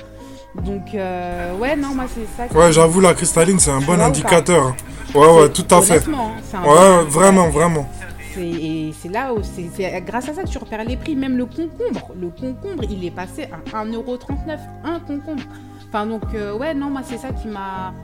Donc, 0.62 0.94
euh, 0.94 1.56
ouais, 1.56 1.74
non, 1.76 1.94
moi, 1.94 2.04
c'est 2.14 2.26
ça. 2.36 2.46
qui- 2.48 2.54
Ouais, 2.56 2.70
j'avoue, 2.72 3.00
la 3.00 3.14
cristalline, 3.14 3.58
c'est 3.58 3.70
un 3.70 3.80
bon 3.80 3.98
indicateur. 4.00 4.66
hein. 4.68 4.76
Ouais, 5.14 5.26
ouais, 5.26 5.48
tout 5.48 5.64
à 5.70 5.80
fait. 5.80 5.98
hein, 6.06 6.12
bon 6.62 6.70
Ouais, 6.70 7.04
vraiment, 7.04 7.48
vraiment. 7.48 7.88
C'est- 8.34 8.40
Et 8.46 8.92
c'est 9.00 9.08
là 9.08 9.32
où 9.32 9.38
c'est 9.42 9.70
c'est 9.74 10.00
grâce 10.02 10.28
à 10.28 10.34
ça 10.34 10.42
que 10.42 10.48
tu 10.48 10.58
repères 10.58 10.84
les 10.84 10.96
prix. 10.98 11.16
Même 11.16 11.38
le 11.38 11.46
concombre, 11.46 12.10
le 12.20 12.28
concombre, 12.28 12.84
il 12.90 13.02
est 13.06 13.10
passé 13.10 13.48
à 13.72 13.78
1,39€. 13.84 14.60
Un 14.84 15.00
concombre. 15.00 15.42
Enfin, 15.88 16.04
donc, 16.04 16.22
euh, 16.34 16.54
ouais, 16.56 16.74
non, 16.74 16.90
moi, 16.90 17.00
c'est 17.04 17.16
ça 17.16 17.30
qui 17.32 17.48
m'a 17.48 17.94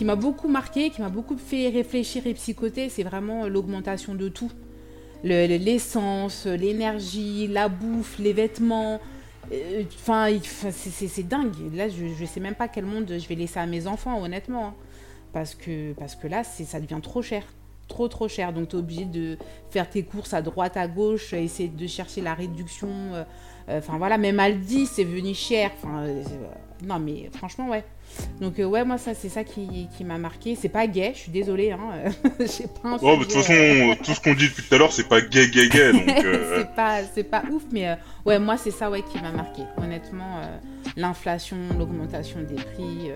qui 0.00 0.06
m'a 0.06 0.16
beaucoup 0.16 0.48
marqué, 0.48 0.88
qui 0.88 1.02
m'a 1.02 1.10
beaucoup 1.10 1.36
fait 1.36 1.68
réfléchir 1.68 2.26
et 2.26 2.32
psychoter. 2.32 2.88
C'est 2.88 3.02
vraiment 3.02 3.46
l'augmentation 3.46 4.14
de 4.14 4.30
tout. 4.30 4.50
Le- 5.22 5.46
le- 5.46 5.56
L'essence, 5.62 6.46
l'énergie, 6.46 7.46
la 7.48 7.68
bouffe, 7.68 8.18
les 8.18 8.32
vêtements. 8.32 8.98
Euh, 9.52 9.82
Enfin, 9.96 10.28
c'est- 10.70 11.22
dingue. 11.28 11.52
Là, 11.74 11.90
je, 11.90 12.06
je 12.18 12.24
sais 12.24 12.40
même 12.40 12.54
pas 12.54 12.66
quel 12.66 12.86
monde 12.86 13.12
je 13.18 13.28
vais 13.28 13.34
laisser 13.34 13.58
à 13.58 13.66
mes 13.66 13.86
enfants, 13.86 14.22
honnêtement. 14.22 14.68
hein. 14.68 14.74
Parce 15.34 15.54
que, 15.54 15.92
parce 15.92 16.16
que 16.16 16.28
là, 16.28 16.44
ça 16.44 16.80
devient 16.80 17.02
trop 17.02 17.20
cher. 17.20 17.42
Trop, 17.86 18.08
trop 18.08 18.26
cher. 18.26 18.54
Donc, 18.54 18.68
tu 18.68 18.76
es 18.76 18.78
obligé 18.78 19.04
de 19.04 19.36
faire 19.68 19.86
tes 19.90 20.02
courses 20.02 20.32
à 20.32 20.40
droite, 20.40 20.78
à 20.78 20.88
gauche, 20.88 21.34
essayer 21.34 21.68
de 21.68 21.86
chercher 21.86 22.22
la 22.22 22.32
réduction. 22.32 22.88
euh, 22.88 23.24
euh, 23.68 23.78
Enfin, 23.80 23.98
voilà, 23.98 24.16
même 24.16 24.40
Aldi, 24.40 24.86
c'est 24.86 25.04
venu 25.04 25.34
cher. 25.34 25.70
Non, 26.84 26.98
mais 26.98 27.30
franchement, 27.34 27.68
ouais. 27.68 27.84
Donc, 28.40 28.58
euh, 28.58 28.64
ouais, 28.64 28.84
moi, 28.84 28.98
ça, 28.98 29.14
c'est 29.14 29.28
ça 29.28 29.44
qui, 29.44 29.88
qui 29.96 30.04
m'a 30.04 30.18
marqué. 30.18 30.54
C'est 30.54 30.68
pas 30.68 30.86
gay, 30.86 31.12
je 31.14 31.20
suis 31.20 31.32
désolée. 31.32 31.72
Hein. 31.72 32.10
J'ai 32.40 32.66
pas 32.66 32.88
un 32.88 32.96
bah, 32.96 33.16
de 33.16 33.24
toute 33.24 33.32
sujet, 33.32 33.82
euh, 33.82 33.90
façon, 33.90 34.04
tout 34.04 34.14
ce 34.14 34.20
qu'on 34.20 34.34
dit 34.34 34.48
depuis 34.48 34.64
tout 34.64 34.74
à 34.74 34.78
l'heure, 34.78 34.92
c'est 34.92 35.08
pas 35.08 35.20
gay, 35.20 35.48
gay, 35.48 35.68
gay. 35.68 35.90
Euh, 36.20 36.64
c'est 37.14 37.24
pas 37.24 37.40
pas 37.40 37.48
ouf 37.50 37.62
mais 37.72 37.96
ouais 38.26 38.38
moi 38.38 38.56
c'est 38.56 38.70
ça 38.70 38.90
ouais 38.90 39.02
qui 39.02 39.20
m'a 39.20 39.32
marqué 39.32 39.62
honnêtement 39.82 40.40
l'inflation 40.96 41.56
l'augmentation 41.78 42.40
des 42.40 42.56
prix 42.56 43.10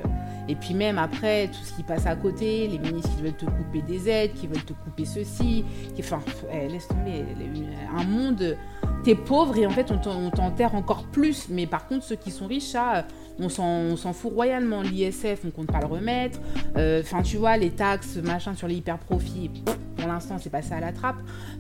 et 0.49 0.55
puis 0.55 0.75
même 0.75 0.99
après 0.99 1.49
tout 1.49 1.65
ce 1.65 1.75
qui 1.75 1.83
passe 1.83 2.07
à 2.07 2.17
côté 2.17 2.69
les 2.69 2.79
ministres 2.79 3.11
qui 3.17 3.23
veulent 3.23 3.37
te 3.37 3.45
couper 3.45 3.83
des 3.83 4.09
aides 4.09 4.33
qui 4.35 4.47
veulent 4.47 4.65
te 4.65 4.73
couper 4.73 5.05
ceci 5.05 5.65
qui 5.95 6.03
enfin 6.03 6.21
eh, 6.53 6.69
laisse 6.69 6.89
tomber 6.89 7.25
un 7.97 8.05
monde 8.05 8.57
t'es 9.05 9.15
pauvre 9.15 9.57
et 9.59 9.67
en 9.67 9.71
fait 9.71 9.91
on 9.91 9.99
t'en- 9.99 10.17
on 10.19 10.31
t'enterre 10.31 10.75
encore 10.75 11.05
plus 11.13 11.47
mais 11.51 11.67
par 11.67 11.87
contre 11.87 12.05
ceux 12.05 12.17
qui 12.17 12.31
sont 12.31 12.47
riches 12.47 12.65
ça 12.65 12.95
euh, 12.97 13.03
on 13.41 13.49
s'en 13.97 14.13
fout 14.13 14.33
royalement 14.33 14.81
l'ISF 14.83 15.41
on 15.47 15.51
compte 15.51 15.67
pas 15.67 15.81
le 15.81 15.87
remettre 15.87 16.39
Euh, 16.77 17.03
enfin 17.03 17.23
tu 17.23 17.37
vois 17.37 17.57
les 17.57 17.71
taxes 17.71 18.17
machin 18.17 18.55
sur 18.55 18.67
les 18.69 18.77
hyper 18.77 18.99
profits 18.99 19.51
pour 19.97 20.09
l'instant 20.09 20.37
c'est 20.41 20.51
passé 20.51 20.73
à 20.73 20.81
la 20.81 20.93
trappe 20.93 21.17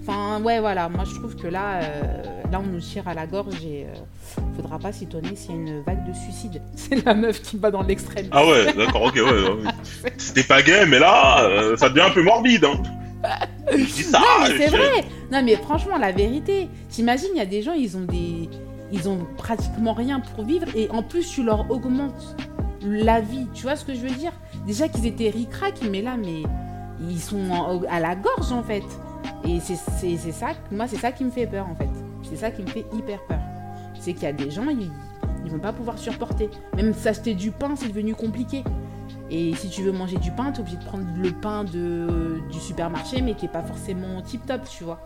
Enfin, 0.06 0.38
ouais, 0.42 0.60
voilà. 0.60 0.90
Moi, 0.90 1.04
je 1.06 1.14
trouve 1.18 1.34
que 1.34 1.46
là, 1.46 1.80
euh, 1.82 2.22
là, 2.52 2.60
on 2.62 2.66
nous 2.66 2.78
tire 2.80 3.08
à 3.08 3.14
la 3.14 3.26
gorge 3.26 3.54
et 3.64 3.86
euh, 3.86 4.42
faudra 4.54 4.78
pas 4.78 4.92
s'étonner 4.92 5.34
s'il 5.34 5.52
y 5.52 5.54
a 5.54 5.56
une 5.56 5.80
vague 5.82 6.06
de 6.06 6.12
suicide. 6.12 6.60
C'est 6.76 7.02
la 7.06 7.14
meuf 7.14 7.40
qui 7.40 7.56
va 7.56 7.70
dans 7.70 7.80
l'extrême. 7.82 8.26
Ah 8.30 8.46
ouais, 8.46 8.70
d'accord, 8.74 9.04
ok, 9.04 9.14
ouais. 9.14 9.22
ouais. 9.22 10.12
C'était 10.18 10.42
pas 10.42 10.60
gay, 10.60 10.84
mais 10.84 10.98
là, 10.98 11.48
ça 11.78 11.88
devient 11.88 12.02
un 12.02 12.10
peu 12.10 12.22
morbide. 12.22 12.66
Hein. 12.66 12.82
Je 13.70 13.76
dis 13.84 14.02
ça. 14.02 14.18
non, 14.18 14.24
mais 14.42 14.58
c'est 14.58 14.66
je- 14.70 14.76
vrai. 14.76 15.04
Non, 15.32 15.42
mais 15.44 15.56
franchement, 15.56 15.96
la 15.98 16.12
vérité. 16.12 16.68
T'imagines, 16.90 17.28
il 17.34 17.38
y 17.38 17.40
a 17.42 17.46
des 17.46 17.62
gens, 17.62 17.72
ils 17.72 17.96
ont 17.96 18.04
des, 18.04 18.48
ils 18.92 19.08
ont 19.08 19.26
pratiquement 19.36 19.92
rien 19.94 20.20
pour 20.20 20.44
vivre 20.44 20.66
et 20.76 20.90
en 20.90 21.02
plus, 21.02 21.28
tu 21.30 21.42
leur 21.42 21.70
augmentes 21.70 22.36
la 22.86 23.20
vie. 23.20 23.46
Tu 23.54 23.62
vois 23.62 23.76
ce 23.76 23.84
que 23.84 23.94
je 23.94 24.00
veux 24.00 24.10
dire? 24.14 24.32
Déjà 24.66 24.88
qu'ils 24.88 25.06
étaient 25.06 25.30
ric 25.30 25.48
mais 25.90 26.02
là, 26.02 26.16
mais 26.16 26.42
ils 27.08 27.20
sont 27.20 27.50
en- 27.50 27.82
à 27.90 28.00
la 28.00 28.14
gorge 28.14 28.52
en 28.52 28.62
fait. 28.62 28.84
Et 29.46 29.58
c'est 29.60 29.76
c'est- 29.76 30.16
c'est 30.18 30.32
ça, 30.32 30.48
moi 30.70 30.86
c'est 30.86 30.96
ça 30.96 31.10
qui 31.12 31.24
me 31.24 31.30
fait 31.30 31.46
peur 31.46 31.66
en 31.70 31.74
fait. 31.74 31.88
C'est 32.22 32.36
ça 32.36 32.50
qui 32.50 32.62
me 32.62 32.66
fait 32.66 32.84
hyper 32.94 33.20
peur. 33.26 33.38
C'est 33.98 34.12
qu'il 34.12 34.24
y 34.24 34.26
a 34.26 34.32
des 34.32 34.50
gens, 34.50 34.68
ils, 34.70 34.90
ils 35.44 35.50
vont 35.50 35.58
pas 35.58 35.72
pouvoir 35.72 35.98
supporter. 35.98 36.50
Même 36.76 36.92
s'acheter 36.94 37.34
du 37.34 37.50
pain, 37.50 37.74
c'est 37.76 37.88
devenu 37.88 38.14
compliqué. 38.14 38.62
Et 39.30 39.54
si 39.58 39.70
tu 39.70 39.82
veux 39.82 39.92
manger 39.92 40.16
du 40.16 40.30
pain, 40.30 40.52
t'es 40.52 40.60
obligé 40.60 40.76
de 40.76 40.84
prendre 40.84 41.04
le 41.20 41.30
pain 41.30 41.64
de, 41.64 42.40
du 42.52 42.60
supermarché, 42.60 43.20
mais 43.22 43.34
qui 43.34 43.46
est 43.46 43.52
pas 43.52 43.62
forcément 43.62 44.20
tip 44.22 44.44
top, 44.46 44.60
tu 44.70 44.84
vois. 44.84 45.00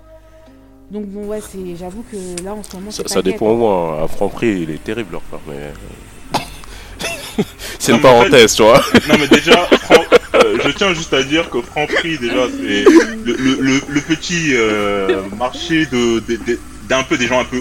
Donc 0.91 1.07
bon 1.07 1.27
ouais, 1.27 1.41
c'est, 1.41 1.77
j'avoue 1.77 2.03
que 2.11 2.43
là 2.43 2.55
en 2.55 2.63
ce 2.63 2.75
moment 2.77 2.91
Ça, 2.91 3.03
c'est 3.07 3.15
ça 3.15 3.23
dépend 3.23 3.55
quoi. 3.55 3.55
où, 3.55 3.67
hein. 3.67 4.05
à 4.05 4.09
Franprix, 4.09 4.63
il 4.63 4.71
est 4.71 4.83
terrible 4.83 5.13
leur 5.13 5.21
pain, 5.23 5.39
mais. 5.47 5.55
euh, 5.55 7.39
C'est 7.79 7.93
Non, 7.93 7.99
une 7.99 8.03
mais 8.05 8.09
en 8.09 8.13
fait- 8.13 8.19
parenthèse, 8.31 8.55
tu 8.55 8.63
vois. 8.63 8.83
Non 9.09 9.15
mais 9.21 9.29
déjà, 9.29 9.57
Fran- 9.67 10.05
euh, 10.35 10.59
je 10.65 10.71
tiens 10.71 10.93
juste 10.95 11.13
à 11.15 11.23
dire 11.23 11.49
que 11.51 11.61
Franprix 11.63 12.19
déjà 12.19 12.47
c'est 12.51 12.85
le, 12.85 13.33
le, 13.37 13.57
le, 13.61 13.81
le 13.89 14.01
petit 14.01 14.49
euh, 14.55 15.23
marché 15.39 15.87
de 15.87 16.19
de- 16.21 16.37
de- 16.45 16.59
d'un 16.89 17.03
peu 17.05 17.17
des 17.17 17.27
gens 17.29 17.41
un 17.41 17.45
peu 17.45 17.61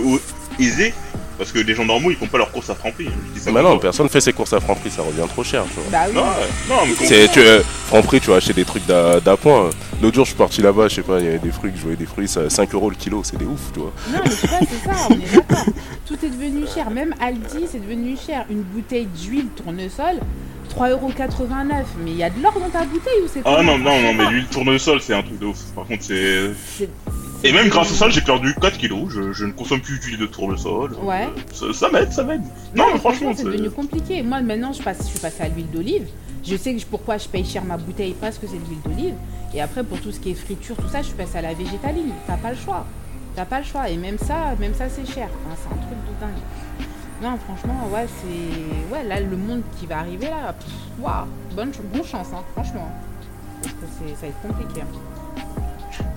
aisés 0.59 0.93
parce 1.37 1.51
que 1.51 1.59
les 1.59 1.75
gens 1.75 1.85
normaux 1.85 2.09
ils 2.11 2.17
font 2.17 2.27
pas 2.27 2.37
leurs 2.37 2.51
courses 2.51 2.69
à 2.69 2.75
Franprix. 2.75 3.05
Je 3.05 3.33
dis 3.33 3.39
ça 3.39 3.51
Mais 3.51 3.61
comme 3.61 3.71
non, 3.73 3.79
personne 3.79 4.09
fait 4.09 4.21
ses 4.21 4.33
courses 4.33 4.53
à 4.53 4.59
Franprix, 4.59 4.91
ça 4.91 5.01
revient 5.01 5.27
trop 5.29 5.43
cher, 5.43 5.63
tu 5.65 5.79
vois. 5.79 5.83
Bah 5.91 6.05
oui. 6.09 6.15
Non, 6.15 6.21
ouais. 6.23 6.27
non 6.69 6.75
mais 6.87 6.93
qu'on- 6.93 7.05
C'est, 7.05 7.27
tu, 7.31 7.39
euh, 7.39 7.61
Franprix, 7.87 8.19
tu 8.21 8.29
vas 8.29 8.37
acheter 8.37 8.53
des 8.53 8.65
trucs 8.65 8.85
d'appoint. 8.87 9.69
L'autre 10.01 10.15
jour, 10.15 10.25
je 10.25 10.29
suis 10.29 10.37
parti 10.37 10.61
là-bas, 10.61 10.87
je 10.87 10.95
sais 10.95 11.01
pas, 11.01 11.19
il 11.19 11.25
y 11.25 11.27
avait 11.29 11.39
des 11.39 11.51
fruits, 11.51 11.71
je 11.75 11.81
voyais 11.81 11.97
des 11.97 12.05
fruits, 12.05 12.27
ça 12.27 12.49
5 12.49 12.73
euros 12.73 12.89
le 12.89 12.95
kilo, 12.95 13.21
c'est 13.23 13.37
des 13.37 13.45
ouf, 13.45 13.71
tu 13.73 13.79
vois. 13.79 13.91
Non, 14.11 14.19
mais 14.23 14.29
tu 14.29 14.47
vois, 14.47 14.59
c'est 14.61 14.89
ça, 14.89 15.07
on 15.09 15.13
est 15.13 15.35
d'accord. 15.35 15.65
Tout 16.07 16.17
est 16.23 16.29
devenu 16.29 16.65
cher. 16.73 16.89
Même 16.91 17.13
Aldi, 17.21 17.65
c'est 17.71 17.79
devenu 17.81 18.15
cher. 18.17 18.45
Une 18.49 18.61
bouteille 18.61 19.07
d'huile 19.07 19.47
tournesol, 19.55 20.19
3,89€. 20.69 21.85
Mais 22.03 22.11
il 22.11 22.17
y 22.17 22.23
a 22.23 22.29
de 22.29 22.41
l'or 22.41 22.53
dans 22.59 22.69
ta 22.69 22.85
bouteille 22.85 23.21
ou 23.23 23.27
c'est 23.33 23.41
Ah 23.45 23.63
non 23.63 23.77
non 23.77 23.99
non 24.01 24.13
mais 24.13 24.25
l'huile 24.29 24.45
tournesol 24.47 25.01
c'est 25.01 25.13
un 25.13 25.23
truc 25.23 25.39
de 25.39 25.45
ouf. 25.47 25.57
Par 25.75 25.85
contre 25.85 26.03
C'est- 26.03 26.51
et 27.43 27.51
même 27.53 27.69
grâce 27.69 27.91
à 27.91 27.95
ça 27.95 28.09
j'ai 28.09 28.21
perdu 28.21 28.55
4 28.59 28.77
kilos. 28.77 29.09
Je, 29.09 29.31
je 29.33 29.45
ne 29.45 29.51
consomme 29.51 29.81
plus 29.81 29.99
d'huile 29.99 30.17
de 30.19 30.25
tournesol. 30.25 30.93
Ouais. 31.03 31.27
Ça, 31.53 31.65
ça 31.73 31.89
m'aide 31.89 32.11
ça 32.11 32.23
m'aide. 32.23 32.41
Non, 32.75 32.85
mais 32.93 32.99
franchement 32.99 33.31
c'est 33.35 33.43
devenu 33.43 33.69
compliqué. 33.69 34.21
Moi, 34.23 34.41
maintenant, 34.41 34.73
je, 34.73 34.81
passe, 34.81 34.99
je 35.03 35.07
suis 35.11 35.19
passée 35.19 35.43
à 35.43 35.49
l'huile 35.49 35.69
d'olive. 35.71 36.07
Je 36.45 36.55
sais 36.55 36.73
que 36.75 36.81
pourquoi 36.85 37.17
je 37.17 37.27
paye 37.27 37.43
cher 37.45 37.63
ma 37.63 37.77
bouteille 37.77 38.15
parce 38.19 38.37
que 38.37 38.47
c'est 38.47 38.57
de 38.57 38.65
l'huile 38.65 38.81
d'olive. 38.85 39.15
Et 39.53 39.61
après, 39.61 39.83
pour 39.83 39.99
tout 40.01 40.11
ce 40.11 40.19
qui 40.19 40.31
est 40.31 40.33
friture, 40.33 40.75
tout 40.77 40.87
ça, 40.89 41.01
je 41.01 41.07
suis 41.07 41.15
passée 41.15 41.37
à 41.37 41.41
la 41.41 41.53
végétaline. 41.53 42.11
T'as 42.25 42.37
pas 42.37 42.51
le 42.51 42.57
choix. 42.57 42.85
T'as 43.35 43.45
pas 43.45 43.59
le 43.59 43.65
choix. 43.65 43.89
Et 43.89 43.97
même 43.97 44.17
ça, 44.17 44.55
même 44.59 44.73
ça, 44.73 44.85
c'est 44.89 45.05
cher. 45.05 45.27
Enfin, 45.45 45.55
c'est 45.61 45.73
un 45.73 45.77
truc 45.77 45.89
de 45.89 46.19
dingue. 46.21 46.41
Non, 47.21 47.37
franchement, 47.45 47.89
ouais, 47.93 48.05
c'est. 48.21 48.93
Ouais, 48.93 49.03
là, 49.03 49.19
le 49.19 49.35
monde 49.37 49.61
qui 49.79 49.85
va 49.87 49.99
arriver, 49.99 50.27
là, 50.27 50.53
waouh, 50.99 51.25
bonne, 51.55 51.73
ch- 51.73 51.83
bonne 51.93 52.05
chance, 52.05 52.27
hein, 52.33 52.43
franchement. 52.53 52.89
Parce 53.61 53.73
que 53.73 53.79
c'est- 53.99 54.15
ça 54.15 54.21
va 54.21 54.27
être 54.27 54.41
compliqué. 54.41 54.81
hein. 54.81 55.61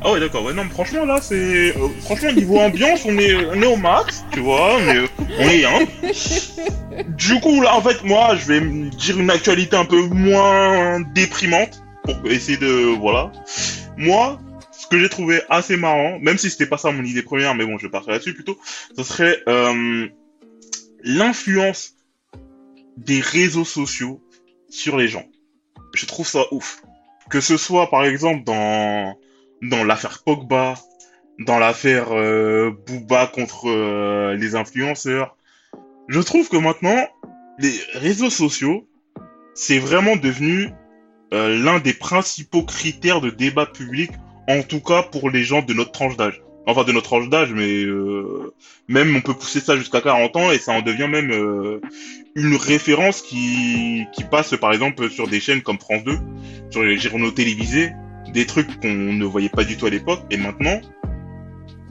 Ah 0.03 0.13
ouais 0.13 0.21
d'accord 0.21 0.45
ouais 0.45 0.55
non 0.55 0.65
mais 0.65 0.71
franchement 0.71 1.05
là 1.05 1.21
c'est 1.21 1.77
euh, 1.77 1.89
franchement 2.03 2.33
niveau 2.33 2.59
ambiance 2.59 3.05
on 3.05 3.19
est 3.19 3.35
on 3.35 3.61
est 3.61 3.67
au 3.67 3.77
max 3.77 4.25
tu 4.33 4.41
vois 4.41 4.77
on 4.77 4.89
est 4.89 5.01
on 5.39 5.49
est 5.49 5.65
hein. 5.65 7.05
Du 7.09 7.39
coup 7.41 7.61
là 7.61 7.77
en 7.77 7.83
fait 7.83 8.03
moi 8.03 8.35
je 8.35 8.47
vais 8.47 8.61
dire 8.91 9.21
une 9.21 9.31
actualité 9.31 9.77
un 9.77 9.85
peu 9.85 10.01
moins 10.01 11.01
déprimante 11.01 11.83
pour 12.05 12.17
essayer 12.31 12.57
de 12.57 12.97
voilà. 12.99 13.31
Moi 13.99 14.41
ce 14.73 14.87
que 14.87 14.99
j'ai 14.99 15.11
trouvé 15.11 15.43
assez 15.51 15.77
marrant 15.77 16.19
même 16.19 16.39
si 16.39 16.49
c'était 16.49 16.67
pas 16.67 16.79
ça 16.79 16.91
mon 16.93 17.05
idée 17.05 17.23
première 17.23 17.55
mais 17.55 17.67
bon 17.67 17.77
je 17.77 17.87
vais 17.87 17.91
partir 17.91 18.13
là-dessus 18.13 18.33
plutôt 18.35 18.59
ce 18.97 19.03
serait 19.03 19.39
euh, 19.49 20.09
l'influence 21.03 21.95
des 22.97 23.21
réseaux 23.21 23.65
sociaux 23.65 24.23
sur 24.71 24.97
les 24.97 25.09
gens. 25.09 25.27
Je 25.95 26.07
trouve 26.07 26.27
ça 26.27 26.45
ouf. 26.53 26.83
Que 27.29 27.41
ce 27.41 27.57
soit 27.57 27.91
par 27.91 28.05
exemple 28.05 28.45
dans 28.45 29.17
dans 29.63 29.85
l'affaire 29.85 30.23
Pogba, 30.25 30.75
dans 31.39 31.59
l'affaire 31.59 32.09
euh, 32.13 32.71
Booba 32.87 33.27
contre 33.27 33.69
euh, 33.69 34.37
les 34.37 34.55
influenceurs. 34.55 35.37
Je 36.09 36.21
trouve 36.21 36.49
que 36.49 36.57
maintenant, 36.57 37.09
les 37.59 37.73
réseaux 37.95 38.31
sociaux, 38.31 38.87
c'est 39.55 39.79
vraiment 39.79 40.17
devenu 40.17 40.71
euh, 41.33 41.63
l'un 41.63 41.79
des 41.79 41.95
principaux 41.95 42.63
critères 42.63 43.21
de 43.21 43.31
débat 43.31 43.67
public, 43.67 44.11
en 44.49 44.63
tout 44.63 44.81
cas 44.81 45.03
pour 45.03 45.31
les 45.31 45.45
gens 45.45 45.63
de 45.63 45.73
notre 45.73 45.93
tranche 45.93 46.17
d'âge. 46.17 46.43
Enfin, 46.67 46.85
de 46.85 46.93
notre 46.93 47.07
tranche 47.07 47.29
d'âge, 47.29 47.53
mais 47.53 47.85
euh, 47.85 48.53
même 48.87 49.17
on 49.17 49.23
peut 49.23 49.35
pousser 49.35 49.61
ça 49.61 49.77
jusqu'à 49.77 50.01
40 50.01 50.37
ans 50.37 50.51
et 50.51 50.59
ça 50.59 50.73
en 50.73 50.83
devient 50.83 51.09
même 51.09 51.33
une 52.37 52.55
référence 52.55 53.23
qui 53.23 54.07
passe 54.31 54.55
par 54.57 54.73
exemple 54.73 55.09
sur 55.11 55.27
des 55.27 55.41
chaînes 55.41 55.63
comme 55.63 55.79
France 55.79 56.05
2, 56.05 56.19
sur 56.71 56.83
les 56.83 56.99
journaux 56.99 57.31
télévisés, 57.31 57.93
des 58.33 58.47
trucs 58.47 58.81
qu'on 58.81 58.89
ne 58.89 59.25
voyait 59.25 59.49
pas 59.49 59.65
du 59.65 59.77
tout 59.77 59.87
à 59.87 59.91
l'époque. 59.91 60.21
Et 60.31 60.37
maintenant, 60.37 60.81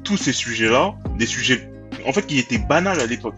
tous 0.04 0.18
ces 0.18 0.34
sujets-là, 0.34 0.96
des 1.18 1.26
sujets, 1.26 1.70
en 2.06 2.13
fait, 2.13 2.26
qui 2.26 2.39
étaient 2.39 2.58
banals 2.58 3.00
à 3.00 3.06
l'époque, 3.06 3.36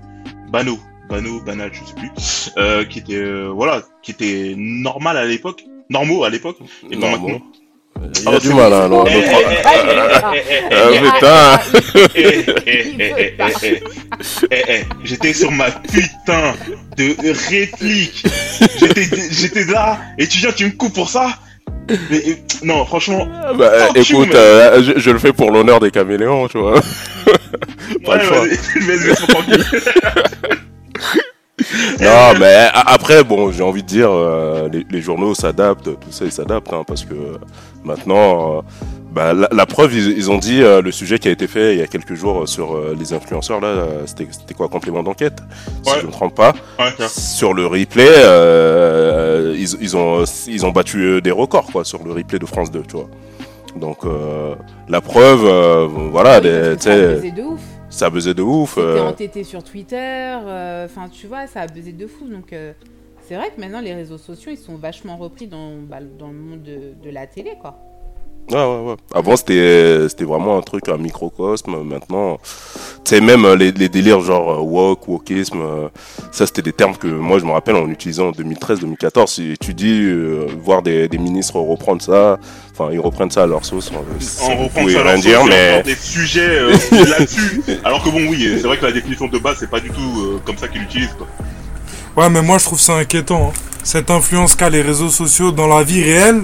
banaux, 0.50 0.80
banaux, 1.10 1.42
banal, 1.42 1.72
je 1.74 1.80
sais 1.84 1.96
plus, 1.96 2.52
euh, 2.58 2.86
qui 2.86 3.00
étaient, 3.00 3.44
voilà, 3.54 3.82
qui 4.02 4.12
étaient 4.12 4.54
normal 4.58 5.18
à 5.18 5.26
l'époque, 5.26 5.64
normaux 5.90 6.24
à 6.24 6.30
l'époque, 6.30 6.58
et 6.90 6.98
pas 6.98 7.12
maintenant. 7.12 7.42
Il 8.04 8.24
y 8.24 8.36
a 8.36 8.40
du 8.40 8.54
mal, 8.54 8.74
hein, 8.74 8.86
alors. 8.86 9.08
J'étais 15.04 15.34
sur 15.34 15.52
ma 15.52 15.70
putain 15.70 16.56
de 16.98 17.16
réplique. 17.50 18.26
J'étais 19.32 19.66
là, 19.66 20.00
et 20.18 20.28
tu 20.28 20.40
viens, 20.40 20.52
tu 20.52 20.66
me 20.66 20.72
coupes 20.72 20.94
pour 20.94 21.10
ça 21.10 21.38
mais, 22.10 22.22
non, 22.64 22.86
franchement, 22.86 23.28
Bah, 23.58 23.72
Oh, 23.90 23.94
tu 23.96 24.14
écoute, 24.14 24.36
euh, 24.36 24.82
je, 24.84 25.00
je 25.00 25.10
le 25.12 25.20
fais 25.20 25.34
pour 25.34 25.52
l'honneur 25.52 25.80
des 25.80 25.92
caméléons, 25.92 26.48
tu 26.48 26.58
vois. 26.60 26.80
Pas 28.06 28.18
le 28.18 28.22
ouais, 28.22 28.26
choix. 28.26 28.46
laisse-moi 28.88 29.16
tranquille. 29.28 29.66
Non, 32.02 32.34
mais 32.40 32.70
après, 32.74 33.24
bon, 33.24 33.52
j'ai 33.52 33.62
envie 33.62 33.84
de 33.84 33.88
dire, 33.88 34.10
euh, 34.12 34.68
les, 34.72 34.86
les 34.90 35.02
journaux 35.02 35.36
s'adaptent, 35.36 35.84
tout 36.00 36.12
ça, 36.12 36.26
ils 36.26 36.32
s'adaptent, 36.32 36.74
hein, 36.74 36.84
parce 36.88 37.06
que 37.06 37.14
euh, 37.14 37.38
maintenant, 37.84 38.64
bah, 39.12 39.34
la, 39.34 39.48
la 39.52 39.66
preuve, 39.66 39.94
ils, 39.94 40.18
ils 40.18 40.32
ont 40.32 40.38
dit 40.38 40.62
euh, 40.64 40.82
le 40.82 40.92
sujet 40.92 41.20
qui 41.20 41.28
a 41.28 41.32
été 41.32 41.48
fait 41.48 41.74
il 41.76 41.80
y 41.80 41.84
a 41.84 41.88
quelques 41.88 42.14
jours 42.14 42.48
sur 42.48 42.76
euh, 42.76 42.96
les 42.98 43.14
influenceurs, 43.14 43.60
là, 43.60 43.68
euh, 43.68 44.04
c'était 44.06 44.28
c'était 44.32 44.54
quoi, 44.54 44.70
complément 44.70 45.04
d'enquête, 45.04 45.40
si 45.84 45.90
Ouais. 45.92 45.98
je 46.00 46.04
ne 46.04 46.08
me 46.08 46.12
trompe 46.12 46.36
pas. 46.36 46.54
Ouais. 46.80 47.08
Sur 47.10 47.54
le 47.54 47.66
replay, 47.68 48.08
euh, 48.08 49.56
ils, 49.58 49.70
ils, 49.82 49.98
ont, 49.98 50.24
ils 50.48 50.66
ont 50.66 50.72
battu 50.72 51.00
euh, 51.02 51.22
des 51.22 51.32
records, 51.32 51.68
quoi, 51.72 51.84
sur 51.84 52.04
le 52.04 52.12
replay 52.14 52.40
de 52.40 52.46
France 52.46 52.72
2, 52.72 52.84
tu 52.84 52.96
vois. 52.96 53.10
Donc, 53.76 54.00
euh, 54.06 54.56
la 54.90 55.02
preuve, 55.02 55.46
euh, 55.46 55.88
voilà, 56.12 56.42
que 56.42 56.76
tu 56.76 56.82
ça 56.82 56.92
a 56.92 56.96
sais, 56.98 57.16
buzzé 57.16 57.32
de 57.32 57.42
ouf. 57.44 57.62
ça 57.90 58.06
a 58.06 58.10
buzzé 58.10 58.34
de 58.34 58.42
ouf. 58.42 58.72
C'était 58.76 58.82
euh, 58.88 59.04
entêté 59.08 59.44
sur 59.44 59.64
Twitter. 59.64 59.98
euh, 60.46 60.86
Enfin, 60.86 61.08
tu 61.10 61.28
vois, 61.28 61.48
ça 61.48 61.62
a 61.62 61.68
buzzé 61.68 61.94
de 61.94 62.06
fou. 62.08 62.28
Donc, 62.28 62.52
euh, 62.52 62.74
c'est 63.28 63.36
vrai 63.36 63.50
que 63.56 63.62
maintenant, 63.62 63.80
les 63.80 63.94
réseaux 63.94 64.18
sociaux, 64.18 64.52
ils 64.52 64.58
sont 64.58 64.76
vachement 64.76 65.16
repris 65.16 65.48
dans, 65.48 65.72
bah, 65.90 66.00
dans 66.20 66.28
le 66.28 66.34
monde 66.34 66.64
de, 66.64 66.94
de 67.02 67.10
la 67.14 67.28
télé, 67.28 67.52
quoi. 67.62 67.78
Ouais, 68.52 68.58
ouais, 68.58 68.90
ouais. 68.92 68.96
Avant, 69.14 69.36
c'était, 69.36 70.08
c'était 70.10 70.26
vraiment 70.26 70.58
un 70.58 70.62
truc, 70.62 70.90
un 70.90 70.98
microcosme. 70.98 71.78
Maintenant, 71.84 72.38
tu 73.06 73.16
sais, 73.16 73.22
même 73.22 73.46
euh, 73.46 73.56
les, 73.56 73.72
les 73.72 73.88
délires 73.90 74.20
genre 74.22 74.52
euh, 74.52 74.58
woke, 74.62 75.08
wokisme, 75.08 75.62
euh, 75.62 75.88
ça, 76.32 76.46
c'était 76.46 76.62
des 76.62 76.74
termes 76.74 76.96
que 76.98 77.08
moi, 77.08 77.40
je 77.40 77.46
me 77.46 77.52
rappelle 77.52 77.76
en 77.78 77.88
utilisant 77.90 78.28
en 78.28 78.32
2013-2014. 78.32 79.28
Si 79.28 79.56
tu 79.60 79.74
dis, 79.74 80.02
euh, 80.04 80.48
voir 80.64 80.82
des, 80.82 81.08
des 81.08 81.18
ministres 81.18 81.60
reprendre 81.60 82.02
ça, 82.02 82.40
enfin, 82.72 82.90
ils 82.92 83.00
reprennent 83.00 83.32
ça 83.32 83.44
à 83.44 83.48
leur 83.48 83.64
sauce. 83.64 83.92
euh, 83.94 83.98
On 84.50 84.56
vous 84.58 84.64
reprend 84.66 84.82
ça 84.90 85.02
rien 85.02 85.02
alors, 85.02 85.18
dire, 85.22 85.46
mais 85.46 85.84
des 85.84 85.96
sujets 85.96 86.42
euh, 86.60 86.72
là-dessus. 86.92 87.62
Alors 87.84 88.04
que 88.04 88.10
bon, 88.10 88.26
oui, 88.30 88.58
c'est 88.58 88.68
vrai 88.68 88.78
que 88.78 88.86
la 88.86 88.92
définition 88.92 89.28
de 89.28 89.38
base, 89.40 89.58
c'est 89.60 89.70
pas 89.70 89.80
du 89.80 89.90
tout 89.90 90.20
euh, 90.20 90.40
comme 90.46 90.58
ça 90.58 90.68
qu'ils 90.68 90.82
l'utilisent, 90.82 91.16
quoi. 91.18 91.28
Ouais, 92.18 92.30
mais 92.30 92.42
moi 92.42 92.58
je 92.58 92.66
trouve 92.66 92.80
ça 92.80 92.96
inquiétant. 92.98 93.52
hein. 93.56 93.60
Cette 93.84 94.12
influence 94.12 94.56
qu'a 94.56 94.70
les 94.70 94.82
réseaux 94.82 95.10
sociaux 95.10 95.52
dans 95.52 95.68
la 95.68 95.84
vie 95.84 96.04
réelle. 96.04 96.44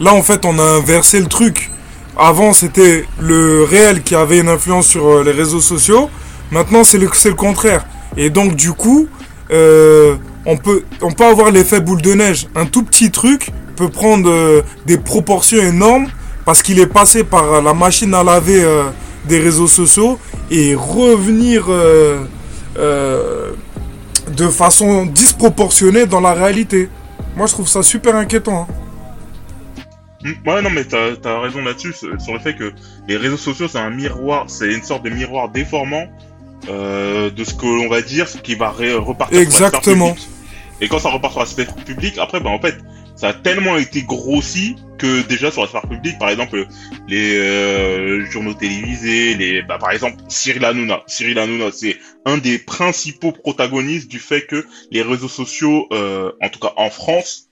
Là, 0.00 0.14
en 0.14 0.22
fait, 0.22 0.44
on 0.44 0.58
a 0.58 0.62
inversé 0.62 1.20
le 1.20 1.26
truc. 1.26 1.70
Avant, 2.16 2.52
c'était 2.52 3.04
le 3.20 3.62
réel 3.64 4.02
qui 4.02 4.14
avait 4.14 4.40
une 4.40 4.48
influence 4.48 4.86
sur 4.88 5.06
euh, 5.06 5.22
les 5.22 5.30
réseaux 5.30 5.60
sociaux. 5.60 6.10
Maintenant, 6.50 6.82
c'est 6.82 6.98
le, 6.98 7.08
le 7.24 7.34
contraire. 7.34 7.84
Et 8.16 8.30
donc, 8.30 8.56
du 8.56 8.72
coup, 8.72 9.06
euh, 9.52 10.16
on, 10.44 10.56
peut, 10.56 10.82
on 11.02 11.12
peut 11.12 11.24
avoir 11.24 11.50
l'effet 11.50 11.80
boule 11.80 12.02
de 12.02 12.14
neige. 12.14 12.48
Un 12.56 12.66
tout 12.66 12.82
petit 12.82 13.10
truc 13.10 13.50
peut 13.76 13.88
prendre 13.88 14.28
euh, 14.28 14.62
des 14.86 14.98
proportions 14.98 15.58
énormes 15.62 16.08
parce 16.44 16.62
qu'il 16.62 16.80
est 16.80 16.86
passé 16.86 17.22
par 17.22 17.62
la 17.62 17.72
machine 17.74 18.12
à 18.14 18.24
laver 18.24 18.66
des 19.28 19.38
réseaux 19.38 19.68
sociaux 19.68 20.18
et 20.50 20.74
revenir 20.74 21.66
de 24.34 24.48
façon 24.48 25.06
disproportionnée 25.06 26.06
dans 26.06 26.20
la 26.20 26.32
réalité. 26.34 26.88
Moi, 27.36 27.46
je 27.46 27.52
trouve 27.52 27.68
ça 27.68 27.82
super 27.82 28.14
inquiétant. 28.16 28.66
hein. 28.68 28.74
Mm, 30.24 30.48
Ouais, 30.48 30.62
non, 30.62 30.70
mais 30.70 30.84
t'as 30.84 31.12
as 31.24 31.40
raison 31.40 31.62
là-dessus, 31.62 31.92
sur 31.94 32.32
le 32.32 32.38
fait 32.38 32.54
que 32.54 32.72
les 33.08 33.16
réseaux 33.16 33.36
sociaux, 33.36 33.68
c'est 33.68 33.78
un 33.78 33.90
miroir, 33.90 34.44
c'est 34.48 34.72
une 34.72 34.82
sorte 34.82 35.04
de 35.04 35.10
miroir 35.10 35.48
déformant 35.48 36.06
euh, 36.68 37.30
de 37.30 37.44
ce 37.44 37.54
que 37.54 37.66
l'on 37.66 37.88
va 37.88 38.02
dire, 38.02 38.28
ce 38.28 38.38
qui 38.38 38.54
va 38.54 38.70
repartir 38.70 39.38
sur 39.38 39.40
la 39.40 39.50
sphère 39.50 39.66
Exactement. 39.68 40.08
publique. 40.10 40.28
Et 40.80 40.88
quand 40.88 40.98
ça 40.98 41.10
repart 41.10 41.32
sur 41.32 41.40
la 41.40 41.46
sphère 41.46 41.74
publique, 41.74 42.18
après, 42.18 42.40
ben 42.40 42.50
en 42.50 42.60
fait, 42.60 42.76
ça 43.22 43.28
a 43.28 43.34
tellement 43.34 43.76
été 43.76 44.02
grossi 44.02 44.74
que 44.98 45.22
déjà 45.22 45.52
sur 45.52 45.62
la 45.62 45.68
sphère 45.68 45.88
publique, 45.88 46.18
par 46.18 46.28
exemple, 46.30 46.66
les 47.06 47.36
euh, 47.36 48.24
journaux 48.28 48.52
télévisés, 48.52 49.36
les, 49.36 49.62
bah, 49.62 49.78
par 49.78 49.92
exemple, 49.92 50.16
Cyril 50.26 50.64
Hanouna. 50.64 51.04
Cyril 51.06 51.38
Hanouna, 51.38 51.70
c'est 51.70 51.98
un 52.24 52.36
des 52.36 52.58
principaux 52.58 53.30
protagonistes 53.30 54.08
du 54.08 54.18
fait 54.18 54.44
que 54.44 54.66
les 54.90 55.02
réseaux 55.02 55.28
sociaux, 55.28 55.86
euh, 55.92 56.32
en 56.42 56.48
tout 56.48 56.58
cas 56.58 56.72
en 56.76 56.90
France, 56.90 57.48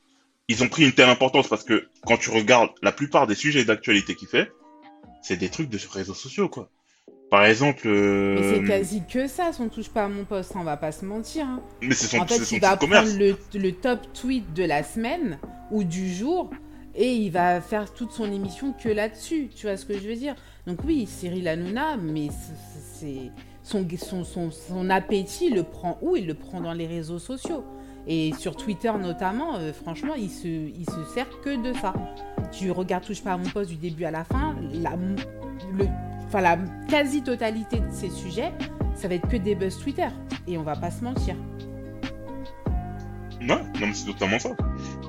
ils 0.48 0.64
ont 0.64 0.68
pris 0.68 0.82
une 0.82 0.92
telle 0.92 1.08
importance 1.08 1.46
parce 1.46 1.62
que 1.62 1.86
quand 2.04 2.16
tu 2.16 2.30
regardes 2.30 2.70
la 2.82 2.90
plupart 2.90 3.28
des 3.28 3.36
sujets 3.36 3.64
d'actualité 3.64 4.16
qu'il 4.16 4.26
fait, 4.26 4.50
c'est 5.22 5.36
des 5.36 5.50
trucs 5.50 5.68
de 5.68 5.78
réseaux 5.94 6.14
sociaux, 6.14 6.48
quoi. 6.48 6.68
Par 7.30 7.44
exemple. 7.44 7.82
Euh... 7.86 8.36
Mais 8.40 8.54
c'est 8.54 8.64
quasi 8.64 9.02
que 9.06 9.26
ça, 9.26 9.52
si 9.52 9.60
on 9.60 9.68
touche 9.68 9.88
pas 9.88 10.04
à 10.04 10.08
mon 10.08 10.24
poste, 10.24 10.52
on 10.56 10.64
va 10.64 10.76
pas 10.76 10.92
se 10.92 11.04
mentir. 11.04 11.46
Hein. 11.46 11.60
Mais 11.80 11.94
c'est 11.94 12.08
son, 12.08 12.22
En 12.22 12.26
fait, 12.26 12.38
son 12.38 12.56
il 12.56 12.60
va 12.60 12.76
prendre 12.76 13.18
le, 13.18 13.36
le 13.58 13.72
top 13.72 14.00
tweet 14.12 14.52
de 14.52 14.64
la 14.64 14.82
semaine 14.82 15.38
ou 15.70 15.84
du 15.84 16.12
jour 16.12 16.50
et 16.96 17.12
il 17.12 17.30
va 17.30 17.60
faire 17.60 17.92
toute 17.94 18.10
son 18.10 18.30
émission 18.32 18.72
que 18.72 18.88
là-dessus. 18.88 19.48
Tu 19.54 19.66
vois 19.66 19.76
ce 19.76 19.86
que 19.86 19.94
je 19.94 20.08
veux 20.08 20.16
dire? 20.16 20.34
Donc 20.66 20.78
oui, 20.84 21.06
Cyril 21.06 21.46
Hanouna, 21.46 21.96
mais 21.96 22.28
c'est- 22.28 22.98
c'est 23.00 23.30
son, 23.62 23.86
son, 23.96 24.24
son, 24.24 24.50
son 24.50 24.90
appétit 24.90 25.46
il 25.46 25.54
le 25.54 25.62
prend 25.62 25.98
où? 26.02 26.16
Il 26.16 26.26
le 26.26 26.34
prend 26.34 26.60
dans 26.60 26.72
les 26.72 26.86
réseaux 26.86 27.18
sociaux. 27.20 27.64
Et 28.08 28.32
sur 28.38 28.56
Twitter 28.56 28.90
notamment, 29.00 29.56
euh, 29.56 29.72
franchement, 29.72 30.14
il 30.16 30.30
se, 30.30 30.48
il 30.48 30.84
se 30.86 31.04
sert 31.14 31.28
que 31.42 31.62
de 31.62 31.72
ça. 31.78 31.94
Tu 32.50 32.70
regardes 32.72 33.04
Touche 33.04 33.22
pas 33.22 33.34
à 33.34 33.36
mon 33.36 33.48
poste 33.48 33.70
du 33.70 33.76
début 33.76 34.04
à 34.04 34.10
la 34.10 34.24
fin, 34.24 34.56
la, 34.72 34.90
le, 35.78 35.86
enfin, 36.30 36.40
la 36.42 36.58
quasi-totalité 36.88 37.80
de 37.80 37.90
ces 37.90 38.08
sujets, 38.08 38.52
ça 38.94 39.08
va 39.08 39.14
être 39.16 39.28
que 39.28 39.36
des 39.36 39.56
buzz 39.56 39.76
Twitter. 39.82 40.06
Et 40.46 40.56
on 40.56 40.62
va 40.62 40.76
pas 40.76 40.90
se 40.90 41.02
mentir. 41.02 41.34
Ouais, 43.40 43.46
non, 43.46 43.60
mais 43.80 43.94
c'est 43.94 44.06
totalement 44.06 44.38
ça. 44.38 44.50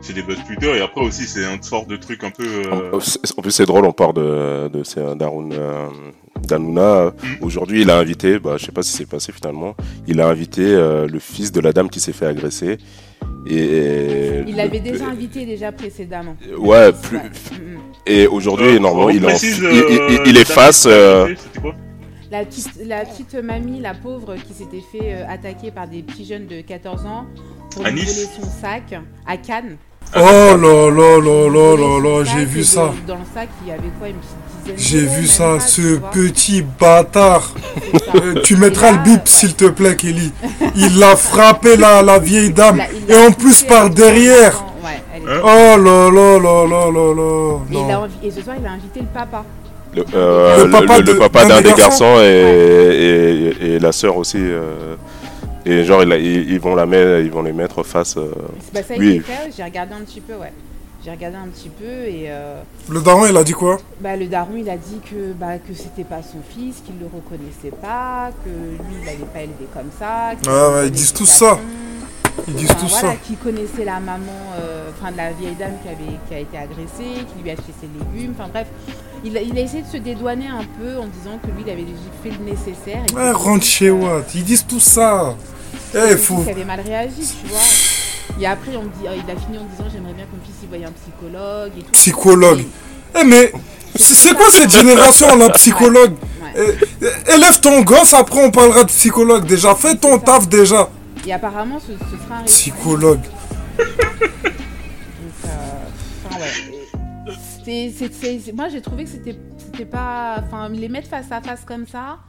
C'est 0.02 0.14
des 0.14 0.24
buzz 0.24 0.38
Twitter 0.48 0.78
et 0.78 0.82
après 0.82 1.02
aussi, 1.02 1.26
c'est 1.26 1.44
une 1.44 1.62
sorte 1.62 1.88
de 1.88 1.98
truc 1.98 2.24
un 2.24 2.32
peu. 2.32 2.44
euh, 2.44 2.92
En, 3.38 3.42
plus, 3.42 3.52
c'est 3.52 3.66
drôle, 3.66 3.86
on 3.86 3.92
parle 3.92 4.14
de, 4.16 4.68
de 4.70 4.84
c'est 4.84 5.02
Darun 5.16 5.52
euh, 5.52 5.88
Danouna. 6.42 7.12
Aujourd'hui, 7.42 7.82
il 7.82 7.90
a 7.92 7.98
invité, 7.98 8.40
bah, 8.40 8.56
je 8.58 8.66
sais 8.66 8.72
pas 8.72 8.82
si 8.84 8.92
c'est 8.94 9.06
passé 9.06 9.32
finalement, 9.32 9.76
il 10.08 10.22
a 10.22 10.28
invité 10.28 10.64
euh, 10.66 11.08
le 11.08 11.20
fils 11.20 11.52
de 11.52 11.60
la 11.60 11.72
dame 11.74 11.90
qui 11.90 12.00
s'est 12.00 12.14
fait 12.14 12.26
agresser. 12.26 12.78
Et, 13.48 14.44
Il 14.48 14.56
l'avait 14.56 14.80
déjà 14.80 15.08
invité 15.08 15.46
déjà 15.46 15.72
précédemment. 15.72 16.36
Ouais, 16.58 16.92
plus- 16.94 17.18
Ouais. 17.18 17.24
Mm, 17.24 17.74
mm. 17.76 17.80
Et 18.06 18.28
aujourd'hui, 18.28 18.68
euh, 18.76 18.80
normalement, 18.80 19.10
il, 19.10 19.24
est 19.24 19.26
en- 19.26 19.30
précise, 19.30 19.58
il, 19.58 19.64
il- 19.64 19.80
euh, 19.82 20.08
il- 20.10 20.28
il 20.28 20.34
la 20.36 20.42
est 20.42 20.48
dame 20.48 20.56
face. 20.56 20.78
qui 20.78 20.82
s'est 20.84 20.90
euh, 20.92 21.36
quoi 21.62 21.76
La 22.32 22.46
petite, 22.46 22.70
la 22.86 23.06
petite 23.06 23.36
mamie, 23.36 23.80
la 23.80 23.94
pauvre, 23.94 24.36
qui 24.36 24.54
s'était 24.54 24.82
fait 24.92 25.14
euh, 25.16 25.26
attaquer 25.28 25.72
par 25.72 25.88
des 25.88 26.02
petits 26.04 26.26
jeunes 26.26 26.48
de 26.48 26.62
14 26.62 27.06
ans 27.06 27.26
pour 27.72 27.86
À 27.86 27.90
lui 27.90 28.02
Nice 28.02 28.14
voler 28.16 28.28
son 28.42 28.50
sac 28.62 28.94
à 29.26 29.38
Cannes. 29.38 29.78
Oh 30.14 30.20
là 30.20 30.56
là 30.58 31.20
là 31.22 31.50
là 31.50 31.76
là 31.78 32.00
là, 32.20 32.24
j'ai 32.26 32.46
vu 32.46 32.64
ça. 32.64 32.92
Dans, 33.08 33.14
dans 33.14 33.20
le 33.20 33.26
sac, 33.34 33.48
il 33.64 33.70
y 33.70 33.72
avait 33.72 33.82
quoi 33.98 34.10
Une 34.10 34.16
petite 34.16 34.76
dizaine 34.76 34.76
J'ai 34.78 35.22
vu 35.22 35.28
ça, 35.28 35.60
ce 35.60 35.98
petit 36.12 36.64
bâtard. 36.80 37.52
Euh, 38.14 38.42
tu 38.44 38.58
mettras 38.58 38.90
Et 38.90 38.92
le 38.92 38.98
bip 38.98 39.22
s'il 39.26 39.54
te 39.56 39.66
plaît, 39.70 39.96
Kelly. 39.96 40.34
Il 40.76 41.02
a 41.02 41.16
frappé 41.16 41.78
la, 41.78 42.02
la 42.02 42.20
vieille 42.20 42.52
dame. 42.52 42.82
Et 43.08 43.14
l'a 43.14 43.28
en 43.28 43.32
plus 43.32 43.64
par 43.64 43.90
derrière. 43.90 44.52
son 44.54 44.58
enfant. 44.64 44.76
Ouais, 44.84 45.02
elle 45.16 45.22
est- 45.22 45.34
Hein 45.34 45.40
Oh 45.44 45.82
là 45.82 46.12
là 46.12 46.40
là 46.40 46.68
là 46.68 46.92
là 46.92 47.14
là. 47.16 47.58
Et, 47.70 47.74
il 47.74 47.78
a 47.78 47.82
Non. 47.96 48.04
envi- 48.04 48.28
et 48.28 48.32
ce 48.32 48.42
soir, 48.42 48.58
il 48.60 48.68
a 48.68 48.72
invité 48.72 49.00
le 49.00 49.06
papa. 49.14 49.46
le, 49.96 50.04
euh, 50.14 50.66
Le 50.66 50.70
papa 50.72 51.00
le- 51.00 51.48
d'un 51.48 51.62
des 51.62 51.70
garçons. 51.70 51.84
garçons 52.06 52.20
et, 52.22 53.54
et, 53.62 53.76
et 53.76 53.80
la 53.80 53.92
sœur 53.94 54.18
aussi. 54.18 54.38
euh, 54.40 54.96
et 55.66 55.84
genre, 55.84 56.04
il 56.04 56.12
a- 56.12 56.18
ils, 56.18 56.50
ils 56.52 56.60
vont 56.60 56.76
la 56.76 56.86
mettre, 56.86 57.20
ils 57.24 57.32
vont 57.32 57.42
les 57.44 57.54
mettre 57.54 57.84
face. 57.84 58.18
euh, 58.18 58.32
Bah, 58.74 58.82
ça 58.84 58.94
a 58.94 58.98
Oui. 58.98 59.16
été 59.16 59.20
fait, 59.22 59.52
j'ai 59.56 59.64
regardé 59.64 59.94
un 59.94 60.02
petit 60.02 60.22
peu, 60.22 60.34
ouais. 60.36 60.52
J'ai 61.04 61.10
regardé 61.10 61.38
un 61.38 61.48
petit 61.48 61.70
peu 61.70 61.84
et 61.86 62.26
euh, 62.28 62.62
Le 62.88 63.02
daron, 63.02 63.26
il 63.26 63.36
a 63.36 63.44
dit 63.44 63.54
quoi? 63.54 63.78
bah, 64.00 64.16
le 64.16 64.28
daron 64.28 64.54
il 64.58 64.70
a 64.70 64.78
dit 64.78 65.00
que, 65.10 65.34
bah, 65.34 65.58
que 65.58 65.74
c'était 65.74 66.04
pas 66.04 66.22
son 66.22 66.38
fils, 66.48 66.76
qu'il 66.86 66.94
le 67.00 67.08
reconnaissait 67.08 67.76
pas, 67.82 68.30
que 68.46 68.50
lui 68.50 69.00
il 69.00 69.06
l'avait 69.06 69.26
pas 69.34 69.40
élevé 69.40 69.66
comme 69.74 69.90
ça. 69.98 70.34
qu'il 70.40 70.52
Ouais, 70.52 70.86
ils 70.86 70.92
disent 70.92 71.12
tout 71.14 71.26
ça. 71.26 71.58
Ils 72.48 72.54
disent 72.54 72.70
Enfin, 72.72 72.80
tout 72.82 72.88
voilà, 72.88 73.08
ça. 73.10 73.16
Qui 73.26 73.36
connaissait 73.36 73.84
la 73.86 74.00
maman, 74.00 74.32
euh, 74.60 74.90
enfin 74.92 75.12
de 75.12 75.18
la 75.18 75.32
vieille 75.32 75.56
dame 75.56 75.74
qui, 75.84 75.90
avait, 75.90 76.18
qui 76.30 76.34
a 76.36 76.40
été 76.40 76.58
agressée, 76.58 77.26
qui 77.36 77.44
lui 77.44 77.50
a 77.50 77.54
acheté 77.54 77.74
ses 77.82 77.88
légumes, 77.88 78.34
enfin 78.38 78.50
bref. 78.52 78.68
Il 79.24 79.38
a, 79.38 79.42
il 79.42 79.56
a 79.58 79.62
essayé 79.62 79.84
de 79.84 79.88
se 79.88 79.98
dédouaner 79.98 80.48
un 80.48 80.64
peu 80.80 80.98
en 80.98 81.06
disant 81.08 81.38
que 81.42 81.48
lui 81.48 81.64
il 81.66 81.72
avait 81.72 81.84
déjà 81.84 81.98
fait 82.24 82.30
le 82.32 82.44
nécessaire. 82.44 83.04
et 83.10 83.14
Ouais, 83.14 83.32
que- 83.32 83.38
rentre 83.38 83.66
chez 83.66 83.90
Watt. 83.92 84.26
Ils 84.34 84.44
disent 84.44 84.66
tout 84.68 84.80
ça. 84.80 85.36
Eh, 85.94 86.16
faut. 86.18 86.38
fils 86.40 86.50
avait 86.50 86.66
mal 86.66 86.80
réagi, 86.82 87.22
tu 87.22 87.48
vois. 87.50 87.60
Et 88.40 88.46
après, 88.48 88.76
on 88.76 88.84
dit, 88.84 89.06
oh, 89.06 89.10
il 89.14 89.32
a 89.32 89.36
fini 89.40 89.58
en 89.58 89.66
disant 89.66 89.90
j'aimerais 89.92 90.14
bien 90.14 90.26
qu'on 90.26 90.38
puisse 90.38 90.56
y 90.64 90.68
voyer 90.68 90.86
un 90.86 90.92
psychologue 90.92 91.72
et 91.78 91.82
tout. 91.84 91.92
Psychologue. 91.92 92.64
Eh, 93.20 93.24
mais. 93.24 93.52
C'est 93.94 94.34
quoi 94.36 94.50
cette 94.50 94.72
génération 94.72 95.36
là, 95.36 95.50
psychologue 95.50 96.14
Ouais. 96.56 96.78
Eh, 97.02 97.34
Élève 97.36 97.60
ton 97.60 97.82
gosse, 97.82 98.14
après 98.14 98.42
on 98.44 98.50
parlera 98.50 98.84
de 98.86 98.90
psychologue. 98.90 99.46
Déjà, 99.46 99.76
fais 99.76 99.96
ton 99.96 100.14
ça. 100.14 100.20
taf 100.26 100.48
déjà. 100.48 100.90
Et 101.28 101.34
apparemment, 101.34 101.80
ce, 101.80 101.92
ce 101.94 102.26
sera 102.26 102.40
un 102.40 102.44
Psychologue. 102.44 103.20
Donc, 103.78 103.88
euh, 105.46 105.50
enfin, 106.26 106.40
ouais. 106.40 106.71
C'est- 107.64 108.54
moi, 108.54 108.68
j'ai 108.70 108.82
trouvé 108.82 109.04
que 109.06 109.10
c'était 109.10 109.36
c'était 109.58 109.86
pas. 109.86 110.44
Enfin, 110.46 110.70
les 110.70 110.90
mettre 110.90 111.08
face 111.10 111.32
à 111.32 111.42
face 111.42 111.62
comme 111.66 111.86
ça, 111.88 112.20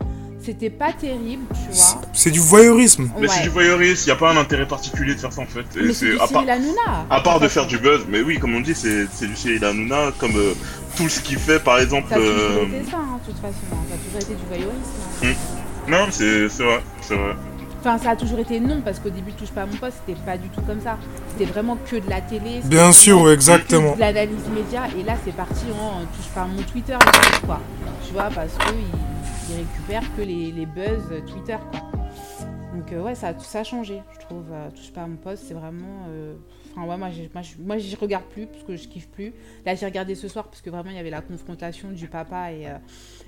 c'était 0.45 0.71
pas 0.71 0.92
terrible, 0.92 1.45
tu 1.55 1.75
vois. 1.75 2.01
C'est 2.12 2.31
du 2.31 2.40
voyeurisme. 2.40 3.11
Mais 3.18 3.29
c'est 3.29 3.42
du 3.42 3.49
voyeurisme, 3.49 4.03
il 4.05 4.07
n'y 4.07 4.12
a 4.12 4.16
pas 4.16 4.33
un 4.33 4.37
intérêt 4.37 4.66
particulier 4.66 5.14
de 5.14 5.21
faire 5.21 5.33
ça 5.33 5.42
en 5.42 5.47
fait. 5.47 5.64
Et 5.79 5.85
Mais 5.87 5.92
c'est- 5.95 6.18
à, 6.18 6.25
Hanouna. 6.25 7.07
à 7.11 7.21
part 7.21 7.40
de 7.40 7.49
faire 7.49 7.66
du 7.66 7.79
buzz, 7.79 8.05
mais 8.09 8.21
oui, 8.23 8.38
comme 8.38 8.55
on 8.55 8.61
dit, 8.61 8.75
c'est 8.75 9.07
c'est 9.12 9.27
du 9.27 9.37
Cyril 9.37 9.64
Hanouna, 9.64 10.12
comme 10.18 10.37
euh, 10.37 10.55
tout 10.97 11.09
ce 11.09 11.21
qu'il 11.21 11.38
fait 11.38 11.59
par 11.61 11.79
exemple. 11.79 12.09
Ça 12.11 12.16
a 12.16 12.18
toujours 12.18 12.35
euh, 12.35 12.66
été 12.81 12.90
ça, 12.90 12.97
hein, 12.99 13.18
de 13.27 13.33
toute 13.33 13.40
façon. 13.40 13.55
hein. 13.73 13.77
Ça 13.88 13.95
a 13.95 13.99
toujours 13.99 14.21
été 14.21 14.35
du 14.35 14.47
voyeurisme. 14.49 14.81
hein. 15.25 15.88
Non, 15.88 16.07
c'est 16.11 16.49
c'est 16.49 16.62
vrai, 16.64 16.81
c'est 17.01 17.16
vrai. 17.16 17.35
Enfin, 17.85 17.99
ça 17.99 18.11
a 18.11 18.16
toujours 18.16 18.38
été 18.38 18.61
non, 18.61 18.81
parce 18.81 19.01
qu'au 19.01 19.11
début, 19.11 19.33
Touche 19.33 19.51
pas 19.51 19.62
à 19.62 19.66
mon 19.66 19.75
poste, 19.77 19.99
c'était 20.07 20.16
pas 20.21 20.38
du 20.38 20.49
tout 20.51 20.61
comme 20.62 20.81
ça. 20.81 20.99
C'était 21.31 21.47
vraiment 21.51 21.77
que 21.77 21.97
de 21.97 22.09
la 22.09 22.21
télé. 22.21 22.57
c'était 22.62 22.68
Bien 22.68 22.92
sûr, 22.92 23.29
exactement. 23.33 23.95
De 23.97 24.01
l'analyse 24.01 24.47
média, 24.55 24.83
et 24.97 25.03
là, 25.03 25.14
c'est 25.25 25.35
parti 25.35 25.64
en 25.81 25.99
euh, 26.01 26.05
Touche 26.16 26.29
pas 26.33 26.42
à 26.42 26.47
mon 26.47 26.62
Twitter, 26.62 26.97
quoi. 27.45 27.61
Tu 28.07 28.12
vois, 28.12 28.29
parce 28.33 28.57
qu'ils 28.57 28.85
ils 29.51 29.57
récupèrent 29.57 30.16
que 30.16 30.23
les, 30.23 30.53
les 30.53 30.64
buzz 30.66 31.03
Twitter, 31.27 31.57
quoi. 31.73 31.81
Donc, 32.73 32.92
euh, 32.92 33.03
ouais, 33.03 33.16
ça, 33.16 33.29
a- 33.29 33.38
ça 33.40 33.61
a 33.61 33.64
changé, 33.64 34.01
je 34.14 34.21
trouve. 34.27 34.45
euh, 34.53 34.71
Touche 34.71 34.92
pas 34.92 35.03
à 35.03 35.07
mon 35.09 35.16
poste, 35.16 35.42
c'est 35.49 35.55
vraiment. 35.55 36.07
euh, 36.09 36.35
Enfin, 36.77 36.87
ouais, 36.87 36.97
moi, 36.97 37.09
moi, 37.66 37.77
j'y 37.79 37.97
regarde 37.97 38.25
plus, 38.27 38.47
parce 38.47 38.62
que 38.62 38.77
je 38.77 38.87
kiffe 38.88 39.09
plus. 39.09 39.35
Là, 39.66 39.75
j'ai 39.75 39.85
regardé 39.87 40.14
ce 40.14 40.27
soir, 40.29 40.45
parce 40.47 40.62
que 40.62 40.71
vraiment, 40.71 40.88
il 40.90 40.97
y 40.97 41.01
avait 41.01 41.11
la 41.11 41.21
confrontation 41.21 41.90
du 41.90 42.07
papa 42.07 42.53
et, 42.53 42.66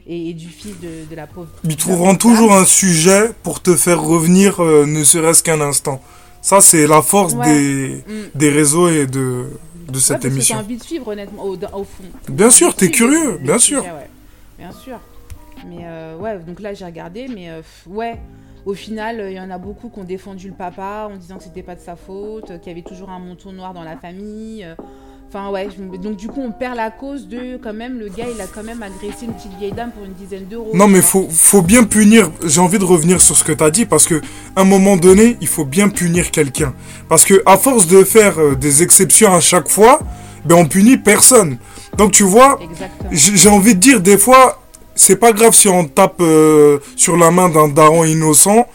et, 0.07 0.31
et 0.31 0.35
du 0.35 0.49
fils 0.49 0.79
de, 0.81 1.09
de 1.11 1.17
la 1.17 1.27
pauvre. 1.27 1.49
Ils 1.65 1.77
trouveront 1.77 2.15
toujours 2.17 2.53
un 2.55 2.65
sujet 2.65 3.31
pour 3.43 3.61
te 3.63 3.75
faire 3.77 4.03
revenir, 4.03 4.63
euh, 4.63 4.87
ne 4.87 5.03
serait-ce 5.05 5.43
qu'un 5.43 5.61
instant. 5.61 6.01
Ça, 6.43 6.61
c'est 6.61 6.87
la 6.87 7.01
force 7.03 7.35
Ouais. 7.35 7.45
des, 7.47 8.05
Mm. 8.07 8.39
des 8.39 8.51
réseaux 8.51 8.89
et 8.89 9.07
de, 9.07 9.47
de 9.89 9.95
Ouais, 9.95 10.01
cette 10.01 10.09
parce 10.17 10.21
que 10.23 10.27
émission. 10.29 10.57
T'as 10.57 10.63
envie 10.63 10.77
de 10.77 10.83
suivre, 10.83 11.09
honnêtement, 11.09 11.45
au, 11.45 11.55
au 11.57 11.85
fond. 11.85 12.05
Bien 12.29 12.51
sûr, 12.51 12.75
t'es 12.75 12.91
curieux, 12.91 13.39
bien 13.39 13.59
sûr. 13.59 13.81
sujets, 13.81 13.93
ouais. 13.95 14.11
Bien 14.59 14.73
sûr. 14.73 15.01
Mais 15.67 15.85
euh, 15.85 16.17
ouais, 16.19 16.39
donc 16.41 16.61
là, 16.61 16.75
j'ai 16.75 16.85
regardé, 16.85 17.27
mais 17.29 17.49
euh, 17.51 17.63
ouais. 17.87 18.21
Au 18.67 18.73
final, 18.75 19.23
il 19.31 19.35
y 19.37 19.41
en 19.41 19.51
a 19.51 19.59
beaucoup 19.59 19.89
qui 19.91 19.99
ont 19.99 20.05
défendu 20.05 20.49
le 20.49 20.55
papa 20.55 21.09
en 21.13 21.17
disant 21.17 21.37
que 21.37 21.45
c'était 21.45 21.63
pas 21.63 21.75
de 21.75 21.81
sa 21.81 21.97
faute, 21.97 22.47
qu'il 22.61 22.69
y 22.69 22.71
avait 22.71 22.83
toujours 22.83 23.11
un 23.11 23.19
monton 23.19 23.53
noir 23.53 23.75
dans 23.75 23.83
la 23.83 23.97
famille. 23.99 24.67
Enfin, 25.35 25.51
ouais. 25.51 25.69
je- 25.77 25.97
Donc, 25.99 26.17
du 26.17 26.29
coup, 26.29 26.41
on 26.45 26.53
perd 26.53 26.77
la 26.77 26.91
cause 26.91 27.27
de 27.27 27.59
quand 27.63 27.73
même, 27.73 27.99
le 27.99 28.09
gars, 28.09 28.27
il 28.33 28.41
a 28.41 28.47
quand 28.47 28.63
même 28.63 28.83
agressé 28.83 29.25
une 29.27 29.33
petite 29.35 29.57
vieille 29.59 29.73
dame 29.73 29.91
pour 29.91 30.05
une 30.05 30.13
dizaine 30.13 30.45
d'euros. 30.47 30.71
Non, 30.75 30.87
mais 30.87 31.03
faut, 31.03 31.29
faut 31.31 31.63
bien 31.63 31.83
punir. 31.85 32.31
J'ai 32.45 32.61
envie 32.61 32.79
de 32.79 32.85
revenir 32.85 33.21
sur 33.21 33.37
ce 33.37 33.43
que 33.43 33.53
t'as 33.53 33.71
dit 33.71 33.85
parce 33.85 34.07
que, 34.07 34.21
à 34.55 34.61
un 34.61 34.65
moment 34.65 34.97
donné, 34.97 35.37
il 35.41 35.49
faut 35.49 35.65
bien 35.65 35.89
punir 35.89 36.31
quelqu'un. 36.31 36.73
Parce 37.09 37.25
que, 37.25 37.43
à 37.47 37.57
force 37.57 37.87
de 37.89 38.05
faire 38.05 38.39
euh, 38.39 38.55
des 38.55 38.83
exceptions 38.85 39.35
à 39.35 39.41
chaque 39.41 39.69
fois, 39.69 39.99
ben, 40.45 40.55
on 40.55 40.67
punit 40.67 40.99
personne. 40.99 41.57
Donc, 41.99 42.13
tu 42.13 42.23
vois, 42.23 42.59
j'ai 43.11 43.37
j'ai 43.37 43.49
envie 43.49 43.75
de 43.75 43.81
dire, 43.81 44.01
des 44.01 44.19
fois, 44.19 44.61
c'est 44.95 45.17
pas 45.17 45.33
grave 45.33 45.55
si 45.55 45.69
on 45.69 45.85
tape 45.85 46.21
euh, 46.21 46.79
sur 46.95 47.17
la 47.17 47.31
main 47.33 47.49
d'un 47.49 47.67
daron 47.69 48.05
innocent, 48.05 48.69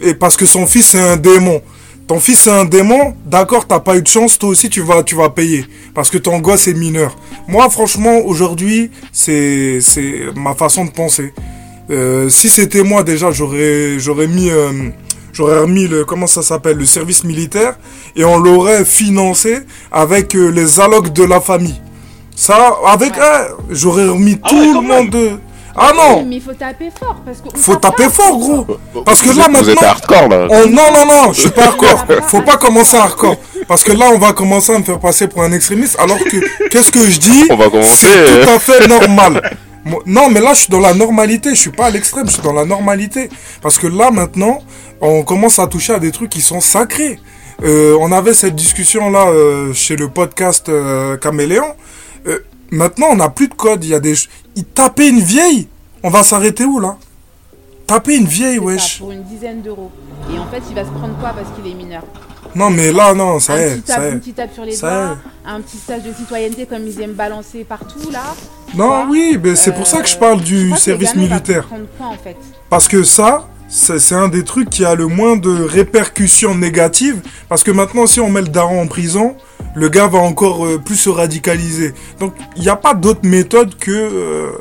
et 0.00 0.14
parce 0.14 0.36
que 0.36 0.46
son 0.46 0.66
fils 0.66 0.86
c'est 0.90 1.00
un 1.00 1.16
démon. 1.16 1.60
Ton 2.06 2.20
fils 2.20 2.40
c'est 2.40 2.50
un 2.50 2.66
démon, 2.66 3.14
d'accord, 3.24 3.66
t'as 3.66 3.80
pas 3.80 3.96
eu 3.96 4.02
de 4.02 4.06
chance, 4.06 4.38
toi 4.38 4.50
aussi 4.50 4.68
tu 4.68 4.82
vas, 4.82 5.02
tu 5.02 5.14
vas 5.14 5.30
payer, 5.30 5.64
parce 5.94 6.10
que 6.10 6.18
ton 6.18 6.38
gosse 6.38 6.68
est 6.68 6.74
mineur. 6.74 7.16
Moi, 7.48 7.68
franchement, 7.70 8.18
aujourd'hui, 8.26 8.90
c'est, 9.10 9.80
c'est 9.80 10.26
ma 10.36 10.54
façon 10.54 10.84
de 10.84 10.90
penser. 10.90 11.32
Euh, 11.90 12.28
si 12.28 12.50
c'était 12.50 12.82
moi 12.82 13.02
déjà, 13.04 13.30
j'aurais, 13.30 13.98
j'aurais 13.98 14.26
mis, 14.26 14.50
euh, 14.50 14.90
j'aurais 15.32 15.60
remis 15.60 15.86
le, 15.88 16.04
comment 16.04 16.26
ça 16.26 16.42
s'appelle, 16.42 16.76
le 16.76 16.84
service 16.84 17.24
militaire, 17.24 17.78
et 18.16 18.24
on 18.24 18.38
l'aurait 18.38 18.84
financé 18.84 19.60
avec 19.90 20.34
euh, 20.34 20.48
les 20.48 20.80
allocs 20.80 21.10
de 21.12 21.24
la 21.24 21.40
famille. 21.40 21.80
Ça, 22.36 22.76
avec, 22.86 23.12
eh, 23.16 23.52
j'aurais 23.70 24.08
remis 24.08 24.38
Ah 24.42 24.48
tout 24.50 24.56
ouais, 24.56 24.66
le 24.66 24.80
monde. 24.80 25.40
Ah 25.76 25.92
non, 25.94 26.24
Mais 26.24 26.36
il 26.36 26.42
faut 26.42 26.52
taper 26.54 26.90
fort 26.96 27.16
parce 27.24 27.38
que. 27.40 27.48
on 27.54 27.58
faut 27.58 27.76
tape 27.76 27.96
taper 27.96 28.04
pas. 28.04 28.10
fort, 28.10 28.38
gros. 28.38 28.66
Parce 29.04 29.22
que 29.22 29.30
là 29.36 29.46
êtes- 29.46 29.50
Vous 29.56 29.70
êtes 29.70 29.74
maintenant, 29.80 29.88
hardcore 29.88 30.28
là. 30.28 30.46
Oh 30.50 30.66
non, 30.68 30.82
non, 30.92 31.06
non, 31.06 31.32
je 31.32 31.40
suis 31.42 31.50
pas 31.50 31.64
hardcore. 31.68 32.04
Faut 32.28 32.42
pas 32.42 32.56
commencer 32.56 32.96
hardcore. 32.96 33.36
Parce 33.66 33.82
que 33.82 33.92
là, 33.92 34.06
on 34.14 34.18
va 34.18 34.32
commencer 34.32 34.72
à 34.74 34.78
me 34.78 34.84
faire 34.84 35.00
passer 35.00 35.26
pour 35.26 35.42
un 35.42 35.50
extrémiste, 35.52 35.96
alors 35.98 36.18
que 36.18 36.68
qu'est-ce 36.68 36.92
que 36.92 37.00
je 37.08 37.18
dis 37.18 37.46
On 37.50 37.56
va 37.56 37.70
commencer. 37.70 38.06
C'est 38.06 38.44
tout 38.44 38.50
à 38.50 38.58
fait 38.58 38.86
normal. 38.86 39.56
Non, 40.06 40.30
mais 40.30 40.40
là, 40.40 40.54
je 40.54 40.60
suis 40.60 40.70
dans 40.70 40.80
la 40.80 40.94
normalité. 40.94 41.50
Je 41.50 41.60
suis 41.60 41.70
pas 41.70 41.86
à 41.86 41.90
l'extrême, 41.90 42.26
je 42.26 42.32
suis 42.34 42.42
dans 42.42 42.52
la 42.52 42.64
normalité. 42.64 43.28
Parce 43.60 43.78
que 43.78 43.86
là, 43.86 44.10
maintenant, 44.10 44.60
on 45.00 45.22
commence 45.24 45.58
à 45.58 45.66
toucher 45.66 45.92
à 45.94 45.98
des 45.98 46.10
trucs 46.12 46.30
qui 46.30 46.40
sont 46.40 46.60
sacrés. 46.60 47.18
Euh, 47.62 47.96
on 48.00 48.10
avait 48.12 48.32
cette 48.34 48.54
discussion-là 48.54 49.26
euh, 49.28 49.72
chez 49.74 49.96
le 49.96 50.08
podcast 50.08 50.68
euh, 50.68 51.16
Caméléon. 51.16 51.74
Maintenant, 52.74 53.06
on 53.12 53.16
n'a 53.16 53.28
plus 53.28 53.48
de 53.48 53.54
code. 53.54 53.84
Il 53.84 53.90
y 53.90 53.94
a 53.94 54.00
des... 54.00 54.14
Il 54.56 54.64
tapait 54.64 55.08
une 55.08 55.20
vieille. 55.20 55.68
On 56.02 56.10
va 56.10 56.22
s'arrêter 56.22 56.64
où, 56.64 56.80
là? 56.80 56.96
Taper 57.86 58.16
une 58.16 58.26
vieille, 58.26 58.54
C'est 58.54 58.58
ça, 58.60 58.64
wesh. 58.64 58.98
pour 58.98 59.10
une 59.12 59.22
dizaine 59.24 59.62
d'euros. 59.62 59.90
Et 60.34 60.38
en 60.38 60.46
fait, 60.46 60.62
il 60.68 60.74
va 60.74 60.84
se 60.84 60.90
prendre 60.90 61.16
quoi 61.18 61.30
parce 61.30 61.48
qu'il 61.54 61.70
est 61.70 61.74
mineur? 61.74 62.02
Non, 62.54 62.70
mais 62.70 62.92
là, 62.92 63.14
non, 63.14 63.40
ça 63.40 63.54
un 63.54 63.56
y 63.56 63.60
petit 63.60 63.72
est, 63.78 63.82
tape, 63.82 63.96
ça 63.96 64.08
Une 64.08 64.14
est. 64.16 64.18
petite 64.20 64.36
tape 64.36 64.54
sur 64.54 64.64
les 64.64 64.76
doigts, 64.76 65.16
un 65.46 65.60
petit 65.60 65.76
stage 65.76 66.02
de 66.04 66.12
citoyenneté 66.12 66.66
comme 66.66 66.86
ils 66.86 67.00
aiment 67.00 67.14
balancer 67.14 67.64
partout 67.64 68.10
là. 68.12 68.22
Non, 68.76 68.86
Quoi 68.88 69.06
oui, 69.10 69.38
mais 69.42 69.56
c'est 69.56 69.72
pour 69.72 69.86
ça 69.88 70.00
que 70.02 70.08
je 70.08 70.16
parle 70.16 70.38
Euh, 70.38 70.42
du 70.42 70.76
service 70.76 71.14
militaire. 71.16 71.66
quoi 71.98 72.06
en 72.08 72.12
fait? 72.16 72.36
Parce 72.70 72.86
que 72.86 73.02
ça, 73.02 73.48
c'est 73.74 74.14
un 74.14 74.28
des 74.28 74.44
trucs 74.44 74.70
qui 74.70 74.84
a 74.84 74.94
le 74.94 75.06
moins 75.06 75.36
de 75.36 75.50
répercussions 75.50 76.54
négatives. 76.54 77.20
Parce 77.48 77.64
que 77.64 77.72
maintenant, 77.72 78.06
si 78.06 78.20
on 78.20 78.30
met 78.30 78.40
le 78.40 78.48
daron 78.48 78.82
en 78.82 78.86
prison, 78.86 79.36
le 79.74 79.88
gars 79.88 80.06
va 80.06 80.18
encore 80.18 80.64
euh, 80.64 80.78
plus 80.78 80.96
se 80.96 81.08
radicaliser. 81.08 81.92
Donc, 82.20 82.34
il 82.56 82.62
n'y 82.62 82.68
a 82.68 82.76
pas 82.76 82.94
d'autre 82.94 83.20
méthode 83.24 83.76
que, 83.76 83.90
euh, 83.90 84.52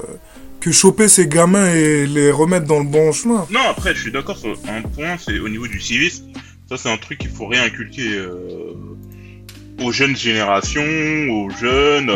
que 0.60 0.72
choper 0.72 1.08
ces 1.08 1.28
gamins 1.28 1.70
et 1.70 2.08
les 2.08 2.32
remettre 2.32 2.66
dans 2.66 2.80
le 2.80 2.86
bon 2.86 3.12
chemin. 3.12 3.46
Non, 3.52 3.62
après, 3.70 3.94
je 3.94 4.02
suis 4.02 4.12
d'accord 4.12 4.38
sur 4.38 4.58
un 4.68 4.82
point, 4.82 5.16
c'est 5.24 5.40
au 5.40 5.48
niveau 5.48 5.68
du 5.68 5.80
civisme. 5.80 6.26
Ça, 6.68 6.78
c'est 6.78 6.90
un 6.90 6.98
truc 6.98 7.20
qu'il 7.20 7.30
faut 7.30 7.46
réinculquer 7.46 8.16
euh, 8.16 8.74
aux 9.84 9.92
jeunes 9.92 10.16
générations, 10.16 10.82
aux 10.82 11.52
jeunes, 11.52 12.10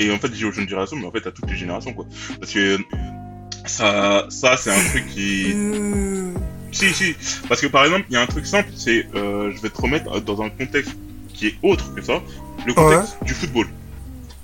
et 0.00 0.10
en 0.10 0.18
fait, 0.18 0.28
je 0.28 0.32
dis 0.32 0.44
aux 0.44 0.52
jeunes 0.52 0.68
générations, 0.68 0.96
mais 0.96 1.06
en 1.06 1.12
fait, 1.12 1.26
à 1.28 1.30
toutes 1.30 1.48
les 1.48 1.56
générations, 1.56 1.92
quoi. 1.92 2.06
Parce 2.40 2.52
que 2.52 2.78
ça, 3.70 4.26
ça 4.28 4.56
c'est 4.56 4.70
un 4.70 4.84
truc 4.90 5.06
qui... 5.08 5.52
Euh, 5.54 6.32
Si, 6.72 6.92
si. 6.94 7.16
Parce 7.48 7.60
que 7.60 7.66
par 7.66 7.84
exemple, 7.84 8.06
il 8.10 8.14
y 8.14 8.16
a 8.16 8.20
un 8.22 8.26
truc 8.26 8.46
simple, 8.46 8.70
c'est, 8.76 9.06
euh, 9.14 9.50
je 9.54 9.60
vais 9.60 9.70
te 9.70 9.80
remettre 9.80 10.20
dans 10.20 10.42
un 10.42 10.50
contexte 10.50 10.96
qui 11.34 11.48
est 11.48 11.54
autre 11.62 11.94
que 11.94 12.02
ça, 12.02 12.20
le 12.66 12.74
contexte 12.74 13.16
du 13.24 13.34
football. 13.34 13.66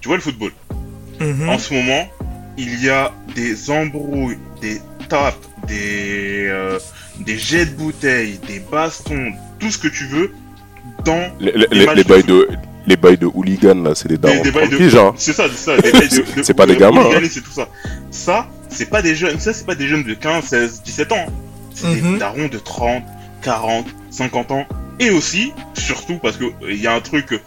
Tu 0.01 0.09
vois 0.09 0.17
le 0.17 0.23
football? 0.23 0.53
Mhm. 1.21 1.49
En 1.49 1.59
ce 1.59 1.73
moment, 1.73 2.09
il 2.59 2.83
y 2.83 2.89
a 2.89 3.13
des 3.35 3.71
embrouilles, 3.71 4.39
des 4.61 4.81
tapes, 5.09 5.37
des, 5.69 6.47
euh, 6.49 6.79
des 7.21 7.39
jets 7.39 7.67
de 7.67 7.75
bouteilles, 7.77 8.39
des 8.47 8.61
bastons, 8.61 9.33
tout 9.59 9.71
ce 9.71 9.79
que 9.79 9.89
tu 9.89 10.07
veux 10.07 10.33
dans 11.05 11.31
Les, 11.39 11.53
bails 12.05 12.25
de, 12.25 12.49
les 12.87 12.97
bails 12.97 13.19
de 13.19 13.27
hooligans, 13.27 13.83
là, 13.83 13.95
c'est 13.95 14.09
des 14.09 14.17
des, 14.17 14.51
darons 14.51 14.89
genre. 14.89 15.15
c'est 15.17 15.33
ça 15.33 15.45
c'est 15.55 15.57
ça 15.57 16.23
C'est 16.43 16.55
pas 16.55 16.67
des 16.67 16.75
de 16.75 16.81
gamins, 16.81 17.03
hein. 17.03 17.21
c'est 17.31 17.43
tout 17.43 17.53
ça 17.53 17.69
ça 18.11 18.49
c'est 18.77 18.87
pas 18.91 19.03
des 19.03 19.15
jeunes 19.17 19.41
ça 19.41 19.53
c'est 19.53 19.67
pas 19.67 19.75
des 19.75 19.89
jeunes 19.89 20.05
de 20.05 20.15
15 20.15 20.45
16 20.45 20.83
17 20.83 21.13
ans. 21.13 21.27
C'est 21.75 21.87
Mhm. 21.87 22.13
des 22.13 22.19
darons 22.19 22.49
de 22.49 22.59
30 22.59 23.05
40 23.43 23.87
50 24.11 24.51
ans. 24.53 24.67
Et 24.99 25.11
aussi 25.11 25.53
surtout 25.75 26.19
parce 26.19 26.37
que 26.37 26.45
il 26.69 26.81
y 26.81 26.87
a 26.87 26.95
un 26.95 27.01
truc 27.01 27.39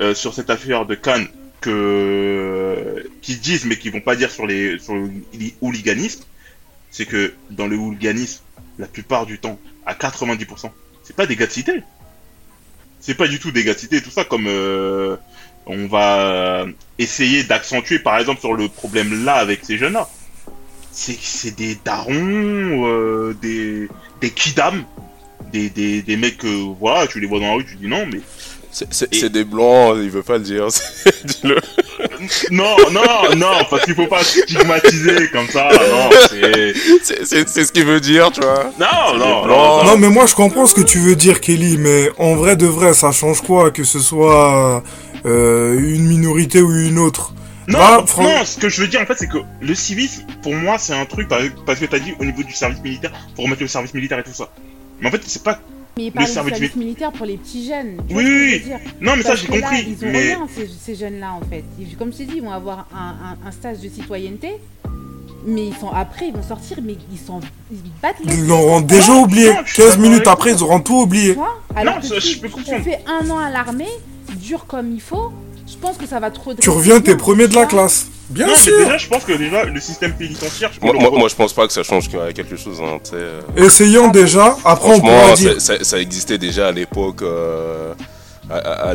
euh, 0.00 0.14
sur 0.14 0.32
cette 0.34 0.50
affaire 0.50 0.86
de 0.86 0.94
Cannes 0.94 1.26
que 1.60 3.08
qui 3.22 3.36
disent 3.36 3.64
mais 3.64 3.76
qui 3.76 3.90
vont 3.90 4.00
pas 4.00 4.16
dire 4.16 4.30
sur 4.30 4.46
les 4.46 4.78
sur 4.78 4.94
le 4.94 5.10
hooliganisme 5.60 6.22
c'est 6.90 7.06
que 7.06 7.34
dans 7.50 7.66
le 7.66 7.76
hooliganisme 7.76 8.40
la 8.78 8.86
plupart 8.86 9.26
du 9.26 9.38
temps 9.38 9.58
à 9.86 9.94
90% 9.94 10.70
c'est 11.02 11.16
pas 11.16 11.26
des 11.26 11.36
gars 11.36 11.46
de 11.46 11.52
cité. 11.52 11.82
C'est 13.00 13.14
pas 13.14 13.28
du 13.28 13.38
tout 13.38 13.50
des 13.50 13.64
gars 13.64 13.74
de 13.74 13.78
cité 13.78 14.00
tout 14.00 14.10
ça 14.10 14.24
comme 14.24 14.46
euh, 14.46 15.16
on 15.66 15.86
va 15.86 16.20
euh, 16.20 16.66
essayer 16.98 17.44
d'accentuer 17.44 17.98
par 17.98 18.18
exemple 18.18 18.40
sur 18.40 18.54
le 18.54 18.68
problème 18.68 19.24
là 19.24 19.34
avec 19.34 19.64
ces 19.64 19.76
jeunes 19.78 19.92
là 19.94 20.08
c'est 20.94 21.18
c'est 21.20 21.56
des 21.56 21.76
darons 21.84 22.14
euh, 22.86 23.34
des 23.42 23.88
des 24.20 24.30
kidam 24.30 24.84
des, 25.52 25.68
des, 25.70 26.02
des 26.02 26.16
mecs 26.16 26.38
que 26.38 26.46
voilà 26.80 27.06
tu 27.06 27.20
les 27.20 27.26
vois 27.26 27.38
dans 27.40 27.46
la 27.48 27.54
rue 27.54 27.64
tu 27.66 27.76
dis 27.76 27.86
non 27.88 28.06
mais 28.10 28.20
C'est- 28.72 28.86
C'est 28.90 29.14
Et- 29.14 29.20
c'est 29.20 29.28
des 29.30 29.44
blancs, 29.44 29.96
il 30.02 30.10
veut 30.10 30.22
pas 30.24 30.38
le 30.38 30.42
dire. 30.44 30.66
Dis-le. 31.24 31.56
non 32.50 32.74
non 32.90 33.34
non 33.36 33.56
parce 33.70 33.84
qu'il 33.84 33.94
faut 33.94 34.08
pas 34.08 34.24
stigmatiser 34.24 35.28
comme 35.32 35.46
ça 35.48 35.68
non 35.70 36.10
c'est 36.28 36.74
C'est 37.04 37.24
c'est- 37.24 37.48
c'est 37.48 37.64
ce 37.66 37.70
qu'il 37.72 37.84
veut 37.84 38.00
dire, 38.00 38.30
tu 38.32 38.40
vois. 38.40 38.72
non 38.80 39.16
non 39.18 39.46
non. 39.46 39.84
Non, 39.84 39.96
mais 39.98 40.08
moi 40.08 40.26
je 40.26 40.34
comprends 40.34 40.66
ce 40.66 40.74
que 40.74 40.80
tu 40.82 40.98
veux 40.98 41.14
dire, 41.16 41.40
Kelly, 41.40 41.76
mais 41.78 42.10
en 42.18 42.34
vrai 42.34 42.56
de 42.56 42.66
vrai, 42.66 42.94
ça 42.94 43.12
change 43.12 43.40
quoi 43.42 43.70
que 43.70 43.84
ce 43.84 44.00
soit 44.00 44.82
euh, 45.24 45.78
une 45.78 46.06
minorité 46.06 46.60
ou 46.60 46.72
une 46.74 46.98
autre? 46.98 47.32
Non, 47.66 47.78
Bah, 47.78 48.04
fran- 48.06 48.22
non, 48.24 48.44
ce 48.44 48.58
que 48.58 48.68
je 48.68 48.82
veux 48.82 48.88
dire 48.88 49.00
en 49.00 49.06
fait, 49.06 49.14
c'est 49.16 49.26
que 49.28 49.38
le 49.60 49.74
civisme, 49.74 50.24
pour 50.42 50.54
moi, 50.54 50.76
c'est 50.78 50.92
un 50.94 51.06
truc 51.06 51.28
par- 51.28 51.40
parce 51.64 51.80
que 51.80 51.86
t'as 51.86 51.98
dit 51.98 52.12
au 52.18 52.24
niveau 52.24 52.42
du 52.42 52.52
service 52.52 52.80
militaire, 52.82 53.10
pour 53.34 53.44
remettre 53.44 53.62
le 53.62 53.68
service 53.68 53.94
militaire 53.94 54.18
et 54.18 54.22
tout 54.22 54.34
ça. 54.34 54.50
Mais 55.00 55.08
en 55.08 55.10
fait, 55.10 55.22
c'est 55.24 55.42
pas. 55.42 55.58
Mais 55.96 56.06
il 56.06 56.12
parle 56.12 56.26
du 56.26 56.32
service 56.32 56.54
service 56.54 56.76
militaire 56.76 57.12
pour 57.12 57.24
les 57.24 57.36
petits 57.36 57.66
jeunes. 57.66 58.02
tu 58.08 58.14
Oui, 58.14 58.22
vois 58.22 58.22
ce 58.22 58.26
que 58.26 58.32
je 58.32 58.44
oui, 58.44 58.52
veux 58.58 58.64
dire 58.64 58.78
Non, 59.00 59.16
mais 59.16 59.22
ça 59.22 59.34
j'ai 59.36 59.46
là, 59.48 59.60
compris. 59.60 59.86
ils 59.88 60.04
ont 60.06 60.10
mais 60.10 60.20
rien, 60.22 60.48
ces, 60.54 60.68
ces 60.80 60.94
jeunes-là, 60.96 61.32
en 61.32 61.40
fait. 61.48 61.64
Ils- 61.78 61.96
comme 61.96 62.12
je 62.12 62.18
t'ai 62.18 62.24
dit, 62.26 62.34
ils 62.36 62.42
vont 62.42 62.50
avoir 62.52 62.86
un, 62.94 63.14
un- 63.44 63.48
un 63.48 63.50
stage 63.52 63.78
de 63.78 63.88
citoyenneté, 63.88 64.54
mais 65.46 65.66
ils 65.68 65.74
sont 65.76 65.88
après, 65.90 66.28
ils 66.28 66.34
vont 66.34 66.42
sortir, 66.42 66.78
mais 66.82 66.96
ils 67.12 67.18
sont, 67.18 67.40
ils 67.72 67.78
battent 68.02 68.16
les. 68.24 68.34
Ils 68.34 68.46
l'auront 68.46 68.80
déjà 68.80 69.12
Non, 69.14 69.22
oublié. 69.22 69.48
non, 69.54 69.60
je 69.64 69.72
suis 69.72 69.82
15 69.82 69.90
d'accord 69.92 70.02
minutes 70.10 70.26
après, 70.26 70.52
ils 70.52 70.62
auront 70.62 70.80
tout 70.80 70.94
Tu 70.94 70.98
oublié. 71.02 71.32
vois 71.32 71.62
Alors 71.76 71.94
Non, 71.96 72.00
que 72.00 72.06
ça, 72.08 72.20
si 72.20 72.32
je 72.34 72.40
peux 72.40 72.48
tu 72.48 72.54
comprendre. 72.54 72.84
fais 72.84 72.98
un 73.06 73.30
an 73.30 73.38
à 73.38 73.50
l'armée, 73.50 73.88
dur 74.36 74.66
comme 74.66 74.92
il 74.92 75.00
faut, 75.00 75.32
je 75.74 75.78
pense 75.80 75.96
que 75.96 76.06
ça 76.06 76.20
va 76.20 76.30
trop. 76.30 76.54
Tu 76.54 76.70
reviens, 76.70 77.00
t'es 77.00 77.16
premier 77.16 77.48
de 77.48 77.54
la 77.54 77.66
classe. 77.66 78.06
Bien 78.30 78.46
non, 78.46 78.52
mais 78.54 78.58
sûr. 78.58 78.78
déjà, 78.78 78.96
je 78.96 79.06
pense 79.06 79.22
que 79.24 79.32
déjà 79.34 79.64
le 79.64 79.78
système 79.80 80.12
pénitentiaire, 80.14 80.70
je 80.74 80.80
Moi, 80.80 80.94
moi, 80.98 81.10
moi, 81.10 81.28
je 81.28 81.34
pense 81.34 81.52
pas 81.52 81.66
que 81.66 81.72
ça 81.74 81.82
change 81.82 82.08
quelque 82.34 82.56
chose. 82.56 82.80
Hein, 82.82 82.98
euh. 83.12 83.40
Essayons 83.56 84.08
déjà, 84.08 84.56
après 84.64 84.94
on 84.94 85.00
pourra 85.00 85.12
Franchement, 85.26 85.34
dire. 85.34 85.60
ça, 85.60 85.76
ça- 85.78 85.84
ça 85.84 85.98
existait 85.98 86.38
déjà 86.38 86.68
à 86.68 86.72
l'époque. 86.72 87.20
euh, 87.22 87.92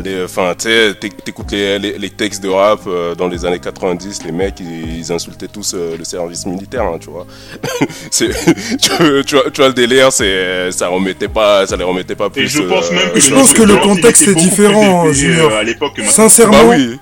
les- 0.04 0.24
Enfin, 0.24 0.54
tu 0.56 0.64
sais, 0.68 0.92
t'éc- 0.94 1.22
t'écoutes 1.24 1.50
les, 1.52 1.78
les, 1.78 1.98
les 1.98 2.10
textes 2.10 2.42
de 2.42 2.48
rap 2.48 2.80
euh, 2.86 3.14
dans 3.14 3.28
les 3.28 3.44
années 3.44 3.58
90, 3.58 4.24
les 4.24 4.32
mecs, 4.32 4.60
ils, 4.60 4.98
ils 4.98 5.12
insultaient 5.12 5.48
tous 5.48 5.74
euh, 5.74 5.96
le 5.98 6.04
service 6.04 6.46
militaire, 6.46 6.82
hein, 6.84 6.98
tu 7.00 7.10
vois. 7.10 7.26
C'est- 8.10 8.30
tu, 8.78 9.24
tu 9.26 9.34
vois. 9.36 9.50
Tu 9.50 9.56
vois, 9.60 9.68
le 9.68 9.74
délire, 9.74 10.12
c'est, 10.12 10.70
ça 10.72 10.88
remettait 10.88 11.28
pas, 11.28 11.66
ça 11.66 11.76
les 11.76 11.84
remettait 11.84 12.14
pas 12.14 12.30
plus. 12.30 12.42
Et 12.42 12.46
je 12.46 12.62
pense 12.62 12.90
euh, 12.90 12.94
même 12.94 13.10
que 13.12 13.20
Je 13.20 13.30
le 13.30 13.36
pense 13.36 13.52
que 13.52 13.62
le 13.62 13.76
contexte 13.76 14.28
est 14.28 14.34
différent, 14.34 15.06
euh, 15.08 15.58
à 15.58 15.62
l'époque 15.62 15.92
maintenant. 15.98 16.12
Sincèrement, 16.12 16.64
Bah 16.68 16.74
oui. 16.76 16.98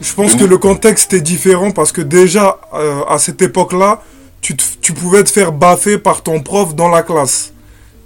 je 0.00 0.12
pense 0.14 0.34
que 0.34 0.44
le 0.44 0.58
contexte 0.58 1.12
est 1.14 1.20
différent 1.20 1.70
parce 1.70 1.92
que 1.92 2.00
déjà, 2.00 2.58
euh, 2.74 3.02
à 3.08 3.18
cette 3.18 3.40
époque-là, 3.42 4.02
tu, 4.40 4.56
te- 4.56 4.64
tu 4.80 4.92
pouvais 4.92 5.22
te 5.22 5.30
faire 5.30 5.52
baffer 5.52 5.98
par 5.98 6.22
ton 6.22 6.40
prof 6.40 6.74
dans 6.74 6.88
la 6.88 7.02
classe. 7.02 7.52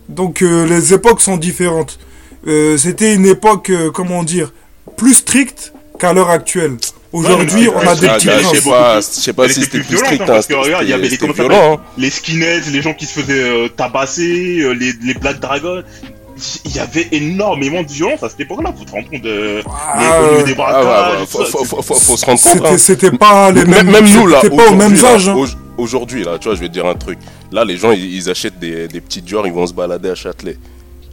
Donc 0.09 0.42
euh, 0.42 0.66
les 0.66 0.92
époques 0.92 1.20
sont 1.20 1.36
différentes. 1.38 1.99
Euh, 2.47 2.76
C'était 2.76 3.14
une 3.14 3.26
époque, 3.26 3.70
euh, 3.70 3.90
comment 3.90 4.22
dire, 4.22 4.53
plus 4.97 5.14
stricte 5.14 5.72
qu'à 5.99 6.12
l'heure 6.12 6.30
actuelle. 6.30 6.76
Aujourd'hui, 7.12 7.68
Ouais, 7.68 7.74
on 7.76 7.86
a 7.88 7.94
des 7.94 8.09
petits 8.09 8.28
Ah, 8.28 8.38
je 8.40 8.61
sais 8.61 8.68
pas, 8.70 8.97
je 9.01 9.05
sais 9.07 9.32
pas 9.32 9.44
Elle 9.44 9.53
si 9.53 9.61
était 9.61 9.70
c'était 9.78 9.84
plus 9.88 9.97
strict. 9.99 10.20
hein, 10.20 10.24
hein, 10.24 10.32
parce 10.32 10.47
que, 10.47 10.55
regarde, 10.55 10.84
il 10.84 10.90
y 10.90 10.92
avait 10.92 11.09
les- 11.09 11.16
violent. 11.16 11.74
hein. 11.78 11.80
les 11.97 12.11
skinheads, 12.11 12.70
les 12.72 12.82
gens 12.82 12.92
qui 12.94 13.07
se 13.07 13.18
faisaient 13.20 13.40
euh, 13.42 13.68
tabasser, 13.68 14.59
euh, 14.61 14.72
les, 14.72 14.92
les 15.03 15.14
Black 15.14 15.40
Dragon. 15.40 15.82
Il 16.66 16.76
y 16.76 16.80
avait 16.80 17.09
énormément 17.12 17.82
de 17.82 17.88
violence 17.90 18.22
à 18.22 18.28
cette 18.28 18.40
époque-là, 18.40 18.70
faut 18.78 18.84
te 18.84 18.90
rendre 18.90 19.09
compte 19.09 19.22
de 19.22 19.62
Ah, 19.66 20.20
les 20.28 20.36
ouais. 20.36 20.44
des 20.44 20.55
Ah, 20.59 21.12
ouais, 21.20 21.26
faut, 21.26 21.38
faut, 21.38 21.44
c'est- 21.44 21.51
faut, 21.66 21.82
faut, 21.82 21.94
faut 21.94 22.16
se 22.18 22.26
rendre 22.26 22.40
compte. 22.42 22.78
C'était 22.78 23.07
hein. 23.07 23.16
pas 23.18 23.51
les 23.51 23.64
mêmes. 23.64 23.86
Même, 23.90 24.05
même 24.05 24.14
nous 24.14 24.26
là, 24.26 24.40
C'était 24.42 24.55
pas 24.55 24.68
aux 24.70 24.74
mêmes 24.74 25.03
âges. 25.03 25.28
hein. 25.30 25.34
au- 25.78 25.82
aujourd'hui 25.82 26.24
là, 26.24 26.36
tu 26.38 26.49
vois, 26.49 26.55
je 26.55 26.61
vais 26.61 26.68
te 26.68 26.74
dire 26.74 26.84
un 26.84 26.94
truc. 26.94 27.18
Là, 27.51 27.64
les 27.64 27.78
gens, 27.78 27.92
ils, 27.92 28.14
ils 28.14 28.28
achètent 28.28 28.59
des, 28.59 28.86
des 28.88 29.01
petits 29.01 29.22
Dior, 29.22 29.47
ils 29.47 29.53
vont 29.53 29.66
se 29.66 29.72
balader 29.72 30.11
à 30.11 30.14
Châtelet. 30.14 30.59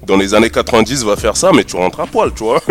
Dans 0.05 0.17
les 0.17 0.33
années 0.33 0.49
90, 0.49 1.03
va 1.03 1.15
faire 1.15 1.37
ça, 1.37 1.51
mais 1.53 1.63
tu 1.63 1.75
rentres 1.75 1.99
à 2.01 2.05
poil, 2.07 2.31
tu 2.35 2.43
vois. 2.43 2.61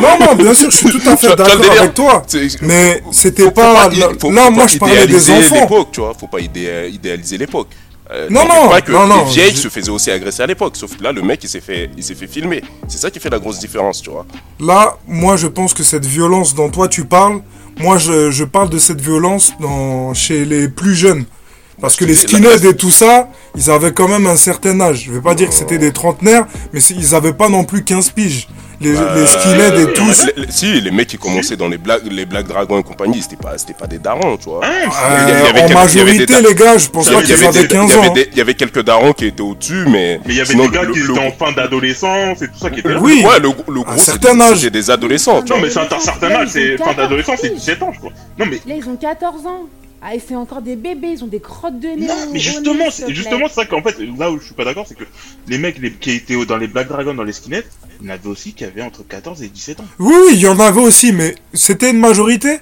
Non, 0.00 0.18
non, 0.26 0.34
bien 0.34 0.52
sûr, 0.54 0.70
je 0.70 0.76
suis 0.76 0.90
tout 0.90 1.08
à 1.08 1.16
fait 1.16 1.28
d'accord 1.36 1.70
avec 1.78 1.94
toi. 1.94 2.22
Mais 2.62 3.02
c'était 3.12 3.50
pas. 3.50 3.88
il- 3.92 3.98
là, 4.00 4.08
faut- 4.18 4.30
là, 4.30 4.44
faut 4.46 4.50
moi, 4.50 4.62
pas 4.64 4.66
je 4.66 4.78
parlais 4.78 5.06
des 5.06 5.30
enfants. 5.30 5.54
l'époque, 5.54 5.88
tu 5.92 6.00
vois. 6.00 6.12
Faut 6.18 6.26
pas 6.26 6.40
idé- 6.40 6.90
idéaliser 6.92 7.38
l'époque. 7.38 7.68
Euh, 8.12 8.26
Non, 8.28 8.40
non, 8.44 8.68
pas 8.68 8.80
que 8.80 8.90
non, 8.90 9.06
non, 9.06 9.24
les 9.24 9.30
vieilles 9.30 9.52
je- 9.54 9.60
se 9.60 9.68
faisaient 9.68 9.90
aussi 9.90 10.10
agresser 10.10 10.42
à 10.42 10.46
l'époque. 10.46 10.74
Sauf 10.76 10.96
que 10.96 11.02
là, 11.04 11.12
le 11.12 11.22
mec, 11.22 11.38
il 11.44 11.48
s'est 11.48 11.60
fait, 11.60 11.90
il 11.96 12.02
s'est 12.02 12.16
fait 12.16 12.26
filmer. 12.26 12.60
C'est 12.88 12.98
ça 12.98 13.08
qui 13.08 13.20
fait 13.20 13.30
la 13.30 13.38
grosse 13.38 13.60
différence, 13.60 14.02
tu 14.02 14.10
vois. 14.10 14.26
Là, 14.58 14.96
moi, 15.06 15.36
je 15.36 15.46
pense 15.46 15.72
que 15.74 15.84
cette 15.84 16.04
violence 16.04 16.52
dont 16.56 16.70
toi 16.70 16.88
tu 16.88 17.04
parles, 17.04 17.40
moi, 17.78 17.98
je, 17.98 18.32
je 18.32 18.42
parle 18.42 18.68
de 18.68 18.80
cette 18.80 19.00
violence 19.00 19.52
dans, 19.60 20.12
chez 20.12 20.44
les 20.44 20.68
plus 20.68 20.96
jeunes. 20.96 21.24
Parce 21.80 21.96
que 21.96 22.04
les 22.04 22.14
skinheads 22.14 22.64
et 22.68 22.76
tout 22.76 22.90
ça, 22.90 23.28
ils 23.56 23.70
avaient 23.70 23.92
quand 23.92 24.08
même 24.08 24.26
un 24.26 24.36
certain 24.36 24.78
âge. 24.80 25.04
Je 25.06 25.12
vais 25.12 25.20
pas 25.20 25.34
dire 25.34 25.48
que 25.48 25.54
c'était 25.54 25.78
des 25.78 25.92
trentenaires, 25.92 26.46
mais 26.72 26.80
ils 26.80 27.14
avaient 27.14 27.32
pas 27.32 27.48
non 27.48 27.64
plus 27.64 27.82
15 27.84 28.10
piges. 28.10 28.48
les, 28.82 28.96
Euh, 28.96 29.14
les 29.20 29.26
skinheads 29.26 29.74
et 29.78 29.86
les- 30.36 30.42
les- 30.46 30.50
si, 30.50 30.80
les 30.80 30.90
mecs 30.90 31.06
qui 31.08 31.18
commençaient 31.18 31.54
dans 31.56 31.68
les 31.68 31.76
Black, 31.76 32.00
les 32.10 32.24
Black 32.24 32.46
Dragons 32.46 32.78
et 32.78 32.82
compagnie, 32.82 33.20
c'était 33.20 33.36
pas, 33.36 33.58
c'était 33.58 33.74
pas 33.74 33.86
des 33.86 33.98
darons, 33.98 34.38
tu 34.38 34.48
vois. 34.48 34.64
Euh, 34.64 34.68
Il 34.70 35.28
y 35.28 35.32
avait- 35.32 35.32
il 35.32 35.44
y 35.44 35.48
avait 35.48 35.48
en 35.48 35.52
quelques- 35.52 35.92
il 35.92 35.98
y 35.98 36.00
avait 36.00 36.12
des 36.12 36.18
majorité, 36.26 36.48
les 36.48 36.54
gars, 36.54 36.78
je 36.78 36.88
pense 36.88 37.10
pas 37.10 37.20
qu'ils 37.22 37.34
avait 37.34 37.46
avaient 37.48 37.60
des- 37.60 37.68
15 37.68 37.90
il 37.90 37.94
y 37.94 37.98
avait 37.98 38.08
ans. 38.08 38.12
des- 38.14 38.28
il 38.32 38.38
y 38.38 38.40
avait 38.40 38.54
quelques 38.54 38.82
darons 38.82 39.12
qui 39.12 39.26
étaient 39.26 39.42
au-dessus, 39.42 39.84
mais. 39.86 40.18
Mais 40.24 40.32
il 40.32 40.36
y 40.36 40.40
avait 40.40 40.48
sinon, 40.50 40.64
des 40.64 40.70
gars 40.70 40.82
le- 40.84 40.92
qui 40.94 40.98
le- 41.00 41.10
étaient 41.10 41.26
en 41.26 41.32
fin 41.32 41.52
d'adolescence 41.52 42.40
et 42.40 42.46
tout 42.48 42.58
ça 42.58 42.70
qui 42.70 42.80
étaient 42.80 42.88
là. 42.94 43.00
Oui, 43.02 43.22
Ouais, 43.22 43.38
le, 43.38 43.48
le 43.68 43.80
À 43.82 43.84
gros, 43.84 43.98
certain 43.98 44.40
âge. 44.40 44.56
c'était 44.60 44.70
des 44.70 44.90
adolescents, 44.90 45.42
tu 45.42 45.52
Non, 45.52 45.58
vois. 45.58 45.66
mais 45.66 45.70
c'est 45.70 45.80
un 45.94 46.00
certain 46.00 46.30
âge, 46.30 46.48
c'est 46.50 46.78
fin 46.78 46.94
d'adolescence, 46.94 47.38
c'est 47.42 47.54
17 47.54 47.82
ans, 47.82 47.90
je 47.92 47.98
crois. 47.98 48.12
Non, 48.38 48.46
mais 48.46 48.60
Là, 48.66 48.74
ils 48.78 48.88
ont 48.88 48.96
14 48.96 49.44
ans. 49.44 49.66
Ah, 50.02 50.14
et 50.14 50.20
c'est 50.26 50.34
encore 50.34 50.62
des 50.62 50.76
bébés, 50.76 51.08
ils 51.12 51.22
ont 51.24 51.26
des 51.26 51.40
crottes 51.40 51.78
de 51.78 51.88
nez. 51.88 52.06
Non, 52.06 52.14
au- 52.14 52.32
mais 52.32 52.38
au 52.38 52.40
justement, 52.40 52.84
c'est 52.90 53.12
justement 53.14 53.48
c'est 53.48 53.54
ça 53.54 53.66
qu'en 53.66 53.82
fait, 53.82 53.96
là 54.18 54.30
où 54.30 54.38
je 54.38 54.46
suis 54.46 54.54
pas 54.54 54.64
d'accord, 54.64 54.86
c'est 54.88 54.96
que 54.96 55.04
les 55.46 55.58
mecs 55.58 55.78
les- 55.78 55.92
qui 55.92 56.12
étaient 56.12 56.42
dans 56.46 56.56
les 56.56 56.68
Black 56.68 56.88
Dragons, 56.88 57.12
dans 57.12 57.22
les 57.22 57.34
skinheads, 57.34 57.64
il 58.00 58.06
y 58.06 58.10
en 58.10 58.14
avait 58.14 58.28
aussi 58.28 58.54
qui 58.54 58.64
avaient 58.64 58.80
entre 58.82 59.06
14 59.06 59.42
et 59.42 59.48
17 59.48 59.80
ans. 59.80 59.84
oui, 59.98 60.14
il 60.32 60.38
y 60.40 60.46
en 60.48 60.58
avait 60.58 60.80
aussi, 60.80 61.12
mais 61.12 61.34
c'était 61.52 61.90
une 61.90 61.98
majorité. 61.98 62.60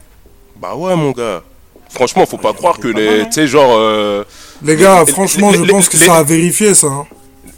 Bah 0.60 0.74
ouais, 0.74 0.96
mon 0.96 1.12
gars. 1.12 1.42
Franchement, 1.90 2.26
faut 2.26 2.38
pas 2.38 2.52
croire 2.52 2.78
que 2.78 2.88
pas 2.88 2.98
les. 2.98 3.20
hein. 3.20 3.24
Tu 3.26 3.32
sais, 3.34 3.46
genre. 3.46 3.70
euh, 3.78 4.24
Les 4.62 4.74
gars, 4.76 5.04
Les- 5.06 5.12
franchement, 5.12 5.52
les- 5.52 5.58
je 5.58 5.62
les- 5.62 5.68
pense 5.70 5.88
que 5.88 5.96
les- 5.96 6.06
ça 6.06 6.16
a 6.16 6.22
vérifié 6.24 6.74
ça. 6.74 6.88
hein. 6.88 7.06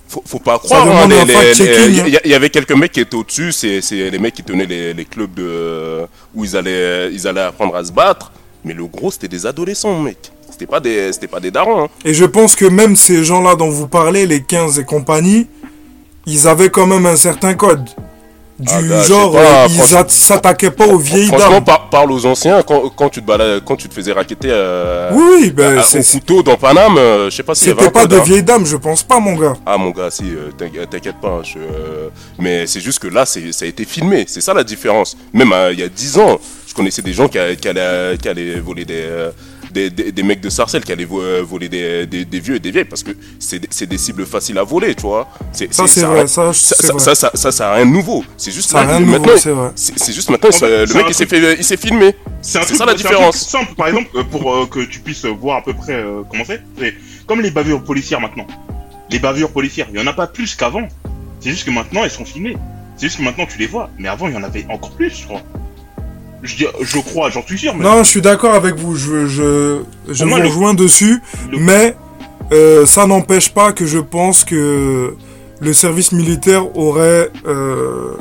faut, 0.08 0.22
faut 0.26 0.38
pas 0.40 0.58
croire. 0.58 0.86
hein, 0.88 1.08
les- 1.08 1.14
hein. 1.16 1.26
Il 2.06 2.08
y, 2.14 2.18
il 2.24 2.30
y 2.30 2.34
avait 2.34 2.50
quelques 2.50 2.72
mecs 2.72 2.92
qui 2.92 3.00
étaient 3.00 3.14
au-dessus, 3.16 3.52
c'est 3.52 3.80
c'est 3.80 4.10
les 4.10 4.18
mecs 4.18 4.34
qui 4.34 4.42
tenaient 4.42 4.66
les, 4.66 4.92
les 4.92 5.04
clubs 5.04 5.32
de, 5.34 6.02
où 6.34 6.44
ils 6.44 6.54
allaient, 6.56 7.10
ils 7.12 7.26
allaient 7.26 7.40
apprendre 7.40 7.74
à 7.76 7.82
se 7.84 7.92
battre. 7.92 8.30
Mais 8.64 8.74
le 8.74 8.86
gros, 8.86 9.10
c'était 9.10 9.28
des 9.28 9.46
adolescents, 9.46 9.98
mec. 10.00 10.18
C'était 10.50 10.66
pas 10.66 10.80
des, 10.80 11.12
c'était 11.12 11.26
pas 11.28 11.40
des 11.40 11.50
darons. 11.50 11.84
hein. 11.84 11.88
Et 12.04 12.12
je 12.14 12.24
pense 12.24 12.54
que 12.54 12.66
même 12.66 12.96
ces 12.96 13.24
gens-là 13.24 13.54
dont 13.54 13.70
vous 13.70 13.88
parlez, 13.88 14.26
les 14.26 14.42
15 14.42 14.78
et 14.78 14.84
compagnie, 14.84 15.46
ils 16.26 16.46
avaient 16.48 16.70
quand 16.70 16.86
même 16.86 17.06
un 17.06 17.16
certain 17.16 17.54
code. 17.54 17.84
Du 18.58 18.68
Ah, 18.70 18.80
je 19.02 19.08
genre, 19.08 19.32
pas, 19.32 19.38
euh, 19.64 19.68
ils 19.70 20.10
s'attaquaient 20.10 20.70
pas 20.70 20.86
aux 20.86 20.98
vieilles 20.98 21.30
dames. 21.30 21.64
par- 21.64 21.88
parle 21.88 22.12
aux 22.12 22.26
anciens. 22.26 22.62
Quand, 22.62 22.90
quand 22.94 23.08
tu 23.08 23.22
te 23.22 23.26
balades, 23.26 23.62
quand 23.64 23.74
tu 23.76 23.88
te 23.88 23.94
faisais 23.94 24.12
raqueter 24.12 24.48
euh, 24.50 25.10
Oui, 25.14 25.50
ben, 25.50 25.78
à- 25.78 25.82
c'est- 25.82 26.00
au 26.00 26.02
couteau 26.20 26.42
dans 26.42 26.58
Paname, 26.58 26.98
euh, 26.98 27.30
je 27.30 27.36
sais 27.36 27.42
pas 27.42 27.52
avait 27.52 27.58
c'était 27.58 27.90
pas 27.90 28.06
de 28.06 28.16
hein. 28.18 28.22
vieilles 28.22 28.42
dames, 28.42 28.66
je 28.66 28.76
pense 28.76 29.02
pas, 29.02 29.18
mon 29.18 29.34
gars. 29.34 29.54
Ah 29.64 29.78
mon 29.78 29.88
gars, 29.92 30.10
si, 30.10 30.24
euh, 30.24 30.50
t'inqui- 30.58 30.86
t'inquiète 30.90 31.16
pas. 31.22 31.38
hein, 31.38 31.42
je, 31.42 31.56
euh, 31.58 32.08
mais 32.38 32.66
c'est 32.66 32.80
juste 32.80 32.98
que 32.98 33.08
là, 33.08 33.24
ça 33.24 33.40
a 33.62 33.64
été 33.64 33.86
filmé. 33.86 34.26
C'est 34.28 34.42
ça 34.42 34.52
la 34.52 34.62
différence. 34.62 35.16
Même 35.32 35.54
euh, 35.54 35.72
il 35.72 35.80
y 35.80 35.82
a 35.82 35.88
10 35.88 36.18
ans, 36.18 36.38
connaissais 36.80 37.02
des 37.02 37.12
gens 37.12 37.28
qui, 37.28 37.38
a- 37.38 37.54
qui 37.54 37.68
allaient, 37.68 38.16
qui 38.18 38.28
allaient 38.28 38.58
voler 38.60 38.84
des, 38.84 38.94
euh, 39.02 39.30
des, 39.70 39.90
des- 39.90 40.10
des 40.12 40.22
mecs 40.22 40.40
de 40.40 40.48
Sarcelles, 40.48 40.82
qui 40.82 40.92
allaient 40.92 41.06
euh, 41.12 41.42
voler 41.46 41.68
des, 41.68 42.06
des- 42.06 42.24
des 42.24 42.40
vieux 42.40 42.56
et 42.56 42.58
des 42.58 42.70
vieilles, 42.70 42.84
parce 42.86 43.02
que 43.02 43.10
c'est 43.38 43.58
des- 43.58 43.68
c'est 43.70 43.86
des 43.86 43.98
cibles 43.98 44.24
faciles 44.26 44.58
à 44.58 44.62
voler, 44.64 44.94
tu 44.94 45.02
vois. 45.02 45.28
Ça, 45.52 45.86
c'est 45.86 46.00
vrai, 46.02 46.26
ça, 46.26 46.52
Ça, 46.52 46.74
c'est 46.78 46.86
ça, 46.86 46.92
vrai. 46.94 47.00
ça, 47.04 47.14
ça, 47.14 47.30
ça, 47.34 47.52
ça 47.52 47.70
a 47.70 47.74
rien 47.76 47.86
de 47.86 47.90
nouveau. 47.90 48.24
C'est 48.38 48.50
juste 48.50 48.72
là, 48.72 48.98
maintenant, 49.00 49.32
c'est 49.76 50.12
juste 50.14 50.30
maintenant, 50.30 50.50
euh, 50.62 50.86
le 50.86 50.94
mec 50.94 51.04
il 51.08 51.14
s'est 51.14 51.26
fait, 51.26 51.56
il 51.58 51.64
s'est 51.64 51.76
filmé. 51.76 52.14
C'est 52.42 52.58
un 52.58 52.62
C'est 52.62 52.66
truc- 52.68 52.78
ça 52.78 52.86
la 52.86 52.92
un 52.92 52.94
truc 52.94 53.06
différence. 53.06 53.36
simple, 53.48 53.74
par 53.76 53.88
exemple, 53.88 54.24
pour 54.24 54.54
euh, 54.54 54.66
que 54.66 54.80
tu 54.80 55.00
puisses 55.00 55.24
voir 55.26 55.58
à 55.58 55.62
peu 55.62 55.74
près 55.74 55.92
euh, 55.94 56.22
comment 56.30 56.44
c'est. 56.46 56.62
C'est 56.78 56.94
comme 57.26 57.40
les 57.42 57.50
bavures 57.50 57.82
policières 57.84 58.20
maintenant. 58.20 58.46
Les 59.10 59.18
bavures 59.18 59.52
policières, 59.52 59.88
il 59.92 60.00
y 60.00 60.02
en 60.02 60.06
a 60.06 60.12
pas 60.14 60.26
plus 60.26 60.54
qu'avant. 60.56 60.88
C'est 61.40 61.50
juste 61.50 61.64
que 61.66 61.70
maintenant 61.70 62.02
elles 62.04 62.10
sont 62.10 62.24
filmées. 62.24 62.56
C'est 62.96 63.06
juste 63.06 63.18
que 63.18 63.22
maintenant 63.22 63.46
tu 63.46 63.58
les 63.58 63.66
vois. 63.66 63.88
Mais 63.98 64.08
avant 64.08 64.28
il 64.28 64.34
y 64.34 64.36
en 64.36 64.42
avait 64.42 64.66
encore 64.68 64.90
plus, 64.92 65.10
je 65.20 65.24
crois. 65.26 65.42
Je, 66.42 66.98
crois, 67.00 67.28
j'en 67.30 67.42
suis 67.44 67.58
sûr. 67.58 67.74
Mais 67.74 67.84
Non, 67.84 68.02
je 68.02 68.08
suis 68.08 68.22
d'accord 68.22 68.54
avec 68.54 68.76
vous, 68.76 68.94
je, 68.96 69.26
je, 69.26 69.80
je 70.08 70.24
vous 70.24 70.36
le- 70.36 70.42
rejoins 70.46 70.74
dessus, 70.74 71.20
le- 71.50 71.58
mais 71.58 71.94
euh, 72.52 72.86
ça 72.86 73.06
n'empêche 73.06 73.50
pas 73.52 73.72
que 73.72 73.86
je 73.86 73.98
pense 73.98 74.44
que 74.44 75.14
le 75.60 75.72
service 75.74 76.12
militaire 76.12 76.74
aurait 76.76 77.30
euh, 77.46 78.14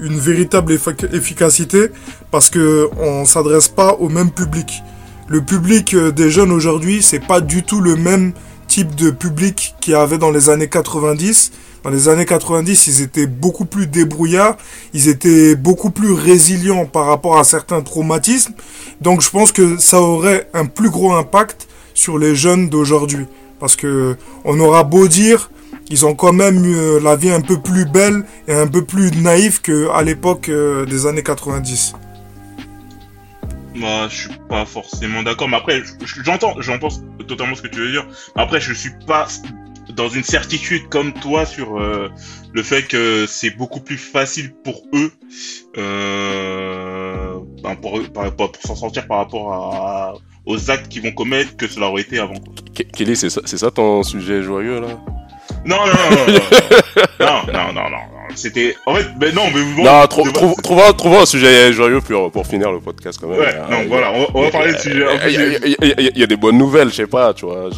une 0.00 0.18
véritable 0.18 0.72
effic- 0.74 1.14
efficacité 1.14 1.88
parce 2.32 2.50
que 2.50 2.88
on 2.98 3.24
s'adresse 3.24 3.68
pas 3.68 3.94
au 3.94 4.08
même 4.08 4.30
public. 4.32 4.82
Le 5.28 5.40
public 5.40 5.94
euh, 5.94 6.10
des 6.10 6.28
jeunes 6.30 6.50
aujourd'hui, 6.50 7.02
c'est 7.02 7.24
pas 7.24 7.40
du 7.40 7.62
tout 7.62 7.80
le 7.80 7.94
même 7.94 8.32
type 8.66 8.94
de 8.96 9.10
public 9.10 9.74
qu'il 9.80 9.92
y 9.92 9.96
avait 9.96 10.18
dans 10.18 10.30
les 10.32 10.48
années 10.50 10.68
90. 10.68 11.52
Dans 11.82 11.90
les 11.90 12.08
années 12.08 12.26
90, 12.26 12.86
ils 12.88 13.00
étaient 13.02 13.26
beaucoup 13.26 13.64
plus 13.64 13.86
débrouillards, 13.86 14.56
ils 14.92 15.08
étaient 15.08 15.54
beaucoup 15.56 15.90
plus 15.90 16.12
résilients 16.12 16.84
par 16.84 17.06
rapport 17.06 17.38
à 17.38 17.44
certains 17.44 17.80
traumatismes. 17.80 18.52
Donc 19.00 19.22
je 19.22 19.30
pense 19.30 19.50
que 19.50 19.78
ça 19.78 20.00
aurait 20.00 20.48
un 20.52 20.66
plus 20.66 20.90
gros 20.90 21.12
impact 21.14 21.68
sur 21.94 22.18
les 22.18 22.34
jeunes 22.34 22.68
d'aujourd'hui. 22.68 23.26
Parce 23.58 23.76
que 23.76 24.16
on 24.44 24.60
aura 24.60 24.84
beau 24.84 25.08
dire, 25.08 25.50
ils 25.88 26.04
ont 26.06 26.14
quand 26.14 26.32
même 26.34 26.64
eu 26.64 26.74
euh, 26.76 27.00
la 27.00 27.16
vie 27.16 27.30
un 27.30 27.40
peu 27.40 27.58
plus 27.60 27.84
belle 27.86 28.24
et 28.46 28.52
un 28.54 28.66
peu 28.66 28.84
plus 28.84 29.10
naïve 29.12 29.60
qu'à 29.62 30.02
l'époque 30.02 30.48
euh, 30.50 30.84
des 30.86 31.06
années 31.06 31.22
90. 31.22 31.94
Moi, 33.74 34.08
je 34.10 34.16
suis 34.16 34.30
pas 34.48 34.64
forcément 34.66 35.22
d'accord. 35.22 35.48
Mais 35.48 35.56
après, 35.56 35.80
je- 35.82 36.04
je- 36.06 36.22
j'entends, 36.24 36.54
j'entends 36.60 36.88
totalement 37.26 37.54
ce 37.54 37.62
que 37.62 37.68
tu 37.68 37.78
veux 37.80 37.90
dire. 37.90 38.06
Après, 38.36 38.60
je 38.60 38.72
suis 38.74 38.90
pas 39.06 39.26
dans 39.94 40.08
une 40.08 40.24
certitude 40.24 40.88
comme 40.88 41.12
toi 41.12 41.46
sur 41.46 41.78
euh, 41.78 42.08
le 42.52 42.62
fait 42.62 42.82
que 42.82 43.26
c'est 43.26 43.50
beaucoup 43.50 43.80
plus 43.80 43.96
facile 43.96 44.52
pour 44.64 44.82
eux 44.94 45.12
euh, 45.78 47.34
ben, 47.62 47.76
pour, 47.76 48.00
s'en 48.64 48.76
sortir 48.76 49.06
par 49.06 49.18
rapport 49.18 49.52
à, 49.52 50.14
aux 50.46 50.70
actes 50.70 50.88
qu'ils 50.88 51.02
vont 51.02 51.12
commettre 51.12 51.56
que 51.56 51.68
cela 51.68 51.88
aurait 51.88 52.02
été 52.02 52.18
avant. 52.18 52.34
Kelly, 52.94 53.16
c'est 53.16 53.30
ça, 53.30 53.70
ton 53.70 54.02
sujet 54.02 54.42
joyeux 54.42 54.80
là? 54.80 54.88
Non 55.64 55.76
non 55.76 55.86
non, 55.86 56.26
non, 56.26 56.32
non, 57.20 57.52
non, 57.52 57.72
non, 57.72 57.90
non, 57.90 57.96
C'était. 58.34 58.76
En 58.86 58.94
fait, 58.94 59.06
mais 59.20 59.32
non, 59.32 59.42
mais 59.52 59.60
bon. 59.76 59.82
Non, 59.84 60.06
trou 60.06 60.30
trou 60.30 60.54
trouvons, 60.96 61.20
un 61.22 61.26
sujet 61.26 61.72
joyeux 61.72 62.00
pour, 62.00 62.30
pour 62.30 62.46
finir 62.46 62.72
le 62.72 62.80
podcast 62.80 63.18
quand 63.20 63.28
même. 63.28 63.40
Ouais, 63.40 63.54
non, 63.70 63.80
euh, 63.80 63.84
voilà, 63.88 64.12
on, 64.32 64.42
va 64.42 64.50
parler 64.50 64.72
de 64.72 64.78
sujet. 64.78 65.04
Il 65.28 66.18
y, 66.18 66.22
a 66.22 66.26
des 66.26 66.36
bonnes 66.36 66.56
nouvelles, 66.56 66.88
je 66.90 66.94
sais 66.94 67.06
pas, 67.06 67.34
tu 67.34 67.44
vois 67.46 67.68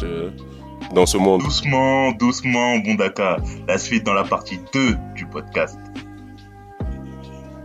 dans 0.93 1.05
ce 1.05 1.17
monde. 1.17 1.41
Doucement, 1.41 2.11
doucement, 2.11 2.77
bon 2.77 2.95
Dakar. 2.95 3.39
La 3.67 3.77
suite 3.77 4.03
dans 4.05 4.13
la 4.13 4.23
partie 4.23 4.59
2 4.73 4.95
du 5.15 5.25
podcast. 5.25 5.77